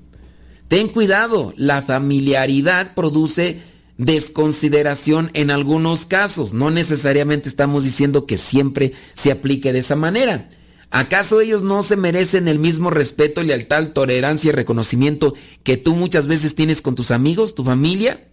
Ten 0.68 0.88
cuidado, 0.88 1.54
la 1.56 1.82
familiaridad 1.82 2.94
produce 2.94 3.62
desconsideración 3.98 5.30
en 5.32 5.50
algunos 5.50 6.04
casos. 6.04 6.52
No 6.52 6.70
necesariamente 6.70 7.48
estamos 7.48 7.84
diciendo 7.84 8.26
que 8.26 8.36
siempre 8.36 8.92
se 9.14 9.30
aplique 9.30 9.72
de 9.72 9.78
esa 9.80 9.96
manera. 9.96 10.48
¿Acaso 10.90 11.40
ellos 11.40 11.62
no 11.62 11.82
se 11.82 11.96
merecen 11.96 12.48
el 12.48 12.58
mismo 12.58 12.90
respeto, 12.90 13.42
lealtad, 13.42 13.88
tolerancia 13.88 14.50
y 14.50 14.52
reconocimiento 14.52 15.34
que 15.62 15.76
tú 15.76 15.94
muchas 15.94 16.26
veces 16.26 16.54
tienes 16.54 16.80
con 16.80 16.94
tus 16.94 17.10
amigos, 17.10 17.54
tu 17.54 17.64
familia? 17.64 18.28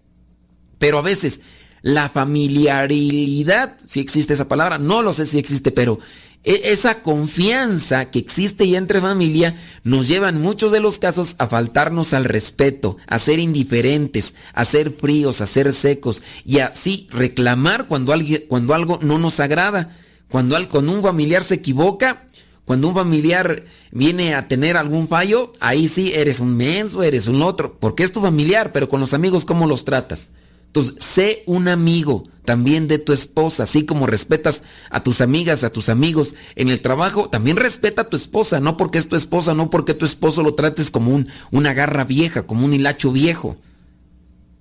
Pero 0.83 0.97
a 0.97 1.01
veces 1.01 1.39
la 1.81 2.09
familiaridad, 2.09 3.77
si 3.87 4.01
existe 4.01 4.33
esa 4.33 4.49
palabra, 4.49 4.79
no 4.79 5.01
lo 5.01 5.13
sé 5.13 5.25
si 5.25 5.39
existe, 5.39 5.71
pero 5.71 5.99
e, 6.43 6.73
esa 6.73 7.01
confianza 7.01 8.11
que 8.11 8.19
existe 8.19 8.67
ya 8.67 8.79
entre 8.79 8.99
familia 8.99 9.57
nos 9.85 10.09
lleva 10.09 10.27
en 10.27 10.41
muchos 10.41 10.73
de 10.73 10.81
los 10.81 10.99
casos 10.99 11.37
a 11.37 11.47
faltarnos 11.47 12.13
al 12.13 12.25
respeto, 12.25 12.97
a 13.07 13.17
ser 13.17 13.39
indiferentes, 13.39 14.35
a 14.53 14.65
ser 14.65 14.91
fríos, 14.91 15.39
a 15.39 15.45
ser 15.45 15.71
secos 15.71 16.21
y 16.43 16.59
así 16.59 17.07
reclamar 17.11 17.87
cuando, 17.87 18.11
alguien, 18.11 18.43
cuando 18.49 18.73
algo 18.73 18.99
no 19.01 19.19
nos 19.19 19.39
agrada. 19.39 19.95
Cuando, 20.27 20.57
cuando 20.67 20.91
un 20.91 21.01
familiar 21.01 21.45
se 21.45 21.55
equivoca, 21.55 22.25
cuando 22.65 22.89
un 22.89 22.93
familiar 22.93 23.63
viene 23.91 24.35
a 24.35 24.49
tener 24.49 24.75
algún 24.75 25.07
fallo, 25.07 25.53
ahí 25.61 25.87
sí 25.87 26.11
eres 26.13 26.41
un 26.41 26.57
menso, 26.57 27.03
eres 27.03 27.29
un 27.29 27.41
otro, 27.41 27.77
porque 27.79 28.03
es 28.03 28.11
tu 28.11 28.19
familiar, 28.19 28.73
pero 28.73 28.89
con 28.89 28.99
los 28.99 29.13
amigos, 29.13 29.45
¿cómo 29.45 29.65
los 29.65 29.85
tratas? 29.85 30.31
Entonces, 30.75 30.95
sé 31.03 31.43
un 31.45 31.67
amigo 31.67 32.23
también 32.45 32.87
de 32.87 32.97
tu 32.97 33.13
esposa, 33.13 33.61
así 33.61 33.85
como 33.85 34.07
respetas 34.07 34.63
a 34.89 35.03
tus 35.03 35.21
amigas, 35.21 35.63
a 35.63 35.69
tus 35.69 35.87
amigos 35.87 36.33
en 36.55 36.69
el 36.69 36.81
trabajo, 36.81 37.29
también 37.29 37.57
respeta 37.57 38.01
a 38.01 38.09
tu 38.09 38.17
esposa, 38.17 38.59
no 38.59 38.75
porque 38.75 38.97
es 38.97 39.07
tu 39.07 39.15
esposa, 39.15 39.53
no 39.53 39.69
porque 39.69 39.93
tu 39.93 40.03
esposo 40.03 40.41
lo 40.41 40.55
trates 40.55 40.89
como 40.89 41.13
un, 41.13 41.27
una 41.51 41.75
garra 41.75 42.05
vieja, 42.05 42.47
como 42.47 42.65
un 42.65 42.73
hilacho 42.73 43.11
viejo. 43.11 43.55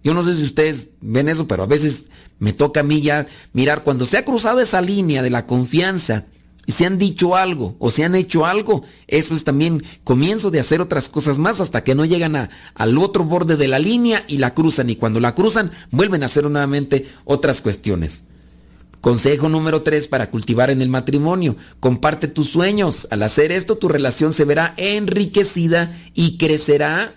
Yo 0.05 0.13
no 0.13 0.23
sé 0.23 0.37
si 0.37 0.45
ustedes 0.45 0.91
ven 1.01 1.31
eso, 1.31 1.49
pero 1.49 1.63
a 1.63 1.67
veces 1.67 2.05
me 2.39 2.53
toca 2.53 2.81
a 2.81 2.83
mí 2.85 3.01
ya 3.01 3.27
mirar 3.55 3.83
cuando 3.83 4.05
se 4.05 4.19
ha 4.19 4.25
cruzado 4.27 4.61
esa 4.61 4.83
línea 4.83 5.23
de 5.23 5.31
la 5.31 5.47
confianza 5.47 6.27
si 6.69 6.85
han 6.85 6.99
dicho 6.99 7.35
algo 7.35 7.77
o 7.81 7.91
si 7.91 8.03
han 8.03 8.15
hecho 8.15 8.47
algo, 8.47 8.85
eso 9.09 9.35
es 9.35 9.43
también 9.43 9.83
comienzo 10.05 10.51
de 10.51 10.61
hacer 10.61 10.81
otras 10.81 11.09
cosas 11.09 11.39
más 11.39 11.61
hasta 11.61 11.83
que 11.83 11.95
no 11.95 12.05
llegan 12.05 12.37
a, 12.37 12.51
al 12.75 12.99
otro 12.99 13.25
borde 13.25 13.57
de 13.57 13.69
la 13.69 13.81
línea 13.81 14.25
y 14.29 14.39
la 14.39 14.55
cruzan. 14.55 14.89
Y 14.89 14.97
cuando 14.97 15.19
la 15.19 15.35
cruzan, 15.35 15.73
vuelven 15.91 16.23
a 16.23 16.27
hacer 16.27 16.45
nuevamente 16.45 17.09
otras 17.25 17.61
cuestiones. 17.61 18.25
Consejo 19.01 19.49
número 19.49 19.83
3 19.83 20.07
para 20.07 20.31
cultivar 20.31 20.71
en 20.71 20.81
el 20.81 20.89
matrimonio. 20.89 21.57
Comparte 21.81 22.29
tus 22.29 22.51
sueños. 22.51 23.09
Al 23.11 23.25
hacer 23.25 23.51
esto, 23.51 23.77
tu 23.77 23.89
relación 23.89 24.33
se 24.33 24.45
verá 24.45 24.75
enriquecida 24.77 25.99
y 26.15 26.39
crecerá 26.39 27.17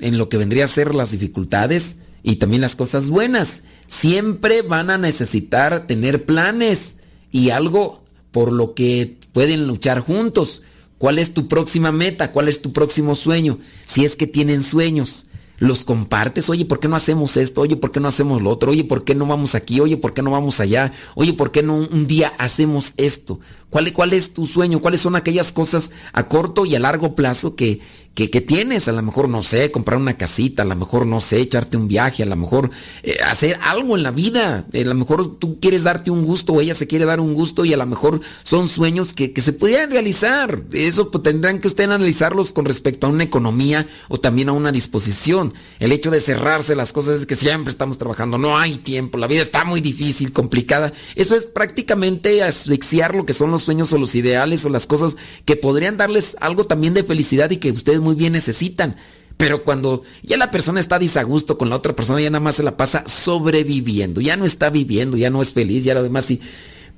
en 0.00 0.18
lo 0.18 0.28
que 0.28 0.36
vendría 0.36 0.64
a 0.64 0.68
ser 0.68 0.96
las 0.96 1.12
dificultades 1.12 1.98
y 2.24 2.36
también 2.36 2.62
las 2.62 2.74
cosas 2.74 3.08
buenas. 3.08 3.62
Siempre 3.86 4.62
van 4.62 4.90
a 4.90 4.98
necesitar 4.98 5.86
tener 5.86 6.24
planes 6.24 6.96
y 7.30 7.50
algo 7.50 8.07
por 8.38 8.52
lo 8.52 8.72
que 8.72 9.16
pueden 9.32 9.66
luchar 9.66 9.98
juntos. 9.98 10.62
¿Cuál 10.96 11.18
es 11.18 11.34
tu 11.34 11.48
próxima 11.48 11.90
meta? 11.90 12.30
¿Cuál 12.30 12.46
es 12.46 12.62
tu 12.62 12.72
próximo 12.72 13.16
sueño? 13.16 13.58
Si 13.84 14.04
es 14.04 14.14
que 14.14 14.28
tienen 14.28 14.62
sueños, 14.62 15.26
los 15.58 15.84
compartes. 15.84 16.48
Oye, 16.48 16.64
¿por 16.64 16.78
qué 16.78 16.86
no 16.86 16.94
hacemos 16.94 17.36
esto? 17.36 17.62
Oye, 17.62 17.74
¿por 17.74 17.90
qué 17.90 17.98
no 17.98 18.06
hacemos 18.06 18.40
lo 18.40 18.50
otro? 18.50 18.70
Oye, 18.70 18.84
¿por 18.84 19.02
qué 19.02 19.16
no 19.16 19.26
vamos 19.26 19.56
aquí? 19.56 19.80
Oye, 19.80 19.96
¿por 19.96 20.14
qué 20.14 20.22
no 20.22 20.30
vamos 20.30 20.60
allá? 20.60 20.92
Oye, 21.16 21.32
¿por 21.32 21.50
qué 21.50 21.64
no 21.64 21.78
un 21.78 22.06
día 22.06 22.32
hacemos 22.38 22.92
esto? 22.96 23.40
¿Cuál, 23.70 23.92
¿Cuál 23.92 24.12
es 24.12 24.34
tu 24.34 24.46
sueño? 24.46 24.80
¿Cuáles 24.80 25.00
son 25.00 25.16
aquellas 25.16 25.50
cosas 25.50 25.90
a 26.12 26.28
corto 26.28 26.64
y 26.64 26.76
a 26.76 26.78
largo 26.78 27.16
plazo 27.16 27.56
que, 27.56 27.80
que, 28.26 28.40
tienes. 28.40 28.88
A 28.88 28.92
lo 28.92 29.02
mejor, 29.02 29.28
no 29.28 29.42
sé, 29.42 29.70
comprar 29.70 29.98
una 29.98 30.16
casita, 30.16 30.62
a 30.62 30.66
lo 30.66 30.74
mejor, 30.74 31.06
no 31.06 31.20
sé, 31.20 31.38
echarte 31.38 31.76
un 31.76 31.86
viaje, 31.86 32.24
a 32.24 32.26
lo 32.26 32.34
mejor 32.34 32.70
eh, 33.04 33.18
hacer 33.24 33.58
algo 33.62 33.96
en 33.96 34.02
la 34.02 34.10
vida. 34.10 34.66
A 34.72 34.78
lo 34.78 34.94
mejor 34.94 35.38
tú 35.38 35.60
quieres 35.60 35.84
darte 35.84 36.10
un 36.10 36.24
gusto 36.24 36.54
o 36.54 36.60
ella 36.60 36.74
se 36.74 36.88
quiere 36.88 37.04
dar 37.04 37.20
un 37.20 37.34
gusto 37.34 37.64
y 37.64 37.72
a 37.72 37.76
lo 37.76 37.86
mejor 37.86 38.20
son 38.42 38.68
sueños 38.68 39.14
que, 39.14 39.32
se 39.38 39.52
podrían 39.52 39.90
realizar. 39.90 40.64
Eso 40.72 41.10
pues, 41.10 41.22
tendrán 41.22 41.60
que 41.60 41.68
ustedes 41.68 41.90
analizarlos 41.90 42.52
con 42.52 42.64
respecto 42.64 43.06
a 43.06 43.10
una 43.10 43.22
economía 43.22 43.86
o 44.08 44.18
también 44.18 44.48
a 44.48 44.52
una 44.52 44.72
disposición. 44.72 45.54
El 45.78 45.92
hecho 45.92 46.10
de 46.10 46.20
cerrarse 46.20 46.74
las 46.74 46.92
cosas 46.92 47.20
es 47.20 47.26
que 47.26 47.36
siempre 47.36 47.70
estamos 47.70 47.98
trabajando, 47.98 48.36
no 48.38 48.58
hay 48.58 48.78
tiempo, 48.78 49.18
la 49.18 49.26
vida 49.26 49.42
está 49.42 49.64
muy 49.64 49.80
difícil, 49.80 50.32
complicada. 50.32 50.92
Eso 51.14 51.36
es 51.36 51.46
prácticamente 51.46 52.42
asfixiar 52.42 53.14
lo 53.14 53.24
que 53.24 53.32
son 53.32 53.50
los 53.50 53.62
sueños 53.62 53.92
o 53.92 53.98
los 53.98 54.14
ideales 54.14 54.64
o 54.64 54.68
las 54.68 54.86
cosas 54.86 55.16
que 55.44 55.56
podrían 55.56 55.96
darles 55.96 56.36
algo 56.40 56.64
también 56.64 56.94
de 56.94 57.04
felicidad 57.04 57.50
y 57.50 57.58
que 57.58 57.70
ustedes 57.70 58.00
muy 58.08 58.16
bien 58.16 58.32
necesitan. 58.32 58.96
Pero 59.36 59.62
cuando 59.62 60.02
ya 60.22 60.36
la 60.36 60.50
persona 60.50 60.80
está 60.80 60.98
disagusto 60.98 61.58
con 61.58 61.70
la 61.70 61.76
otra 61.76 61.94
persona, 61.94 62.20
ya 62.20 62.30
nada 62.30 62.42
más 62.42 62.56
se 62.56 62.62
la 62.64 62.76
pasa 62.76 63.04
sobreviviendo, 63.06 64.20
ya 64.20 64.36
no 64.36 64.44
está 64.44 64.70
viviendo, 64.70 65.16
ya 65.16 65.30
no 65.30 65.42
es 65.42 65.52
feliz, 65.52 65.84
ya 65.84 65.94
lo 65.94 66.02
demás 66.02 66.30
y 66.30 66.40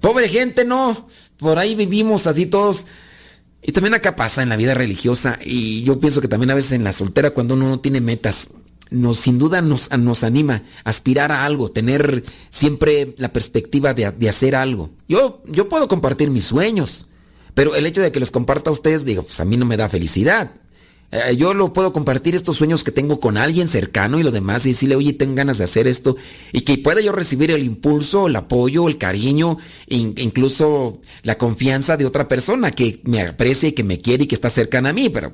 pobre 0.01 0.29
gente, 0.29 0.65
no, 0.65 1.09
por 1.37 1.59
ahí 1.59 1.75
vivimos 1.75 2.27
así 2.27 2.47
todos. 2.47 2.87
Y 3.63 3.73
también 3.73 3.93
acá 3.93 4.17
pasa 4.17 4.43
en 4.43 4.49
la 4.49 4.57
vida 4.57 4.73
religiosa 4.73 5.39
y 5.45 5.83
yo 5.83 5.99
pienso 5.99 6.23
que 6.23 6.29
también 6.29 6.51
a 6.51 6.55
veces 6.55 6.73
en 6.73 6.85
la 6.85 6.93
soltera 6.93 7.33
cuando 7.33 7.55
uno 7.55 7.69
no 7.69 7.81
tiene 7.81 8.01
metas, 8.01 8.49
nos 8.89 9.19
sin 9.19 9.39
duda 9.39 9.61
nos, 9.61 9.91
nos 9.91 10.25
anima 10.25 10.63
a 10.85 10.91
aspirar 10.91 11.33
a 11.33 11.45
algo, 11.45 11.71
tener 11.71 12.23
siempre 12.49 13.15
la 13.19 13.35
perspectiva 13.35 13.93
de, 13.93 14.13
de, 14.13 14.29
hacer 14.31 14.57
algo. 14.57 14.91
Yo, 15.09 15.43
yo 15.45 15.69
puedo 15.69 15.89
compartir 15.89 16.31
mis 16.31 16.45
sueños, 16.45 17.07
pero 17.53 17.75
el 17.75 17.85
hecho 17.85 18.01
de 18.01 18.13
que 18.13 18.21
los 18.21 18.31
comparta 18.31 18.71
a 18.71 18.73
ustedes, 18.73 19.05
digo, 19.05 19.23
pues 19.25 19.39
a 19.41 19.45
mí 19.45 19.59
no 19.59 19.67
me 19.67 19.77
da 19.77 19.91
felicidad. 19.91 20.53
Eh, 21.13 21.37
yo 21.37 21.55
lo 21.55 21.73
puedo 21.73 21.93
compartir 21.93 22.37
estos 22.37 22.57
sueños 22.57 22.85
que 22.85 22.93
tengo 22.93 23.19
con 23.19 23.37
alguien 23.37 23.67
cercano 23.67 24.21
y 24.21 24.23
lo 24.23 24.31
demás 24.31 24.65
y 24.65 24.71
decirle, 24.71 24.95
oye, 24.95 25.13
tengo 25.13 25.35
ganas 25.35 25.59
de 25.59 25.65
hacer 25.65 25.89
esto 25.89 26.17
y 26.53 26.61
que 26.61 26.79
pueda 26.79 27.01
yo 27.01 27.11
recibir 27.11 27.51
el 27.51 27.65
impulso, 27.65 28.29
el 28.29 28.37
apoyo, 28.37 28.89
el 28.89 28.97
cariño, 28.97 29.59
incluso 29.89 31.01
la 31.23 31.37
confianza 31.37 31.97
de 31.97 32.07
otra 32.07 32.29
persona 32.29 32.71
que 32.71 33.01
me 33.05 33.23
aprecia 33.23 33.71
y 33.71 33.73
que 33.73 33.83
me 33.83 33.99
quiere 33.99 34.25
y 34.25 34.27
que 34.29 34.37
está 34.37 34.51
cercana 34.51 34.91
a 34.91 34.93
mí, 34.93 35.11
pero 35.11 35.33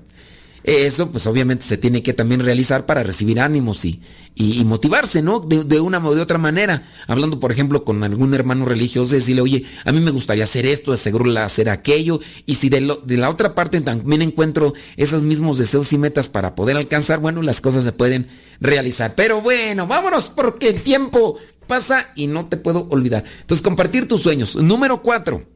eso 0.66 1.12
pues 1.12 1.26
obviamente 1.28 1.64
se 1.64 1.78
tiene 1.78 2.02
que 2.02 2.12
también 2.12 2.40
realizar 2.40 2.86
para 2.86 3.04
recibir 3.04 3.38
ánimos 3.38 3.84
y, 3.84 4.00
y, 4.34 4.64
motivarse, 4.64 5.22
¿no? 5.22 5.38
De, 5.38 5.80
una 5.80 6.04
o 6.04 6.14
de 6.14 6.20
otra 6.20 6.38
manera. 6.38 6.88
Hablando, 7.06 7.38
por 7.38 7.52
ejemplo, 7.52 7.84
con 7.84 8.02
algún 8.02 8.34
hermano 8.34 8.64
religioso, 8.64 9.14
decirle, 9.14 9.42
oye, 9.42 9.64
a 9.84 9.92
mí 9.92 10.00
me 10.00 10.10
gustaría 10.10 10.42
hacer 10.42 10.66
esto, 10.66 10.90
de 10.90 10.96
seguro 10.96 11.30
hacer 11.38 11.70
aquello. 11.70 12.20
Y 12.46 12.56
si 12.56 12.68
de, 12.68 12.98
de 13.04 13.16
la 13.16 13.30
otra 13.30 13.54
parte 13.54 13.80
también 13.80 14.22
encuentro 14.22 14.74
esos 14.96 15.22
mismos 15.22 15.58
deseos 15.58 15.92
y 15.92 15.98
metas 15.98 16.28
para 16.28 16.56
poder 16.56 16.76
alcanzar, 16.76 17.20
bueno, 17.20 17.42
las 17.42 17.60
cosas 17.60 17.84
se 17.84 17.92
pueden 17.92 18.26
realizar. 18.60 19.14
Pero 19.14 19.40
bueno, 19.40 19.86
vámonos 19.86 20.30
porque 20.30 20.68
el 20.68 20.82
tiempo 20.82 21.38
pasa 21.68 22.08
y 22.16 22.26
no 22.26 22.46
te 22.46 22.56
puedo 22.56 22.88
olvidar. 22.90 23.22
Entonces, 23.40 23.62
compartir 23.62 24.08
tus 24.08 24.22
sueños. 24.22 24.56
Número 24.56 25.00
cuatro. 25.00 25.46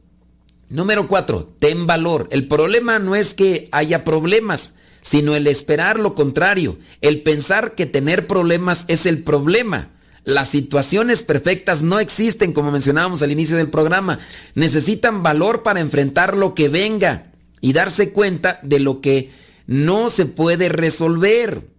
Número 0.69 1.09
cuatro, 1.09 1.53
ten 1.59 1.85
valor. 1.85 2.29
El 2.31 2.47
problema 2.47 2.97
no 2.97 3.17
es 3.17 3.33
que 3.33 3.67
haya 3.73 4.05
problemas 4.05 4.75
sino 5.01 5.35
el 5.35 5.47
esperar 5.47 5.99
lo 5.99 6.15
contrario, 6.15 6.77
el 7.01 7.21
pensar 7.21 7.75
que 7.75 7.85
tener 7.85 8.27
problemas 8.27 8.85
es 8.87 9.05
el 9.05 9.23
problema. 9.23 9.89
Las 10.23 10.49
situaciones 10.49 11.23
perfectas 11.23 11.81
no 11.81 11.99
existen, 11.99 12.53
como 12.53 12.71
mencionábamos 12.71 13.23
al 13.23 13.31
inicio 13.31 13.57
del 13.57 13.71
programa. 13.71 14.19
Necesitan 14.53 15.23
valor 15.23 15.63
para 15.63 15.79
enfrentar 15.79 16.37
lo 16.37 16.53
que 16.53 16.69
venga 16.69 17.31
y 17.59 17.73
darse 17.73 18.11
cuenta 18.11 18.59
de 18.61 18.79
lo 18.79 19.01
que 19.01 19.31
no 19.65 20.09
se 20.09 20.25
puede 20.27 20.69
resolver. 20.69 21.69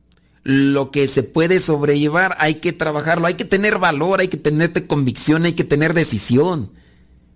Lo 0.44 0.90
que 0.90 1.06
se 1.06 1.22
puede 1.22 1.60
sobrellevar, 1.60 2.34
hay 2.40 2.56
que 2.56 2.72
trabajarlo, 2.72 3.28
hay 3.28 3.34
que 3.34 3.44
tener 3.44 3.78
valor, 3.78 4.18
hay 4.18 4.26
que 4.26 4.36
tener 4.36 4.72
convicción, 4.88 5.44
hay 5.44 5.52
que 5.52 5.62
tener 5.62 5.94
decisión. 5.94 6.72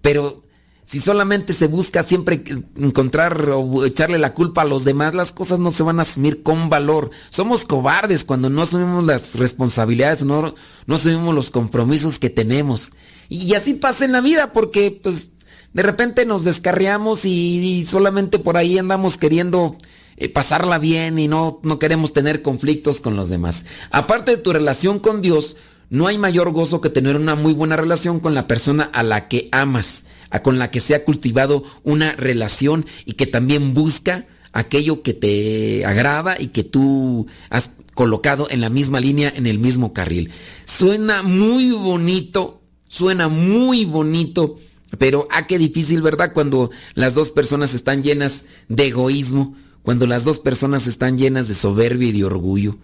Pero 0.01 0.43
si 0.87 1.01
solamente 1.01 1.53
se 1.53 1.66
busca 1.66 2.05
siempre 2.05 2.45
encontrar 2.76 3.51
o 3.51 3.84
echarle 3.84 4.18
la 4.18 4.34
culpa 4.34 4.62
a 4.62 4.66
los 4.66 4.84
demás, 4.84 5.16
las 5.16 5.32
cosas 5.32 5.59
no 5.59 5.72
se 5.72 5.82
van 5.82 5.99
a 5.99 6.03
asumir 6.03 6.45
con 6.45 6.70
valor. 6.70 7.11
Somos 7.28 7.64
cobardes 7.64 8.22
cuando 8.22 8.51
no 8.51 8.62
asumimos 8.62 9.03
las 9.03 9.34
responsabilidades, 9.34 10.24
no, 10.24 10.55
no 10.87 10.95
asumimos 10.95 11.34
los 11.34 11.51
compromisos 11.51 12.20
que 12.20 12.30
tenemos. 12.30 12.93
Y 13.28 13.53
así 13.55 13.74
pasa 13.74 14.05
en 14.05 14.12
la 14.12 14.20
vida 14.20 14.53
porque 14.53 15.01
pues 15.03 15.32
de 15.72 15.82
repente 15.82 16.24
nos 16.24 16.45
descarriamos 16.45 17.24
y, 17.24 17.84
solamente 17.84 18.39
por 18.39 18.57
ahí 18.57 18.78
andamos 18.78 19.18
queriendo 19.18 19.76
eh, 20.16 20.28
pasarla 20.28 20.78
bien 20.78 21.18
y 21.18 21.26
no, 21.26 21.59
no 21.64 21.80
queremos 21.80 22.12
tener 22.12 22.43
conflictos 22.43 23.01
con 23.01 23.16
los 23.16 23.28
demás. 23.28 23.64
Aparte 23.91 24.37
de 24.37 24.43
tu 24.43 24.53
relación 24.53 25.01
con 25.01 25.20
Dios, 25.20 25.57
no 25.91 26.07
hay 26.07 26.16
mayor 26.16 26.53
gozo 26.53 26.80
que 26.80 26.91
tener 26.91 27.16
una 27.16 27.34
muy 27.34 27.55
buena 27.55 27.76
relación 27.76 28.20
con 28.20 28.34
la 28.34 28.47
persona 28.47 28.84
a 28.93 29.03
la 29.03 29.26
que 29.26 29.49
amas 29.51 30.05
con 30.43 30.59
la 30.59 30.70
que 30.70 30.81
se 30.81 30.95
ha 30.95 31.05
cultivado 31.05 31.64
una 31.83 32.12
relación 32.12 32.87
y 33.05 33.14
que 33.14 33.27
también 33.27 33.74
busca 33.74 34.27
aquello 34.53 35.03
que 35.03 35.12
te 35.12 35.85
agrada 35.85 36.37
y 36.39 36.49
que 36.49 36.64
tú 36.64 37.27
has 37.51 37.70
colocado 37.95 38.49
en 38.51 38.61
la 38.61 38.70
misma 38.70 39.01
línea, 39.01 39.33
en 39.35 39.47
el 39.47 39.59
mismo 39.59 39.93
carril. 39.93 40.31
Suena 40.64 41.22
muy 41.22 41.70
bonito, 41.70 42.62
suena 42.89 43.29
muy 43.29 43.85
bonito, 43.85 44.59
pero 44.99 45.27
a 45.31 45.39
ah, 45.39 45.47
qué 45.47 45.59
difícil, 45.59 46.03
¿verdad? 46.03 46.33
Cuando 46.33 46.70
las 46.95 47.14
dos 47.14 47.31
personas 47.31 47.74
están 47.74 48.03
llenas 48.03 48.45
de 48.68 48.89
egoísmo, 48.89 49.57
cuando 49.83 50.07
las 50.07 50.24
dos 50.24 50.39
personas 50.39 50.87
están 50.87 51.16
llenas 51.16 51.49
de 51.49 51.55
soberbia 51.55 52.09
y 52.09 52.12
de 52.12 52.24
orgullo. 52.24 52.77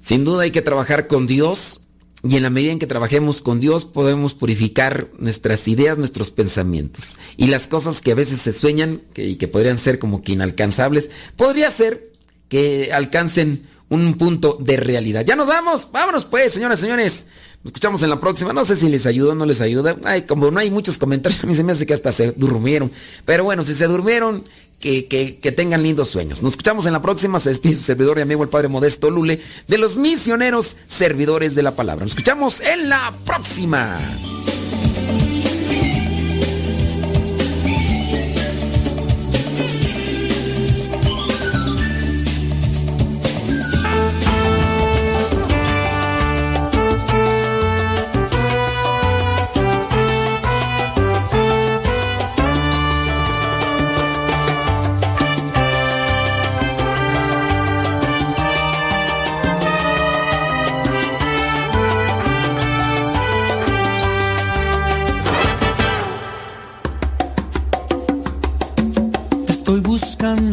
Sin 0.00 0.24
duda 0.24 0.42
hay 0.42 0.50
que 0.50 0.62
trabajar 0.62 1.06
con 1.06 1.26
Dios 1.26 1.81
y 2.24 2.36
en 2.36 2.42
la 2.42 2.50
medida 2.50 2.72
en 2.72 2.78
que 2.78 2.86
trabajemos 2.86 3.42
con 3.42 3.58
Dios 3.58 3.84
podemos 3.84 4.34
purificar 4.34 5.10
nuestras 5.18 5.66
ideas, 5.66 5.98
nuestros 5.98 6.30
pensamientos. 6.30 7.16
Y 7.36 7.46
las 7.48 7.66
cosas 7.66 8.00
que 8.00 8.12
a 8.12 8.16
veces 8.16 8.40
se 8.40 8.52
sueñan 8.52 9.02
y 9.16 9.36
que 9.36 9.48
podrían 9.48 9.76
ser 9.76 9.98
como 9.98 10.22
que 10.22 10.32
inalcanzables, 10.32 11.10
podría 11.36 11.70
ser 11.70 12.12
que 12.48 12.90
alcancen 12.92 13.66
un 13.92 14.14
punto 14.14 14.56
de 14.58 14.78
realidad. 14.78 15.24
Ya 15.24 15.36
nos 15.36 15.48
vamos, 15.48 15.88
vámonos 15.92 16.24
pues, 16.24 16.52
señoras 16.52 16.80
señores. 16.80 17.26
Nos 17.62 17.66
escuchamos 17.66 18.02
en 18.02 18.10
la 18.10 18.18
próxima. 18.18 18.52
No 18.52 18.64
sé 18.64 18.74
si 18.74 18.88
les 18.88 19.04
ayuda 19.06 19.32
o 19.32 19.34
no 19.34 19.44
les 19.44 19.60
ayuda. 19.60 19.96
Ay, 20.04 20.22
como 20.22 20.50
no 20.50 20.58
hay 20.58 20.70
muchos 20.70 20.96
comentarios, 20.96 21.44
a 21.44 21.46
mí 21.46 21.54
se 21.54 21.62
me 21.62 21.72
hace 21.72 21.86
que 21.86 21.92
hasta 21.92 22.10
se 22.10 22.32
durmieron. 22.32 22.90
Pero 23.26 23.44
bueno, 23.44 23.64
si 23.64 23.74
se 23.74 23.86
durmieron, 23.86 24.44
que, 24.80 25.54
tengan 25.54 25.82
lindos 25.82 26.08
sueños. 26.08 26.42
Nos 26.42 26.54
escuchamos 26.54 26.86
en 26.86 26.94
la 26.94 27.02
próxima. 27.02 27.38
Se 27.38 27.50
despide 27.50 27.74
su 27.74 27.82
servidor 27.82 28.18
y 28.18 28.22
amigo 28.22 28.42
el 28.42 28.48
Padre 28.48 28.68
Modesto 28.68 29.10
Lule 29.10 29.40
de 29.68 29.78
los 29.78 29.98
misioneros 29.98 30.76
servidores 30.86 31.54
de 31.54 31.62
la 31.62 31.76
palabra. 31.76 32.04
Nos 32.04 32.12
escuchamos 32.12 32.60
en 32.60 32.88
la 32.88 33.12
próxima. 33.26 33.98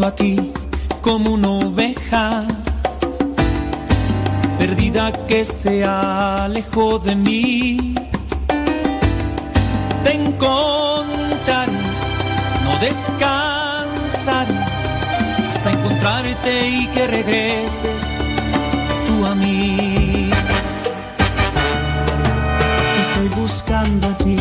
a 0.10 0.16
ti 0.16 0.36
como 1.02 1.34
una 1.34 1.50
oveja 1.68 2.44
perdida 4.58 5.12
que 5.28 5.46
se 5.46 5.84
alejó 5.84 6.98
de 6.98 7.16
mí. 7.16 7.96
Te 10.04 10.12
encontraré, 10.14 11.80
no 12.64 12.72
descansaré 12.88 14.60
hasta 15.50 15.70
encontrarte 15.78 16.54
y 16.68 16.88
que 16.88 17.08
regreses 17.08 18.04
tú 19.06 19.26
a 19.26 19.36
mí. 19.36 20.30
Estoy 23.02 23.28
buscando 23.42 24.08
a 24.08 24.18
ti 24.18 24.39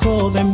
call 0.00 0.30
them 0.30 0.47